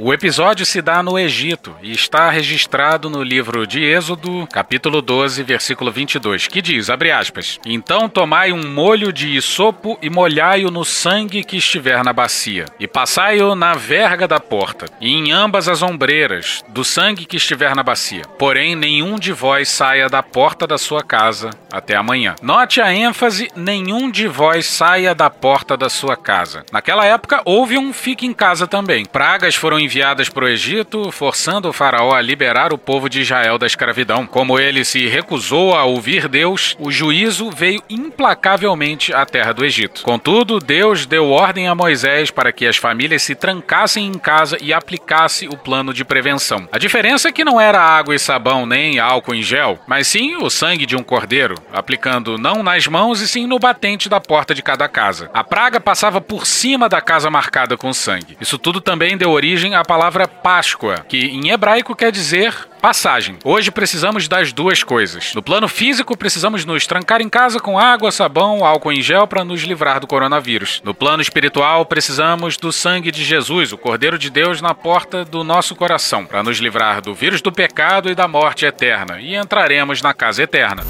O 0.00 0.12
episódio 0.12 0.66
se 0.66 0.82
dá 0.82 1.04
no 1.04 1.16
Egito 1.16 1.74
e 1.80 1.92
está 1.92 2.28
registrado 2.28 3.08
no 3.08 3.22
livro 3.22 3.64
de 3.64 3.80
Êxodo, 3.84 4.44
capítulo 4.52 5.00
12, 5.00 5.44
versículo 5.44 5.92
22, 5.92 6.48
que 6.48 6.60
diz, 6.60 6.90
abre 6.90 7.12
aspas, 7.12 7.60
Então 7.64 8.08
tomai 8.08 8.50
um 8.50 8.68
molho 8.68 9.12
de 9.12 9.28
isopo 9.28 9.96
e 10.02 10.10
molhai-o 10.10 10.68
no 10.68 10.84
sangue 10.84 11.44
que 11.44 11.58
estiver 11.58 12.02
na 12.02 12.12
bacia, 12.12 12.64
e 12.80 12.88
passai-o 12.88 13.54
na 13.54 13.74
verga 13.74 14.26
da 14.26 14.40
porta, 14.40 14.86
e 15.00 15.12
em 15.12 15.30
ambas 15.30 15.68
as 15.68 15.80
ombreiras 15.80 16.64
do 16.70 16.84
sangue 16.84 17.24
que 17.24 17.36
estiver 17.36 17.72
na 17.76 17.84
bacia. 17.84 18.24
Porém, 18.36 18.74
nenhum 18.74 19.16
de 19.16 19.32
vós 19.32 19.68
saia 19.68 20.08
da 20.08 20.24
porta 20.24 20.66
da 20.66 20.76
sua 20.76 21.04
casa 21.04 21.50
até 21.72 21.94
amanhã. 21.94 22.34
Note 22.42 22.80
a 22.80 22.92
ênfase, 22.92 23.48
nenhum 23.54 24.10
de 24.10 24.26
vós 24.26 24.66
saia 24.66 25.14
da 25.14 25.30
porta 25.30 25.76
da 25.76 25.88
sua 25.88 26.16
casa. 26.16 26.64
Naquela 26.72 27.04
época, 27.04 27.42
houve 27.44 27.78
um 27.78 27.92
fique 27.92 28.26
em 28.26 28.32
casa 28.32 28.66
também. 28.66 29.04
Pragas 29.04 29.54
foram 29.54 29.83
enviadas 29.84 30.28
para 30.28 30.44
o 30.44 30.48
Egito, 30.48 31.12
forçando 31.12 31.68
o 31.68 31.72
faraó 31.72 32.14
a 32.14 32.20
liberar 32.20 32.72
o 32.72 32.78
povo 32.78 33.08
de 33.08 33.20
Israel 33.20 33.58
da 33.58 33.66
escravidão. 33.66 34.26
Como 34.26 34.58
ele 34.58 34.84
se 34.84 35.06
recusou 35.06 35.74
a 35.74 35.84
ouvir 35.84 36.28
Deus, 36.28 36.76
o 36.78 36.90
juízo 36.90 37.50
veio 37.50 37.82
implacavelmente 37.88 39.12
à 39.12 39.24
terra 39.24 39.52
do 39.52 39.64
Egito. 39.64 40.02
Contudo, 40.02 40.58
Deus 40.58 41.06
deu 41.06 41.30
ordem 41.30 41.68
a 41.68 41.74
Moisés 41.74 42.30
para 42.30 42.52
que 42.52 42.66
as 42.66 42.76
famílias 42.76 43.22
se 43.22 43.34
trancassem 43.34 44.06
em 44.06 44.14
casa 44.14 44.56
e 44.60 44.72
aplicasse 44.72 45.46
o 45.46 45.56
plano 45.56 45.92
de 45.92 46.04
prevenção. 46.04 46.68
A 46.72 46.78
diferença 46.78 47.28
é 47.28 47.32
que 47.32 47.44
não 47.44 47.60
era 47.60 47.80
água 47.80 48.14
e 48.14 48.18
sabão 48.18 48.66
nem 48.66 48.98
álcool 48.98 49.34
em 49.34 49.42
gel, 49.42 49.78
mas 49.86 50.06
sim 50.06 50.36
o 50.36 50.48
sangue 50.50 50.86
de 50.86 50.96
um 50.96 51.02
cordeiro, 51.02 51.54
aplicando 51.72 52.38
não 52.38 52.62
nas 52.62 52.86
mãos 52.86 53.20
e 53.20 53.28
sim 53.28 53.46
no 53.46 53.58
batente 53.58 54.08
da 54.08 54.20
porta 54.20 54.54
de 54.54 54.62
cada 54.62 54.88
casa. 54.88 55.30
A 55.32 55.44
praga 55.44 55.80
passava 55.80 56.20
por 56.20 56.46
cima 56.46 56.88
da 56.88 57.00
casa 57.00 57.30
marcada 57.30 57.76
com 57.76 57.92
sangue. 57.92 58.36
Isso 58.40 58.58
tudo 58.58 58.80
também 58.80 59.16
deu 59.16 59.30
origem 59.30 59.73
a 59.74 59.84
palavra 59.84 60.26
Páscoa, 60.28 61.04
que 61.08 61.26
em 61.26 61.50
hebraico 61.50 61.94
quer 61.94 62.12
dizer 62.12 62.54
passagem. 62.80 63.38
Hoje 63.42 63.70
precisamos 63.70 64.28
das 64.28 64.52
duas 64.52 64.82
coisas. 64.82 65.32
No 65.34 65.42
plano 65.42 65.66
físico, 65.68 66.16
precisamos 66.16 66.64
nos 66.64 66.86
trancar 66.86 67.22
em 67.22 67.28
casa 67.28 67.58
com 67.58 67.78
água, 67.78 68.12
sabão, 68.12 68.64
álcool 68.64 68.92
em 68.92 69.00
gel 69.00 69.26
para 69.26 69.42
nos 69.42 69.62
livrar 69.62 70.00
do 70.00 70.06
coronavírus. 70.06 70.82
No 70.84 70.92
plano 70.92 71.22
espiritual, 71.22 71.86
precisamos 71.86 72.56
do 72.58 72.70
sangue 72.70 73.10
de 73.10 73.24
Jesus, 73.24 73.72
o 73.72 73.78
Cordeiro 73.78 74.18
de 74.18 74.28
Deus, 74.28 74.60
na 74.60 74.74
porta 74.74 75.24
do 75.24 75.42
nosso 75.42 75.74
coração, 75.74 76.26
para 76.26 76.42
nos 76.42 76.58
livrar 76.58 77.00
do 77.00 77.14
vírus 77.14 77.40
do 77.40 77.50
pecado 77.50 78.10
e 78.10 78.14
da 78.14 78.28
morte 78.28 78.66
eterna, 78.66 79.18
e 79.20 79.34
entraremos 79.34 80.02
na 80.02 80.12
casa 80.12 80.42
eterna. 80.42 80.84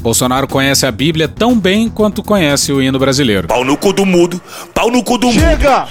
Bolsonaro 0.00 0.46
conhece 0.46 0.86
a 0.86 0.92
Bíblia 0.92 1.26
tão 1.26 1.58
bem 1.58 1.90
quanto 1.90 2.22
conhece 2.22 2.72
o 2.72 2.80
hino 2.80 3.00
brasileiro. 3.00 3.48
Pau 3.48 3.64
no 3.64 3.76
cu 3.76 3.92
do 3.92 4.06
mudo, 4.06 4.40
pau 4.72 4.92
no 4.92 5.02
cu 5.02 5.18
do 5.18 5.26
mudo. 5.26 5.40
Chega! 5.40 5.88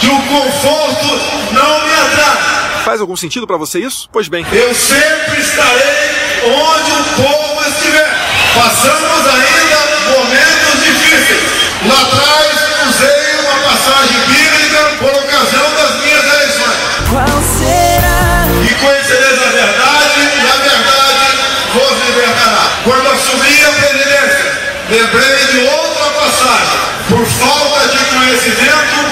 Que 0.00 0.06
o 0.08 0.22
conforto 0.22 1.20
não 1.52 1.84
me 1.84 1.92
atrai. 1.92 2.82
Faz 2.84 3.00
algum 3.00 3.16
sentido 3.16 3.46
para 3.46 3.56
você 3.56 3.80
isso? 3.80 4.08
Pois 4.12 4.28
bem. 4.28 4.46
Eu 4.52 4.74
sempre 4.74 5.40
estarei 5.40 6.42
onde 6.44 6.90
o 6.92 7.04
povo 7.16 7.68
estiver. 7.68 8.08
Passamos 8.54 9.26
ainda 9.26 9.78
momentos 10.16 10.84
difíceis. 10.84 11.42
Lá 11.86 12.00
atrás 12.02 12.56
usei 12.88 13.40
uma 13.40 13.70
passagem 13.70 14.18
bíblica 14.26 14.80
por 14.98 15.10
ocasião 15.10 15.74
das 15.74 15.94
minhas 16.02 16.24
eleições. 16.24 16.78
Qual 17.10 17.42
será? 17.58 18.46
E 18.64 18.74
conhecereis 18.74 19.42
a 19.42 19.50
verdade, 19.50 20.20
e 20.20 20.48
a 20.48 20.56
verdade 20.62 21.26
vos 21.74 22.06
libertará. 22.06 22.64
Quando 22.84 23.06
assumi 23.10 23.64
a 23.64 23.72
presidência, 23.72 24.46
lembrei 24.90 25.46
de 25.52 25.58
outra 25.68 26.10
passagem. 26.20 26.78
Por 27.08 27.24
falta 27.26 27.88
de 27.88 28.04
conhecimento, 28.04 29.07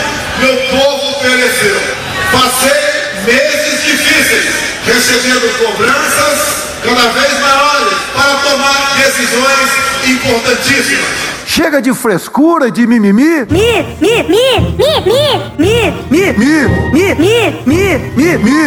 Passei 2.32 3.24
meses 3.24 3.82
difíceis, 3.84 4.54
recebendo 4.86 5.46
cobranças 5.58 6.38
cada 6.84 7.08
vez 7.12 7.40
maiores 7.40 7.98
para 8.14 8.34
tomar 8.36 8.96
decisões 8.96 9.70
importantíssimas. 10.06 11.26
Chega 11.46 11.80
de 11.80 11.94
frescura, 11.94 12.70
de 12.70 12.86
mimimi. 12.86 13.46
Mi, 13.48 13.82
mi, 14.00 14.22
mi, 14.24 14.60
mi, 14.76 14.90
mi, 15.06 15.32
mi, 15.58 15.76
Mi, 16.10 16.32
mi, 16.32 16.56
mi, 16.92 17.14
mi, 17.14 17.14
mi, 17.14 17.80
mi, 18.14 18.38
mi, 18.38 18.66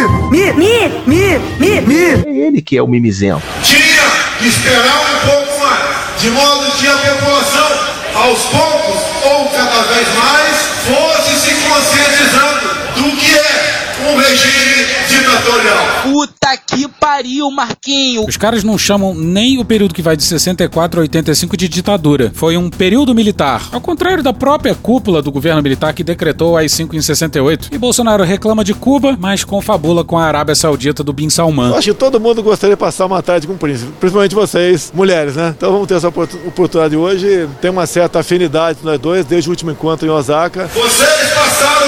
mi, 0.52 0.82
mi, 1.06 1.38
mi, 1.58 1.80
mi. 1.82 2.02
É 2.26 2.46
ele 2.46 2.60
que 2.62 2.76
é 2.76 2.82
o 2.82 2.88
mimizento. 2.88 3.42
Tinha 3.62 4.10
que 4.38 4.48
esperar 4.48 4.98
um 4.98 5.28
pouco 5.28 5.58
mais, 5.62 6.20
de 6.20 6.30
modo 6.30 6.72
que 6.72 6.86
a 6.88 6.96
população, 6.96 7.70
aos 8.14 8.40
poucos 8.40 9.00
ou 9.24 9.48
cada 9.50 9.82
vez 9.92 10.08
mais, 10.18 10.56
fosse 10.86 11.32
se 11.46 11.54
conscientizando 11.68 12.59
do 13.00 13.16
que 13.16 13.34
é 13.34 13.80
um 14.12 14.16
regime 14.16 14.84
ditatorial. 15.08 15.86
Puta 16.02 16.56
que 16.66 16.88
pariu, 16.88 17.50
Marquinho. 17.50 18.26
Os 18.26 18.36
caras 18.36 18.62
não 18.62 18.76
chamam 18.76 19.14
nem 19.14 19.58
o 19.58 19.64
período 19.64 19.94
que 19.94 20.02
vai 20.02 20.16
de 20.16 20.22
64 20.22 21.00
a 21.00 21.02
85 21.02 21.56
de 21.56 21.68
ditadura. 21.68 22.30
Foi 22.34 22.56
um 22.56 22.68
período 22.68 23.14
militar. 23.14 23.68
Ao 23.72 23.80
contrário 23.80 24.22
da 24.22 24.32
própria 24.32 24.74
cúpula 24.74 25.22
do 25.22 25.32
governo 25.32 25.62
militar 25.62 25.92
que 25.94 26.04
decretou 26.04 26.56
as 26.58 26.72
5 26.72 26.94
em 26.94 27.00
68. 27.00 27.68
E 27.72 27.78
Bolsonaro 27.78 28.22
reclama 28.24 28.64
de 28.64 28.74
Cuba, 28.74 29.16
mas 29.18 29.44
confabula 29.44 30.04
com 30.04 30.18
a 30.18 30.24
Arábia 30.24 30.54
Saudita 30.54 31.02
do 31.02 31.12
Bin 31.12 31.30
Salman. 31.30 31.68
Eu 31.70 31.76
acho 31.76 31.92
que 31.92 31.98
todo 31.98 32.20
mundo 32.20 32.42
gostaria 32.42 32.76
de 32.76 32.80
passar 32.80 33.06
uma 33.06 33.22
tarde 33.22 33.46
com 33.46 33.54
o 33.54 33.58
príncipe, 33.58 33.92
principalmente 33.98 34.34
vocês, 34.34 34.92
mulheres, 34.94 35.36
né? 35.36 35.54
Então 35.56 35.72
vamos 35.72 35.88
ter 35.88 35.94
essa 35.94 36.08
oportunidade 36.08 36.96
hoje. 36.96 37.48
Tem 37.60 37.70
uma 37.70 37.86
certa 37.86 38.20
afinidade 38.20 38.78
nós 38.82 38.98
dois, 38.98 39.24
desde 39.24 39.48
o 39.48 39.52
último 39.52 39.70
encontro 39.70 40.06
em 40.06 40.10
Osaka. 40.10 40.66
Vocês 40.74 41.30
passaram 41.34 41.79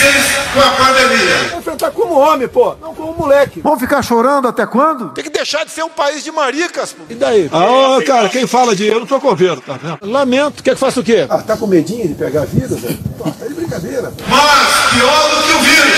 difíceis 0.00 0.40
com 0.52 0.60
a 0.60 0.70
pandemia. 0.70 1.58
Enfrentar 1.58 1.90
como 1.90 2.14
homem, 2.18 2.48
pô, 2.48 2.74
não 2.80 2.94
como 2.94 3.12
moleque. 3.12 3.60
Vão 3.60 3.78
ficar 3.78 4.02
chorando 4.02 4.48
até 4.48 4.66
quando? 4.66 5.10
Tem 5.10 5.24
que 5.24 5.30
deixar 5.30 5.64
de 5.64 5.70
ser 5.70 5.82
um 5.82 5.88
país 5.88 6.24
de 6.24 6.32
maricas, 6.32 6.92
pô. 6.92 7.02
E 7.08 7.14
daí? 7.14 7.48
Ah, 7.52 7.96
ô, 7.98 8.02
cara, 8.04 8.28
quem 8.28 8.46
fala 8.46 8.74
de 8.74 8.86
eu 8.86 9.00
não 9.00 9.06
sou 9.06 9.20
governo, 9.20 9.60
tá 9.60 9.74
vendo? 9.80 9.98
Lamento. 10.02 10.62
Quer 10.62 10.74
que 10.74 10.80
faça 10.80 11.00
o 11.00 11.04
quê? 11.04 11.26
Ah, 11.28 11.38
tá 11.38 11.56
com 11.56 11.66
medinho 11.66 12.08
de 12.08 12.14
pegar 12.14 12.42
a 12.42 12.46
vida, 12.46 12.74
velho? 12.76 12.98
Pô, 13.18 13.24
tá 13.24 13.46
de 13.46 13.54
brincadeira. 13.54 14.10
Pô. 14.10 14.24
Mas, 14.28 14.94
pior 14.94 15.30
do 15.30 15.42
que 15.42 15.52
o 15.52 15.60
vírus. 15.60 15.90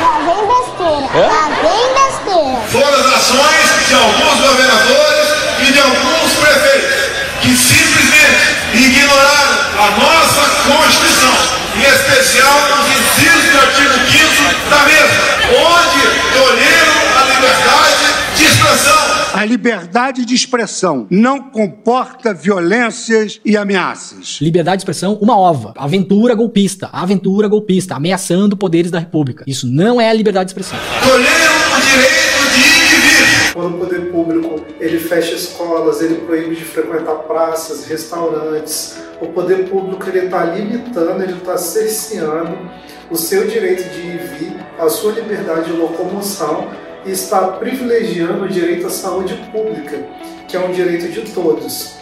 Lá 0.00 0.18
vem 0.18 0.46
besteira. 0.48 1.26
Lá 1.26 1.48
vem 1.62 1.94
besteira. 1.94 2.60
Foram 2.68 3.00
as 3.00 3.14
ações 3.14 3.88
de 3.88 3.94
alguns 3.94 4.40
governadores 4.40 5.28
e 5.60 5.72
de 5.72 5.80
alguns 5.80 6.32
prefeitos 6.32 7.04
que 7.40 7.56
simplesmente 7.56 8.54
ignoraram 8.74 9.54
a 9.78 9.90
nossa 10.00 10.44
Constituição, 10.64 11.34
em 11.76 11.82
especial 11.82 12.56
os 12.80 12.86
incisos 12.90 13.50
do 13.50 13.58
artigo 13.58 13.94
5 14.10 14.70
da 14.70 14.84
mesma, 14.84 15.34
onde 15.50 16.02
tolheram 16.32 16.98
a 17.16 17.24
liberdade 17.34 18.04
de 18.36 18.44
expressão. 18.44 19.04
A 19.34 19.44
liberdade 19.44 20.24
de 20.24 20.34
expressão 20.34 21.06
não 21.10 21.50
comporta 21.50 22.32
violências 22.32 23.40
e 23.44 23.56
ameaças. 23.56 24.38
Liberdade 24.40 24.78
de 24.78 24.82
expressão, 24.82 25.18
uma 25.20 25.36
ova. 25.36 25.74
Aventura 25.76 26.34
golpista. 26.36 26.88
Aventura 26.92 27.48
golpista. 27.48 27.96
Ameaçando 27.96 28.56
poderes 28.56 28.92
da 28.92 29.00
República. 29.00 29.42
Isso 29.46 29.66
não 29.66 30.00
é 30.00 30.08
a 30.08 30.12
liberdade 30.12 30.46
de 30.46 30.50
expressão. 30.52 30.78
Tolheram 31.02 31.54
o 31.76 31.80
direito 31.80 32.54
de 32.54 32.60
vir. 32.60 33.52
Quando 33.52 33.74
o 33.74 33.78
poder 33.78 34.12
público 34.12 34.64
ele 34.78 34.98
fecha 34.98 35.34
escolas, 35.34 36.00
ele 36.00 36.16
proíbe 36.16 36.54
de 36.54 36.64
frequentar 36.64 37.14
praças, 37.14 37.86
restaurantes, 37.86 38.96
o 39.20 39.26
poder 39.28 39.68
público 39.68 40.08
ele 40.08 40.26
está 40.26 40.44
limitando, 40.44 41.22
ele 41.22 41.34
está 41.34 41.56
cerceando 41.56 42.58
o 43.10 43.16
seu 43.16 43.46
direito 43.46 43.82
de 43.90 44.00
ir 44.00 44.14
e 44.14 44.26
vir, 44.38 44.56
a 44.78 44.88
sua 44.88 45.12
liberdade 45.12 45.70
de 45.70 45.72
locomoção 45.72 46.70
e 47.04 47.10
está 47.10 47.40
privilegiando 47.48 48.44
o 48.44 48.48
direito 48.48 48.86
à 48.86 48.90
saúde 48.90 49.34
pública, 49.52 49.98
que 50.48 50.56
é 50.56 50.60
um 50.60 50.72
direito 50.72 51.08
de 51.08 51.32
todos. 51.32 51.94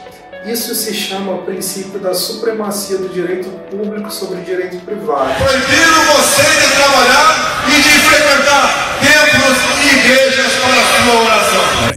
Isso 0.44 0.74
se 0.74 0.92
chama 0.92 1.38
princípio 1.42 2.00
da 2.00 2.14
supremacia 2.14 2.98
do 2.98 3.08
direito 3.08 3.48
público 3.70 4.10
sobre 4.10 4.40
o 4.40 4.42
direito 4.42 4.76
privado. 4.84 5.32
Proibiram 5.38 6.04
você 6.16 6.42
de 6.42 6.72
trabalhar 6.74 7.64
e 7.68 7.80
de 7.80 7.90
frequentar 7.90 8.98
templos 9.00 9.58
e 9.80 9.98
igrejas 9.98 10.61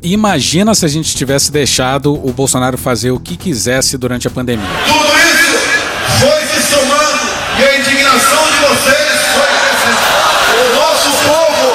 Imagina 0.01 0.75
se 0.75 0.85
a 0.85 0.87
gente 0.87 1.15
tivesse 1.15 1.51
deixado 1.51 2.13
o 2.13 2.31
Bolsonaro 2.31 2.77
fazer 2.77 3.11
o 3.11 3.19
que 3.19 3.35
quisesse 3.35 3.97
durante 3.97 4.27
a 4.27 4.31
pandemia. 4.31 4.65
Tudo 4.85 5.17
isso 5.17 5.57
foi 6.19 6.45
se 6.45 6.61
somando 6.73 7.19
e 7.59 7.63
a 7.63 7.79
indignação 7.79 8.43
de 8.51 8.57
vocês 8.67 9.21
foi 9.33 9.47
crescendo. 9.61 9.97
O 10.61 10.75
nosso 10.75 11.09
povo 11.27 11.67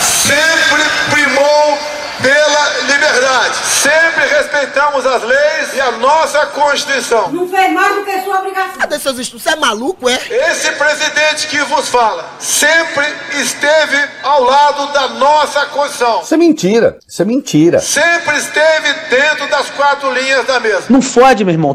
sempre 0.00 0.82
primou 1.10 1.78
pela 2.22 2.80
liberdade, 2.86 3.56
sempre 3.66 4.12
Sempre 4.22 4.41
respeitamos 4.52 5.06
as 5.06 5.22
leis 5.22 5.74
e 5.74 5.80
a 5.80 5.92
nossa 5.92 6.46
Constituição. 6.46 7.32
Não 7.32 7.48
fez 7.48 7.72
mais 7.72 7.94
do 7.96 8.04
que 8.04 8.20
sua 8.22 8.38
obrigação. 8.40 8.76
Cadê 8.78 8.98
seus 8.98 9.18
estudos? 9.18 9.42
Você 9.42 9.50
é 9.50 9.56
maluco, 9.56 10.08
é? 10.08 10.14
Esse 10.14 10.70
presidente 10.72 11.46
que 11.48 11.58
vos 11.62 11.88
fala 11.88 12.28
sempre 12.38 13.06
esteve 13.32 13.96
ao 14.22 14.44
lado 14.44 14.92
da 14.92 15.08
nossa 15.08 15.66
Constituição. 15.66 16.20
Isso 16.22 16.34
é 16.34 16.36
mentira. 16.36 16.98
Isso 17.08 17.22
é 17.22 17.24
mentira. 17.24 17.80
Sempre 17.80 18.36
esteve 18.36 18.92
dentro 19.08 19.48
das 19.48 19.70
quatro 19.70 20.12
linhas 20.12 20.44
da 20.46 20.60
mesa. 20.60 20.84
Não 20.90 21.00
fode, 21.00 21.44
meu 21.44 21.54
irmão. 21.54 21.74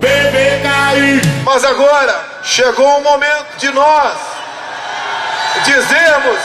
Mas 1.44 1.64
agora 1.66 2.26
chegou 2.44 3.00
o 3.00 3.04
momento 3.04 3.58
de 3.58 3.70
nós 3.72 4.14
dizermos 5.66 6.38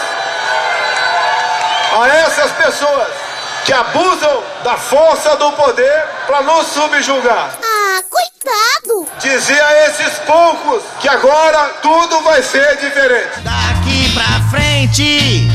a 2.01 2.09
essas 2.09 2.51
pessoas 2.53 3.22
que 3.65 3.73
abusam 3.73 4.43
da 4.65 4.77
força 4.77 5.37
do 5.37 5.53
poder 5.53 6.05
para 6.27 6.43
nos 6.43 6.67
subjugar. 6.69 7.51
Ah, 7.63 8.03
coitado! 8.11 9.09
Dizer 9.21 9.61
a 9.61 9.87
esses 9.87 10.19
poucos 10.21 10.83
que 11.01 11.09
agora 11.09 11.71
tudo 11.81 12.21
vai 12.23 12.43
ser 12.43 12.77
diferente. 12.79 13.41
Daqui 13.41 14.13
pra 14.15 14.51
frente, 14.51 15.49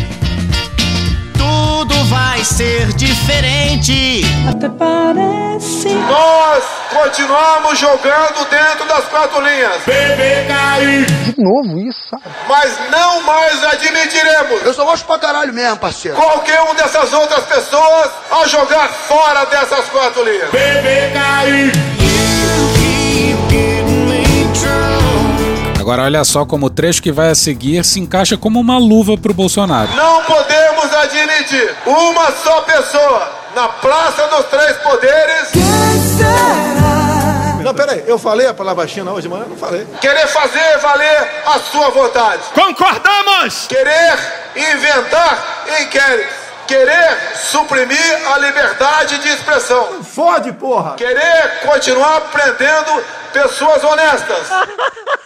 vai 2.10 2.44
ser 2.44 2.88
diferente. 2.94 4.22
Até 4.50 4.70
parece. 4.70 5.90
Nós 5.90 6.64
continuamos 6.94 7.80
jogando 7.80 8.50
dentro 8.50 8.86
das 8.88 9.06
quatro 9.06 9.42
linhas. 9.42 9.82
De 11.26 11.36
novo 11.44 11.80
isso, 11.80 12.00
sabe? 12.10 12.24
Mas 12.48 12.78
não 12.92 13.22
mais 13.24 13.64
admitiremos 13.64 14.62
Eu 14.64 14.74
só 14.74 14.86
gosto 14.86 15.06
pra 15.06 15.20
caralho 15.20 15.54
mesmo, 15.54 15.78
parceiro. 15.78 16.18
qualquer 16.18 16.62
um 16.62 16.76
dessas 16.76 17.12
outras 17.14 17.44
pessoas 17.46 18.10
a 18.32 18.48
jogar 18.48 18.88
fora 18.90 19.46
dessas 19.46 19.86
quatro 19.90 20.24
linhas. 20.24 20.50
Agora 25.88 26.04
olha 26.04 26.22
só 26.26 26.46
como 26.46 26.66
o 26.66 26.70
trecho 26.70 27.02
que 27.02 27.14
vai 27.14 27.30
a 27.30 27.36
seguir 27.36 27.82
se 27.86 27.98
encaixa 27.98 28.36
como 28.36 28.60
uma 28.60 28.78
luva 28.78 29.18
pro 29.18 29.34
Bolsonaro. 29.34 29.90
Não 29.96 30.22
podemos 30.26 30.94
admitir 30.94 31.74
uma 31.86 32.30
só 32.44 32.60
pessoa 32.64 33.32
na 33.56 33.70
Praça 33.70 34.28
dos 34.28 34.46
Três 34.48 34.76
Poderes 34.80 35.50
Não, 37.64 37.74
peraí, 37.74 38.04
eu 38.06 38.20
falei 38.20 38.48
a 38.48 38.54
palavra 38.54 38.86
China 38.86 39.14
hoje 39.14 39.30
de 39.30 39.30
manhã? 39.30 39.46
Não 39.48 39.56
falei. 39.56 39.88
querer 40.02 40.28
fazer 40.28 40.78
valer 40.80 41.42
a 41.46 41.60
sua 41.60 41.90
vontade. 41.90 42.44
Concordamos! 42.54 43.68
Querer 43.68 44.20
inventar 44.58 45.42
inquéritos. 45.84 46.36
Querer 46.68 47.18
suprimir 47.50 48.28
a 48.34 48.38
liberdade 48.40 49.20
de 49.20 49.30
expressão. 49.30 50.04
Fode, 50.04 50.52
porra! 50.52 50.96
Querer 50.96 51.62
continuar 51.66 52.20
prendendo 52.30 53.06
pessoas 53.32 53.82
honestas. 53.86 54.48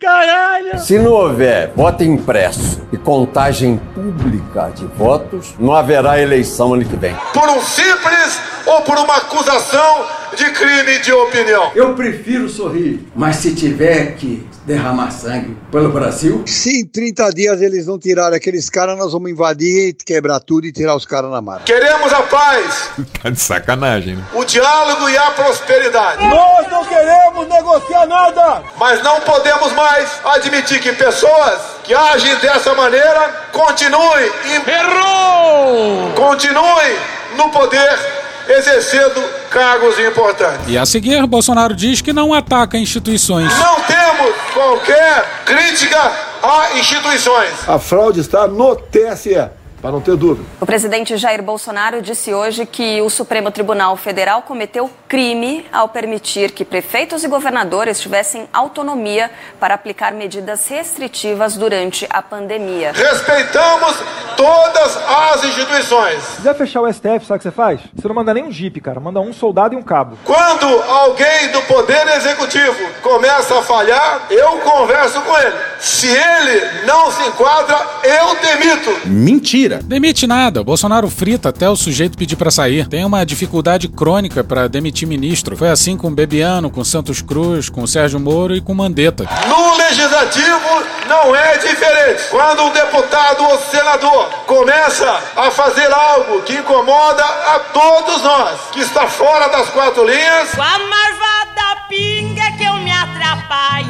Caralho! 0.00 0.78
Se 0.78 0.98
não 0.98 1.12
houver 1.12 1.72
voto 1.74 2.04
impresso 2.04 2.82
e 2.92 2.96
contagem 2.96 3.80
pública 3.94 4.70
de 4.74 4.84
votos, 4.86 5.54
não 5.58 5.72
haverá 5.72 6.20
eleição 6.20 6.74
ano 6.74 6.84
que 6.84 6.96
vem. 6.96 7.16
Por 7.32 7.48
um 7.48 7.60
simples 7.60 8.40
ou 8.66 8.82
por 8.82 8.98
uma 8.98 9.20
acusação 9.36 10.06
de 10.36 10.44
crime 10.50 10.98
de 10.98 11.12
opinião. 11.12 11.72
Eu 11.74 11.94
prefiro 11.94 12.48
sorrir, 12.48 13.00
mas 13.14 13.36
se 13.36 13.54
tiver 13.54 14.14
que 14.14 14.46
derramar 14.66 15.10
sangue 15.10 15.56
pelo 15.70 15.90
Brasil, 15.90 16.44
Se 16.46 16.80
em 16.80 16.86
30 16.86 17.30
dias 17.30 17.62
eles 17.62 17.86
não 17.86 17.98
tirarem 17.98 18.36
aqueles 18.36 18.68
caras, 18.70 18.96
nós 18.96 19.12
vamos 19.12 19.30
invadir, 19.30 19.94
quebrar 20.06 20.38
tudo 20.38 20.66
e 20.66 20.72
tirar 20.72 20.94
os 20.94 21.04
caras 21.04 21.30
na 21.30 21.40
mata. 21.40 21.64
Queremos 21.64 22.12
a 22.12 22.22
paz, 22.22 22.90
Tá 23.22 23.30
de 23.30 23.40
sacanagem, 23.40 24.16
né? 24.16 24.24
o 24.34 24.44
diálogo 24.44 25.08
e 25.08 25.16
a 25.16 25.30
prosperidade. 25.32 26.24
Nós 26.26 26.70
não 26.70 26.84
queremos 26.84 27.48
negociar 27.48 28.06
nada! 28.06 28.62
Mas 28.78 29.02
não 29.02 29.20
podemos 29.22 29.72
mais 29.72 30.08
admitir 30.24 30.80
que 30.80 30.92
pessoas 30.92 31.60
que 31.82 31.94
agem 31.94 32.36
dessa 32.36 32.74
maneira 32.74 33.48
continuem 33.52 34.30
em... 34.46 34.70
Errou! 34.70 36.12
continuem 36.14 36.96
no 37.36 37.48
poder 37.50 38.21
exercendo 38.48 39.22
cargos 39.50 39.98
importantes. 39.98 40.66
E 40.68 40.78
a 40.78 40.86
seguir, 40.86 41.26
Bolsonaro 41.26 41.74
diz 41.74 42.00
que 42.00 42.12
não 42.12 42.32
ataca 42.32 42.76
instituições. 42.76 43.52
Não 43.58 43.80
temos 43.80 44.34
qualquer 44.52 45.24
crítica 45.44 46.12
a 46.42 46.78
instituições. 46.78 47.68
A 47.68 47.78
fraude 47.78 48.20
está 48.20 48.46
no 48.46 48.74
TSE, 48.74 49.48
para 49.82 49.90
não 49.90 50.00
ter 50.00 50.16
dúvida. 50.16 50.48
O 50.60 50.64
presidente 50.64 51.16
Jair 51.16 51.42
Bolsonaro 51.42 52.00
disse 52.00 52.32
hoje 52.32 52.64
que 52.64 53.02
o 53.02 53.10
Supremo 53.10 53.50
Tribunal 53.50 53.96
Federal 53.96 54.42
cometeu 54.42 54.88
crime 55.08 55.66
ao 55.72 55.88
permitir 55.88 56.52
que 56.52 56.64
prefeitos 56.64 57.24
e 57.24 57.28
governadores 57.28 58.00
tivessem 58.00 58.48
autonomia 58.52 59.28
para 59.58 59.74
aplicar 59.74 60.12
medidas 60.12 60.68
restritivas 60.68 61.56
durante 61.56 62.06
a 62.08 62.22
pandemia. 62.22 62.92
Respeitamos 62.92 63.96
todas 64.36 64.96
as 64.96 65.44
instituições. 65.44 66.22
Se 66.22 66.36
quiser 66.36 66.54
fechar 66.54 66.80
o 66.80 66.92
STF, 66.92 67.26
sabe 67.26 67.36
o 67.36 67.38
que 67.38 67.42
você 67.42 67.50
faz? 67.50 67.80
Você 67.94 68.06
não 68.06 68.14
manda 68.14 68.32
nem 68.32 68.44
um 68.44 68.52
jipe, 68.52 68.80
cara. 68.80 69.00
Manda 69.00 69.20
um 69.20 69.32
soldado 69.32 69.74
e 69.74 69.76
um 69.76 69.82
cabo. 69.82 70.16
Quando 70.24 70.66
alguém 70.82 71.50
do 71.50 71.60
Poder 71.62 72.06
Executivo 72.16 72.88
começa 73.02 73.58
a 73.58 73.62
falhar, 73.62 74.26
eu 74.30 74.58
converso 74.58 75.20
com 75.22 75.38
ele. 75.38 75.56
Se 75.80 76.06
ele 76.06 76.86
não 76.86 77.10
se 77.10 77.22
enquadra, 77.26 77.76
eu 78.04 78.36
demito. 78.36 79.08
Mentira! 79.08 79.71
Demite 79.78 80.26
nada. 80.26 80.62
Bolsonaro 80.62 81.08
frita 81.08 81.48
até 81.48 81.68
o 81.68 81.76
sujeito 81.76 82.18
pedir 82.18 82.36
pra 82.36 82.50
sair. 82.50 82.86
Tem 82.88 83.04
uma 83.04 83.24
dificuldade 83.24 83.88
crônica 83.88 84.42
pra 84.42 84.68
demitir 84.68 85.06
ministro. 85.06 85.56
Foi 85.56 85.68
assim 85.68 85.96
com 85.96 86.12
Bebiano, 86.12 86.70
com 86.70 86.84
Santos 86.84 87.22
Cruz, 87.22 87.68
com 87.68 87.86
Sérgio 87.86 88.20
Moro 88.20 88.54
e 88.54 88.60
com 88.60 88.74
Mandetta. 88.74 89.28
No 89.48 89.76
Legislativo 89.76 90.60
não 91.08 91.34
é 91.34 91.58
diferente. 91.58 92.24
Quando 92.30 92.62
um 92.62 92.72
deputado 92.72 93.44
ou 93.44 93.58
senador 93.58 94.30
começa 94.46 95.20
a 95.36 95.50
fazer 95.50 95.90
algo 95.92 96.42
que 96.42 96.54
incomoda 96.54 97.24
a 97.24 97.58
todos 97.72 98.22
nós, 98.22 98.60
que 98.72 98.80
está 98.80 99.06
fora 99.06 99.48
das 99.48 99.68
quatro 99.70 100.04
linhas, 100.06 100.50
Com 100.54 100.62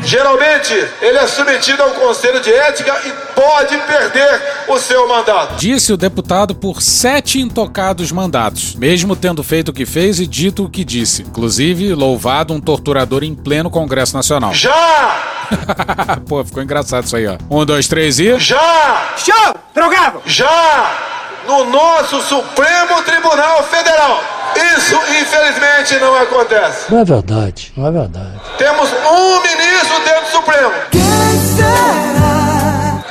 geralmente 0.04 0.72
ele 1.00 1.18
é 1.18 1.26
submetido 1.26 1.82
ao 1.82 1.90
Conselho 1.90 2.40
de 2.40 2.52
Ética 2.52 3.00
e 3.06 3.12
pode 3.34 3.76
perder 3.78 4.40
o 4.68 4.78
seu 4.78 5.08
mandato. 5.08 5.56
Disse 5.56 5.92
o 5.92 5.96
deputado 5.96 6.54
por 6.54 6.82
sete 6.82 7.40
intocados 7.40 8.12
mandatos, 8.12 8.74
mesmo 8.74 9.16
tendo 9.16 9.42
feito 9.42 9.70
o 9.70 9.72
que 9.72 9.86
fez 9.86 10.20
e 10.20 10.26
dito 10.26 10.64
o 10.64 10.70
que 10.70 10.84
disse. 10.84 11.22
Inclusive, 11.22 11.94
louvado 11.94 12.52
um 12.52 12.60
torturador 12.60 13.22
em 13.24 13.34
pleno 13.34 13.70
Congresso 13.70 14.14
Nacional. 14.14 14.52
Já! 14.52 15.22
Pô, 16.28 16.44
ficou 16.44 16.62
engraçado 16.62 17.04
isso 17.04 17.16
aí, 17.16 17.26
ó. 17.26 17.36
Um, 17.50 17.64
dois, 17.64 17.88
três 17.88 18.18
e. 18.18 18.38
Já! 18.38 19.14
Show! 19.16 19.54
Drogado! 19.74 20.22
Já! 20.26 21.21
No 21.46 21.64
nosso 21.64 22.20
Supremo 22.22 23.02
Tribunal 23.02 23.62
Federal. 23.64 24.22
Isso, 24.76 24.94
infelizmente, 25.20 25.96
não 25.96 26.14
acontece. 26.14 26.92
não 26.92 27.00
é 27.00 27.04
verdade, 27.04 27.72
não 27.76 27.86
é 27.86 27.90
verdade. 27.90 28.40
Temos 28.58 28.90
um 28.92 29.42
ministro 29.42 30.00
dentro 30.04 30.24
do 30.24 30.30
Supremo 30.30 30.72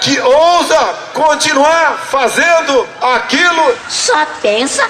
que 0.01 0.19
ousa 0.19 0.95
continuar 1.13 1.97
fazendo 2.09 2.87
aquilo, 3.01 3.75
Só 3.87 4.25
pensa 4.41 4.83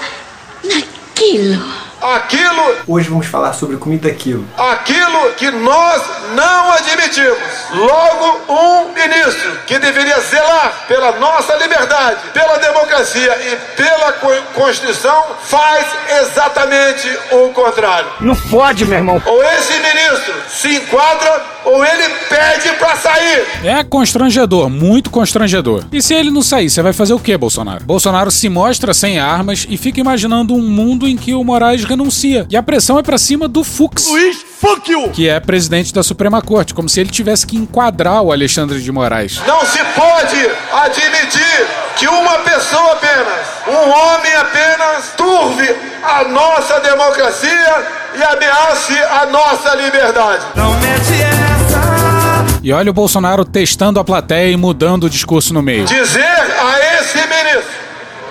naquilo. 0.64 1.91
Aquilo, 2.02 2.76
Hoje 2.86 3.08
vamos 3.08 3.26
falar 3.26 3.52
sobre 3.52 3.76
comida 3.76 4.10
quilo. 4.12 4.44
aquilo 4.58 5.32
que 5.36 5.50
nós 5.50 6.02
não 6.34 6.72
admitimos. 6.72 7.38
Logo, 7.72 8.52
um 8.52 8.92
ministro 8.92 9.52
que 9.66 9.78
deveria 9.78 10.18
zelar 10.20 10.84
pela 10.88 11.12
nossa 11.18 11.54
liberdade, 11.56 12.20
pela 12.32 12.58
democracia 12.58 13.36
e 13.52 13.76
pela 13.76 14.12
co- 14.14 14.32
Constituição 14.54 15.24
faz 15.44 15.86
exatamente 16.20 17.08
o 17.32 17.48
contrário. 17.50 18.08
Não 18.20 18.34
fode, 18.34 18.84
meu 18.84 18.98
irmão. 18.98 19.22
Ou 19.24 19.42
esse 19.44 19.72
ministro 19.74 20.34
se 20.48 20.76
enquadra 20.76 21.44
ou 21.64 21.84
ele 21.84 22.08
pede 22.28 22.72
pra 22.78 22.96
sair. 22.96 23.44
É 23.64 23.84
constrangedor, 23.84 24.68
muito 24.68 25.10
constrangedor. 25.10 25.84
E 25.92 26.02
se 26.02 26.12
ele 26.14 26.30
não 26.30 26.42
sair, 26.42 26.68
você 26.68 26.82
vai 26.82 26.92
fazer 26.92 27.12
o 27.14 27.18
quê, 27.20 27.36
Bolsonaro? 27.36 27.84
Bolsonaro 27.84 28.30
se 28.30 28.48
mostra 28.48 28.92
sem 28.92 29.18
armas 29.18 29.66
e 29.68 29.76
fica 29.76 30.00
imaginando 30.00 30.54
um 30.54 30.62
mundo 30.62 31.06
em 31.08 31.16
que 31.16 31.34
o 31.34 31.44
Moraes 31.44 31.84
renuncia. 31.92 32.46
E 32.50 32.56
a 32.56 32.62
pressão 32.62 32.98
é 32.98 33.02
pra 33.02 33.16
cima 33.16 33.46
do 33.46 33.62
Fux. 33.62 34.08
Luiz! 34.08 34.52
Que 35.12 35.28
é 35.28 35.40
presidente 35.40 35.92
da 35.92 36.04
Suprema 36.04 36.40
Corte, 36.40 36.72
como 36.72 36.88
se 36.88 37.00
ele 37.00 37.10
tivesse 37.10 37.44
que 37.44 37.56
enquadrar 37.56 38.22
o 38.22 38.30
Alexandre 38.30 38.80
de 38.80 38.92
Moraes. 38.92 39.40
Não 39.44 39.60
se 39.66 39.78
pode 39.78 40.50
admitir 40.72 41.66
que 41.96 42.06
uma 42.06 42.38
pessoa 42.38 42.92
apenas, 42.92 43.46
um 43.66 43.90
homem 43.90 44.34
apenas, 44.36 45.12
turve 45.16 45.68
a 46.04 46.24
nossa 46.28 46.78
democracia 46.80 47.86
e 48.14 48.22
ameace 48.22 48.96
a 49.20 49.26
nossa 49.26 49.74
liberdade. 49.74 50.44
Não 50.54 50.74
mete 50.74 51.22
essa. 51.22 52.60
E 52.62 52.72
olha 52.72 52.90
o 52.90 52.94
Bolsonaro 52.94 53.44
testando 53.44 53.98
a 53.98 54.04
plateia 54.04 54.52
e 54.52 54.56
mudando 54.56 55.04
o 55.04 55.10
discurso 55.10 55.52
no 55.52 55.60
meio. 55.60 55.84
Dizer 55.86 56.20
a 56.20 57.00
esse 57.00 57.18
ministro 57.18 57.82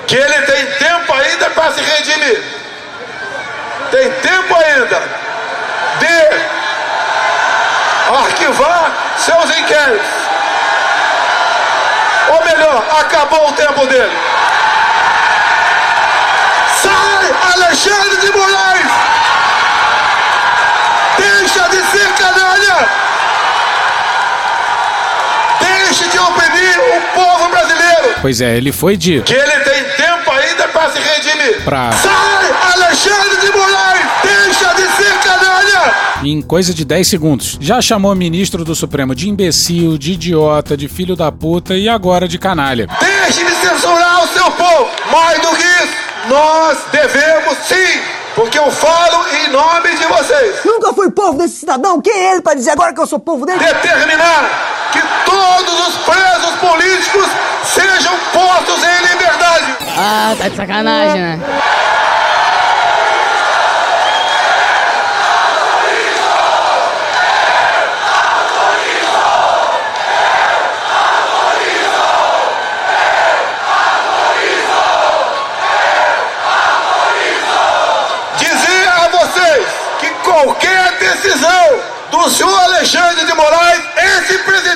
que 0.07 0.15
ele 0.15 0.45
tem 0.45 0.65
tempo 0.79 1.13
ainda 1.13 1.49
para 1.49 1.71
se 1.73 1.81
redimir. 1.81 2.60
Tem 3.89 4.11
tempo 4.11 4.55
ainda 4.55 5.01
de 5.99 6.51
arquivar 8.15 8.91
seus 9.17 9.57
inquéritos. 9.57 10.07
Ou 12.29 12.45
melhor, 12.45 12.83
acabou 12.99 13.49
o 13.49 13.53
tempo 13.53 13.85
dele. 13.87 14.17
Sai, 16.81 17.53
Alexandre 17.55 18.17
de 18.17 18.31
Moraes! 18.31 18.91
Deixa 21.17 21.69
de 21.69 21.81
ser 21.91 22.13
canalha! 22.13 22.89
Deixe 25.59 26.07
de 26.07 26.19
oprimir 26.19 26.79
o 26.79 27.01
povo 27.13 27.49
brasileiro! 27.49 28.15
Pois 28.21 28.41
é, 28.41 28.55
ele 28.55 28.71
foi 28.71 28.95
de. 28.95 29.21
Que 29.21 29.33
ele 29.33 29.59
tem 29.63 29.83
ainda 30.51 30.67
para 30.67 30.89
se 30.89 30.99
redimir. 30.99 31.63
Pra. 31.63 31.91
Sai, 31.91 32.73
Alexandre 32.73 33.37
de 33.41 33.51
Moraes! 33.51 34.05
Deixa 34.23 34.73
de 34.73 34.81
ser 34.95 35.19
canalha! 35.23 35.93
Em 36.23 36.41
coisa 36.41 36.73
de 36.73 36.85
10 36.85 37.07
segundos. 37.07 37.57
Já 37.59 37.81
chamou 37.81 38.13
ministro 38.13 38.63
do 38.63 38.75
Supremo 38.75 39.15
de 39.15 39.29
imbecil, 39.29 39.97
de 39.97 40.13
idiota, 40.13 40.77
de 40.77 40.87
filho 40.87 41.15
da 41.15 41.31
puta 41.31 41.75
e 41.75 41.89
agora 41.89 42.27
de 42.27 42.37
canalha. 42.37 42.87
Deixe 42.99 43.43
de 43.43 43.55
censurar 43.55 44.23
o 44.23 44.27
seu 44.27 44.51
povo! 44.51 44.89
Mais 45.11 45.41
do 45.41 45.55
que 45.55 45.63
isso, 45.63 45.93
nós 46.29 46.77
devemos 46.91 47.57
sim 47.67 48.21
porque 48.35 48.57
eu 48.57 48.71
falo 48.71 49.25
em 49.27 49.51
nome 49.51 49.89
de 49.95 50.05
vocês. 50.05 50.55
Nunca 50.63 50.93
fui 50.93 51.11
povo 51.11 51.37
desse 51.37 51.57
cidadão. 51.57 51.99
Quem 52.01 52.13
é 52.13 52.31
ele 52.31 52.41
para 52.41 52.55
dizer 52.55 52.71
agora 52.71 52.93
que 52.93 53.01
eu 53.01 53.07
sou 53.07 53.19
povo 53.19 53.45
dele? 53.45 53.59
Determinar 53.59 54.70
todos 55.31 55.87
os 55.87 55.95
presos 56.03 56.55
políticos 56.59 57.29
sejam 57.63 58.17
postos 58.33 58.83
em 58.83 59.07
liberdade. 59.07 59.77
Ah, 59.97 60.35
tá 60.37 60.49
de 60.49 60.55
sacanagem, 60.57 61.21
né? 61.21 61.39
Dizer 78.37 78.87
a 78.89 79.07
vocês 79.07 79.67
que 79.99 80.09
qualquer 80.25 80.97
decisão 80.99 81.79
do 82.11 82.29
senhor 82.29 82.59
Alexandre 82.63 83.25
de 83.25 83.33
Moraes, 83.33 83.81
esse 83.95 84.37
presidente 84.39 84.70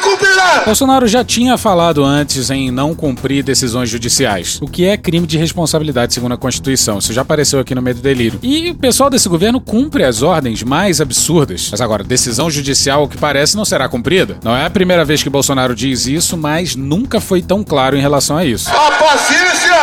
cumprirá. 0.00 0.62
Bolsonaro 0.64 1.06
já 1.06 1.24
tinha 1.24 1.56
falado 1.56 2.04
antes 2.04 2.50
em 2.50 2.70
não 2.70 2.94
cumprir 2.94 3.42
decisões 3.42 3.88
judiciais, 3.88 4.58
o 4.60 4.66
que 4.66 4.84
é 4.86 4.96
crime 4.96 5.26
de 5.26 5.38
responsabilidade 5.38 6.14
segundo 6.14 6.32
a 6.32 6.36
Constituição. 6.36 6.98
Isso 6.98 7.12
já 7.12 7.22
apareceu 7.22 7.60
aqui 7.60 7.74
no 7.74 7.82
meio 7.82 7.96
do 7.96 8.02
delírio. 8.02 8.38
E 8.42 8.70
o 8.70 8.74
pessoal 8.74 9.10
desse 9.10 9.28
governo 9.28 9.60
cumpre 9.60 10.04
as 10.04 10.22
ordens 10.22 10.62
mais 10.62 11.00
absurdas. 11.00 11.68
Mas 11.70 11.80
agora, 11.80 12.02
decisão 12.02 12.50
judicial, 12.50 13.04
o 13.04 13.08
que 13.08 13.16
parece, 13.16 13.56
não 13.56 13.64
será 13.64 13.88
cumprida. 13.88 14.38
Não 14.42 14.56
é 14.56 14.66
a 14.66 14.70
primeira 14.70 15.04
vez 15.04 15.22
que 15.22 15.30
Bolsonaro 15.30 15.74
diz 15.74 16.06
isso, 16.06 16.36
mas 16.36 16.74
nunca 16.74 17.20
foi 17.20 17.42
tão 17.42 17.62
claro 17.62 17.96
em 17.96 18.00
relação 18.00 18.36
a 18.36 18.44
isso. 18.44 18.70
A 18.70 18.90
paciência 18.92 19.76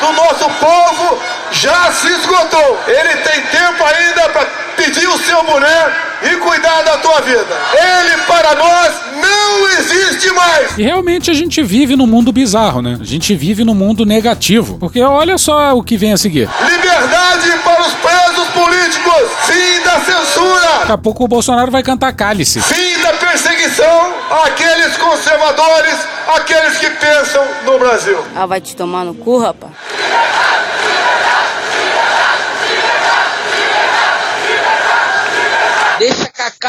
do 0.00 0.12
nosso 0.12 0.44
povo 0.60 1.33
já 1.64 1.90
se 1.92 2.08
esgotou. 2.08 2.78
Ele 2.86 3.16
tem 3.22 3.40
tempo 3.40 3.82
ainda 3.82 4.28
para 4.28 4.44
pedir 4.76 5.08
o 5.08 5.18
seu 5.18 5.42
boné 5.44 5.92
e 6.22 6.36
cuidar 6.36 6.82
da 6.82 6.98
tua 6.98 7.20
vida. 7.22 7.56
Ele 7.72 8.22
para 8.26 8.54
nós 8.54 8.92
não 9.16 9.68
existe 9.78 10.30
mais. 10.32 10.76
E 10.76 10.82
realmente 10.82 11.30
a 11.30 11.34
gente 11.34 11.62
vive 11.62 11.96
num 11.96 12.06
mundo 12.06 12.32
bizarro, 12.32 12.82
né? 12.82 12.98
A 13.00 13.04
gente 13.04 13.34
vive 13.34 13.64
num 13.64 13.74
mundo 13.74 14.04
negativo. 14.04 14.78
Porque 14.78 15.00
olha 15.00 15.38
só 15.38 15.74
o 15.74 15.82
que 15.82 15.96
vem 15.96 16.12
a 16.12 16.18
seguir. 16.18 16.50
Liberdade 16.66 17.50
para 17.64 17.80
os 17.80 17.94
presos 17.94 18.48
políticos. 18.48 19.30
Fim 19.46 19.82
da 19.84 20.00
censura. 20.00 20.78
Daqui 20.80 20.92
a 20.92 20.98
pouco 20.98 21.24
o 21.24 21.28
Bolsonaro 21.28 21.70
vai 21.70 21.82
cantar 21.82 22.12
cálice. 22.12 22.60
Fim 22.60 23.02
da 23.02 23.14
perseguição 23.14 24.12
àqueles 24.44 24.96
conservadores, 24.98 25.96
aqueles 26.36 26.76
que 26.76 26.90
pensam 26.90 27.42
no 27.64 27.78
Brasil. 27.78 28.18
Ah, 28.36 28.44
vai 28.44 28.60
te 28.60 28.76
tomar 28.76 29.04
no 29.04 29.14
cu, 29.14 29.38
rapaz. 29.38 29.72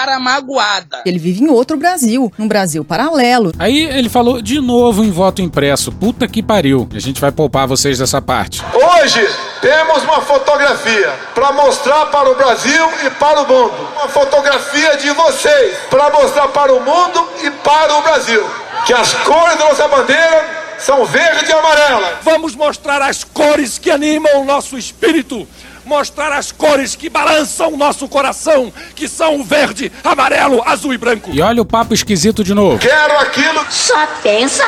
Cara 0.06 0.20
magoada. 0.20 1.02
Ele 1.06 1.18
vive 1.18 1.44
em 1.44 1.50
outro 1.50 1.78
Brasil, 1.78 2.32
num 2.38 2.48
Brasil 2.48 2.86
paralelo. 2.86 3.52
Aí 3.58 3.86
ele 3.86 4.08
falou 4.08 4.40
de 4.42 4.62
novo 4.62 5.04
em 5.04 5.10
voto 5.10 5.42
impresso. 5.42 5.92
Puta 5.92 6.28
que 6.28 6.44
pariu. 6.44 6.88
A 6.94 7.00
gente 7.00 7.20
vai 7.20 7.32
poupar 7.32 7.68
vocês 7.68 7.98
dessa 7.98 8.22
parte. 8.22 8.62
Hoje 8.74 9.28
temos 9.62 10.04
uma 10.04 10.22
fotografia 10.22 11.12
para 11.34 11.52
mostrar 11.54 12.06
para 12.08 12.30
o 12.30 12.36
Brasil 12.36 12.90
e 13.06 13.10
para 13.10 13.42
o 13.42 13.48
mundo. 13.48 13.74
Uma 13.96 14.08
fotografia 14.08 14.96
de 14.98 15.10
vocês 15.10 15.76
para 15.90 16.12
mostrar 16.12 16.50
para 16.50 16.72
o 16.72 16.80
mundo 16.80 17.28
e 17.44 17.50
para 17.50 17.98
o 17.98 18.02
Brasil 18.04 18.46
que 18.86 18.94
as 18.94 19.14
cores 19.14 19.58
da 19.58 19.66
nossa 19.66 19.88
bandeira 19.88 20.66
são 20.78 21.06
verde 21.06 21.50
e 21.50 21.54
amarela. 21.54 22.20
Vamos 22.22 22.54
mostrar 22.54 23.02
as 23.02 23.24
cores 23.24 23.80
que 23.80 23.90
animam 23.90 24.42
o 24.42 24.46
nosso 24.46 24.78
espírito. 24.78 25.48
Mostrar 25.86 26.32
as 26.34 26.52
cores 26.52 26.96
que 26.96 27.10
balançam 27.10 27.74
o 27.74 27.78
nosso 27.78 28.08
coração, 28.08 28.74
que 28.96 29.08
são 29.08 29.40
o 29.40 29.44
verde, 29.44 29.92
amarelo, 30.04 30.64
azul 30.66 30.94
e 30.94 30.98
branco. 30.98 31.30
E 31.32 31.42
olha 31.42 31.62
o 31.62 31.66
papo 31.66 31.94
esquisito 31.94 32.44
de 32.44 32.54
novo. 32.54 32.80
Quero 32.80 33.18
aquilo. 33.20 33.66
Só 33.70 34.08
pensa 34.24 34.68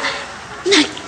naquilo. 0.65 1.06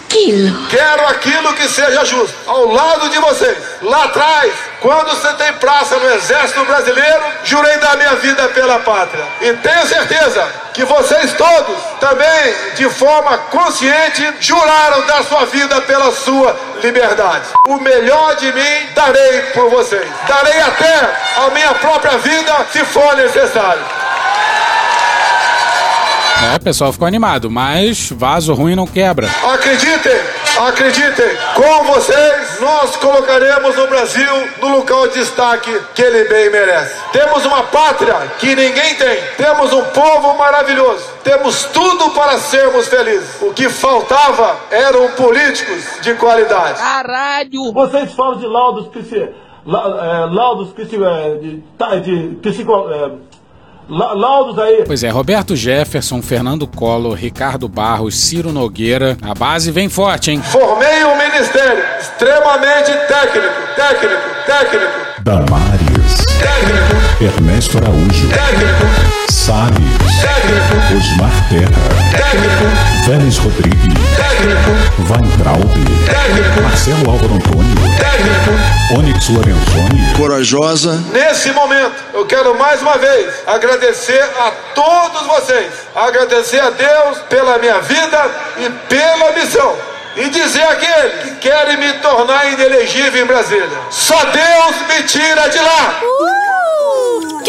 Quero 0.69 1.07
aquilo 1.07 1.53
que 1.53 1.67
seja 1.67 2.03
justo. 2.03 2.35
Ao 2.47 2.65
lado 2.65 3.09
de 3.09 3.19
vocês. 3.19 3.57
Lá 3.81 4.05
atrás, 4.05 4.51
quando 4.81 5.09
você 5.09 5.31
tem 5.33 5.53
praça 5.53 5.97
no 5.97 6.13
Exército 6.13 6.65
Brasileiro, 6.65 7.23
jurei 7.43 7.77
dar 7.77 7.95
minha 7.97 8.15
vida 8.15 8.47
pela 8.49 8.79
pátria. 8.79 9.23
E 9.41 9.53
tenho 9.53 9.87
certeza 9.87 10.47
que 10.73 10.83
vocês 10.83 11.33
todos, 11.33 11.75
também 11.99 12.55
de 12.75 12.89
forma 12.89 13.37
consciente, 13.37 14.33
juraram 14.39 15.05
dar 15.05 15.23
sua 15.23 15.45
vida 15.45 15.81
pela 15.81 16.11
sua 16.11 16.55
liberdade. 16.81 17.49
O 17.67 17.77
melhor 17.79 18.35
de 18.37 18.51
mim 18.51 18.89
darei 18.95 19.41
por 19.53 19.69
vocês. 19.69 20.07
Darei 20.27 20.59
até 20.61 21.09
a 21.37 21.49
minha 21.51 21.73
própria 21.75 22.17
vida 22.17 22.67
se 22.71 22.83
for 22.85 23.15
necessário. 23.15 23.83
É, 26.41 26.55
o 26.55 26.59
pessoal 26.61 26.93
ficou 26.93 27.05
animado, 27.05 27.51
mas 27.51 28.11
vaso 28.11 28.53
ruim 28.53 28.73
não 28.73 28.87
quebra. 28.87 29.27
Acreditem, 29.53 30.17
acreditem, 30.67 31.27
com 31.53 31.83
vocês 31.83 32.61
nós 32.61 32.95
colocaremos 32.95 33.77
o 33.77 33.87
Brasil 33.87 34.47
no 34.61 34.69
local 34.69 35.09
de 35.09 35.15
destaque 35.15 35.69
que 35.93 36.01
ele 36.01 36.29
bem 36.29 36.49
merece. 36.49 36.95
Temos 37.11 37.45
uma 37.45 37.63
pátria 37.63 38.15
que 38.39 38.55
ninguém 38.55 38.95
tem, 38.95 39.17
temos 39.35 39.73
um 39.73 39.83
povo 39.87 40.37
maravilhoso, 40.37 41.03
temos 41.25 41.65
tudo 41.65 42.11
para 42.11 42.37
sermos 42.37 42.87
felizes. 42.87 43.41
O 43.41 43.51
que 43.53 43.67
faltava 43.67 44.55
eram 44.71 45.09
políticos 45.11 45.83
de 46.01 46.13
qualidade. 46.13 46.79
Caralho! 46.79 47.73
Vocês 47.73 48.13
falam 48.13 48.37
de 48.39 48.47
laudos 48.47 48.87
psi, 48.87 49.27
la, 49.65 49.79
é, 50.05 50.33
laudos 50.33 50.69
psi, 50.71 50.95
é, 51.03 51.35
de, 51.37 51.63
tá, 51.77 51.95
de 51.97 52.37
psico, 52.41 52.71
é, 52.89 53.11
La- 53.11 53.11
laudos 53.89 54.57
aí. 54.59 54.83
Pois 54.85 55.03
é, 55.03 55.09
Roberto 55.09 55.55
Jefferson, 55.55 56.21
Fernando 56.21 56.67
Collor, 56.67 57.13
Ricardo 57.13 57.67
Barros, 57.67 58.15
Ciro 58.19 58.51
Nogueira. 58.51 59.17
A 59.21 59.33
base 59.33 59.71
vem 59.71 59.89
forte, 59.89 60.31
hein? 60.31 60.41
Formei 60.41 61.03
um 61.05 61.17
ministério 61.17 61.83
extremamente 61.99 62.91
técnico, 63.07 63.53
técnico, 63.75 64.21
técnico, 64.45 65.09
Damares, 65.21 66.25
técnico, 66.39 66.98
Ernesto 67.21 67.77
Araújo, 67.77 68.29
técnico, 68.29 68.85
Salles, 69.29 69.75
técnico, 70.21 70.95
Osmar 70.95 71.49
Terra, 71.49 72.15
técnico, 72.15 72.63
Vélez 73.05 73.37
Rodrigues, 73.39 73.93
técnico, 74.15 74.71
Weintraub, 75.11 75.69
técnico, 76.05 76.61
Marcelo 76.61 77.09
Álvaro 77.09 77.33
Antônio, 77.33 77.75
técnico. 77.99 78.97
Onyx 78.97 79.27
Lorenzoni, 79.27 80.13
Corajosa. 80.15 81.03
Nesse 81.11 81.51
momento, 81.51 81.93
eu 82.13 82.25
quero 82.25 82.57
mais 82.57 82.81
uma 82.81 82.97
vez 82.97 83.33
agradecer 83.45 84.23
a 84.39 84.51
todos 84.73 85.27
vocês, 85.27 85.73
agradecer 85.93 86.61
a 86.61 86.69
Deus 86.69 87.17
pela 87.29 87.57
minha 87.57 87.81
vida 87.81 88.31
e 88.59 88.69
pela 88.87 89.33
missão. 89.33 89.75
E 90.15 90.29
dizer 90.29 90.63
àqueles 90.63 91.23
que 91.23 91.35
querem 91.49 91.77
me 91.77 91.93
tornar 91.99 92.51
inelegível 92.51 93.23
em 93.23 93.27
Brasília: 93.27 93.77
só 93.91 94.17
Deus 94.23 94.87
me 94.87 95.03
tira 95.03 95.49
de 95.49 95.59
lá. 95.59 95.99
Uh, 96.01 96.38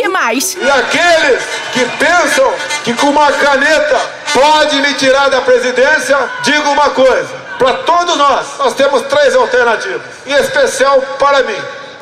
que 0.00 0.08
mais? 0.08 0.56
E 0.56 0.70
aqueles 0.70 1.42
que 1.72 1.84
pensam 1.98 2.52
que 2.84 2.94
com 2.94 3.08
uma 3.08 3.30
caneta 3.30 4.00
pode 4.32 4.80
me 4.80 4.94
tirar 4.94 5.28
da 5.28 5.42
presidência, 5.42 6.16
digo 6.42 6.70
uma 6.70 6.90
coisa: 6.90 7.28
para 7.58 7.74
todos 7.74 8.16
nós, 8.16 8.46
nós 8.58 8.74
temos 8.74 9.02
três 9.02 9.34
alternativas, 9.36 10.02
em 10.26 10.34
especial 10.34 11.02
para 11.18 11.42
mim. 11.42 11.58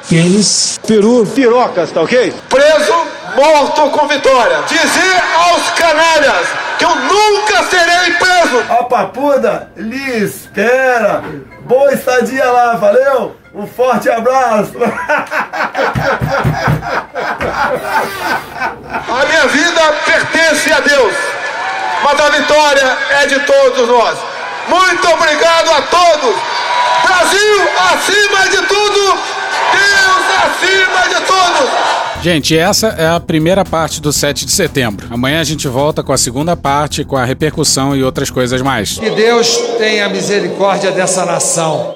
Pênis, 0.08 0.78
peru, 0.86 1.26
pirocas, 1.26 1.90
tá 1.90 2.00
ok? 2.00 2.32
preso, 2.48 2.94
morto 3.34 3.90
com 3.90 4.06
vitória. 4.06 4.62
Dizer 4.68 5.22
aos 5.36 5.70
canalhas: 5.70 6.46
que 6.78 6.84
eu 6.84 6.94
nunca 6.94 7.64
serei 7.64 8.12
preso! 8.14 8.64
A 8.70 8.84
papuda 8.84 9.68
lhe 9.76 10.24
espera. 10.24 11.24
Boa 11.68 11.92
estadia 11.92 12.50
lá, 12.50 12.76
valeu? 12.76 13.36
Um 13.54 13.66
forte 13.66 14.08
abraço. 14.08 14.72
A 19.06 19.26
minha 19.26 19.46
vida 19.48 19.80
pertence 20.06 20.72
a 20.72 20.80
Deus, 20.80 21.14
mas 22.02 22.20
a 22.20 22.30
vitória 22.30 22.98
é 23.20 23.26
de 23.26 23.40
todos 23.40 23.86
nós. 23.86 24.18
Muito 24.66 25.08
obrigado 25.10 25.70
a 25.72 25.82
todos. 25.82 26.36
Brasil 27.02 27.68
acima 27.92 28.48
de 28.48 28.66
tudo, 28.66 29.18
Deus 29.72 30.26
acima 30.44 31.08
de 31.08 31.26
todos. 31.26 31.88
Gente, 32.22 32.56
essa 32.56 32.88
é 32.88 33.08
a 33.08 33.20
primeira 33.20 33.64
parte 33.64 34.00
do 34.00 34.12
7 34.12 34.44
de 34.44 34.52
setembro. 34.52 35.06
Amanhã 35.10 35.40
a 35.40 35.44
gente 35.44 35.68
volta 35.68 36.02
com 36.02 36.12
a 36.12 36.18
segunda 36.18 36.56
parte, 36.56 37.04
com 37.04 37.16
a 37.16 37.24
repercussão 37.24 37.94
e 37.94 38.02
outras 38.02 38.30
coisas 38.30 38.60
mais. 38.60 38.98
Que 38.98 39.10
Deus 39.10 39.56
tenha 39.78 40.08
misericórdia 40.08 40.90
dessa 40.90 41.24
nação. 41.24 41.92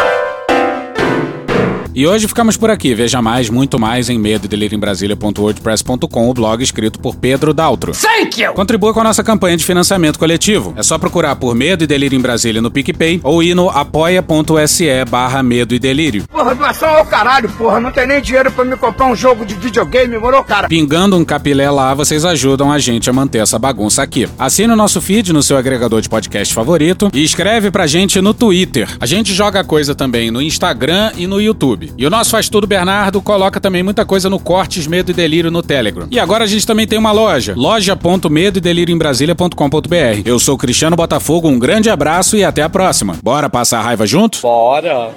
E 1.95 2.07
hoje 2.07 2.27
ficamos 2.27 2.57
por 2.57 2.71
aqui. 2.71 2.95
Veja 2.95 3.21
mais, 3.21 3.51
muito 3.51 3.79
mais 3.79 4.09
em 4.09 4.19
medo 4.19 4.49
em 4.53 4.79
Brasília.wordpress.com, 4.79 6.31
o 6.31 6.35
blog 6.35 6.63
escrito 6.63 6.99
por 6.99 7.17
Pedro 7.17 7.53
Daltro. 7.53 7.93
Thank 7.93 8.41
you! 8.41 8.55
Contribua 8.55 8.95
com 8.95 9.01
a 9.01 9.05
nossa 9.05 9.23
campanha 9.23 9.57
de 9.57 9.65
financiamento 9.65 10.19
coletivo. 10.19 10.73
É 10.77 10.83
só 10.83 10.97
procurar 10.97 11.37
por 11.37 11.55
Medo 11.55 11.85
e 11.85 11.87
Delírio 11.87 12.19
em 12.19 12.23
Brasília 12.23 12.63
no 12.63 12.71
PicPay 12.71 13.21
ou 13.23 13.43
ir 13.43 13.55
no 13.55 13.69
apoia.se 13.69 15.05
barra 15.09 15.43
Medo 15.43 15.75
e 15.75 15.79
Delírio. 15.79 16.25
Porra, 16.29 16.55
doação 16.55 16.89
ao 16.89 17.05
caralho, 17.05 17.49
porra. 17.51 17.81
Não 17.81 17.91
tem 17.91 18.07
nem 18.07 18.21
dinheiro 18.21 18.51
pra 18.51 18.65
me 18.65 18.77
comprar 18.77 19.07
um 19.07 19.17
jogo 19.17 19.45
de 19.45 19.55
videogame, 19.55 20.19
moro, 20.19 20.43
cara? 20.45 20.69
Pingando 20.69 21.17
um 21.17 21.25
capilé 21.25 21.71
lá, 21.71 21.93
vocês 21.95 22.25
ajudam 22.25 22.73
a 22.73 22.79
gente 22.79 23.11
a 23.11 23.13
manter 23.13 23.39
essa 23.39 23.59
bagunça 23.59 24.03
aqui. 24.03 24.29
Assine 24.39 24.73
o 24.73 24.77
nosso 24.77 25.01
feed 25.01 25.33
no 25.33 25.43
seu 25.43 25.57
agregador 25.57 26.01
de 26.01 26.09
podcast 26.09 26.55
favorito 26.55 27.11
e 27.13 27.23
escreve 27.23 27.71
pra 27.71 27.87
gente 27.87 28.21
no 28.21 28.33
Twitter. 28.33 28.89
A 29.01 29.07
gente 29.07 29.35
joga 29.35 29.63
coisa 29.65 29.95
também 29.95 30.31
no 30.31 30.41
Instagram 30.41 31.13
e 31.17 31.27
no 31.27 31.41
YouTube. 31.41 31.82
E 31.97 32.07
o 32.07 32.11
nosso 32.11 32.31
Faz 32.31 32.49
Tudo 32.49 32.67
Bernardo 32.67 33.21
coloca 33.23 33.61
também 33.61 33.83
muita 33.83 34.05
coisa 34.05 34.29
no 34.29 34.39
Cortes 34.39 34.87
Medo 34.87 35.11
e 35.11 35.15
Delírio 35.15 35.51
no 35.51 35.63
Telegram. 35.63 36.07
E 36.11 36.21
agora 36.21 36.45
a 36.45 36.47
gente 36.47 36.67
também 36.67 36.87
tem 36.87 36.99
uma 36.99 37.13
loja, 37.13 37.55
loja.medo 37.57 38.59
e 38.59 38.61
delírio 38.61 38.95
em 38.95 38.99
Brasília.com.br. 38.99 40.23
Eu 40.25 40.39
sou 40.39 40.59
Cristiano 40.59 40.97
Botafogo, 40.97 41.49
um 41.49 41.59
grande 41.59 41.91
abraço 41.91 42.37
e 42.37 42.45
até 42.45 42.63
a 42.63 42.69
próxima. 42.69 43.17
Bora 43.23 43.49
passar 43.49 43.81
a 43.81 43.83
raiva 43.83 44.07
junto? 44.07 44.41
Bora! 44.43 45.11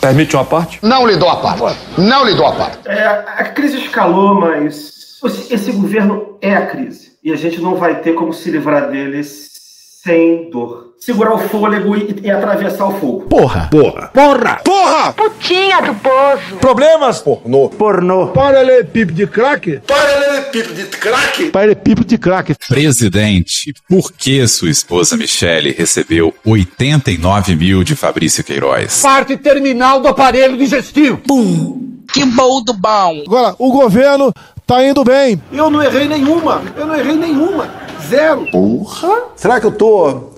Permite 0.00 0.36
uma 0.36 0.44
parte? 0.44 0.78
Não 0.82 1.06
lhe 1.06 1.16
dou 1.16 1.28
a 1.28 1.36
parte. 1.36 1.78
Não 1.98 2.24
lhe 2.24 2.34
dou 2.34 2.46
a 2.46 2.52
parte. 2.52 2.88
É, 2.88 3.04
a 3.04 3.44
crise 3.44 3.78
escalou, 3.78 4.34
mas 4.34 5.18
esse 5.50 5.72
governo 5.72 6.38
é 6.40 6.54
a 6.54 6.66
crise. 6.66 7.12
E 7.22 7.32
a 7.32 7.36
gente 7.36 7.60
não 7.60 7.74
vai 7.76 8.00
ter 8.00 8.14
como 8.14 8.32
se 8.32 8.50
livrar 8.50 8.90
dele 8.90 9.22
sem 9.24 10.48
dor. 10.50 10.87
Segurar 11.00 11.32
o 11.34 11.38
fôlego 11.48 11.96
e, 11.96 12.20
e 12.24 12.30
atravessar 12.30 12.86
o 12.86 12.98
fogo. 12.98 13.20
Porra! 13.22 13.68
Porra! 13.70 14.10
Porra! 14.12 14.60
Porra! 14.64 15.12
Putinha 15.12 15.80
do 15.80 15.94
poço. 15.94 16.56
Problemas? 16.60 17.20
Pornô. 17.20 17.68
Pornô. 17.68 18.26
Paralelepípedo 18.28 19.12
de 19.12 19.26
crack? 19.26 19.80
Paralelepípedo 19.86 20.74
de 20.74 20.84
crack? 20.86 21.50
Paralelepípedo 21.50 22.04
de 22.06 22.18
crack. 22.18 22.54
Presidente, 22.68 23.72
por 23.88 24.12
que 24.12 24.46
sua 24.48 24.70
esposa 24.70 25.16
Michele 25.16 25.70
recebeu 25.70 26.34
89 26.44 27.54
mil 27.54 27.84
de 27.84 27.94
Fabrício 27.94 28.42
Queiroz? 28.42 29.00
Parte 29.00 29.36
terminal 29.36 30.00
do 30.00 30.08
aparelho 30.08 30.58
digestivo. 30.58 31.18
Pum! 31.18 32.02
Que 32.12 32.24
bom 32.24 32.62
do 32.62 32.72
bom! 32.72 33.22
Agora, 33.24 33.54
o 33.58 33.70
governo 33.70 34.32
tá 34.66 34.84
indo 34.84 35.04
bem. 35.04 35.40
Eu 35.52 35.70
não 35.70 35.80
errei 35.82 36.08
nenhuma. 36.08 36.62
Eu 36.76 36.86
não 36.86 36.96
errei 36.96 37.16
nenhuma. 37.16 37.68
Zero. 38.08 38.46
Porra! 38.50 39.26
Será 39.36 39.60
que 39.60 39.66
eu 39.66 39.72
tô 39.72 40.37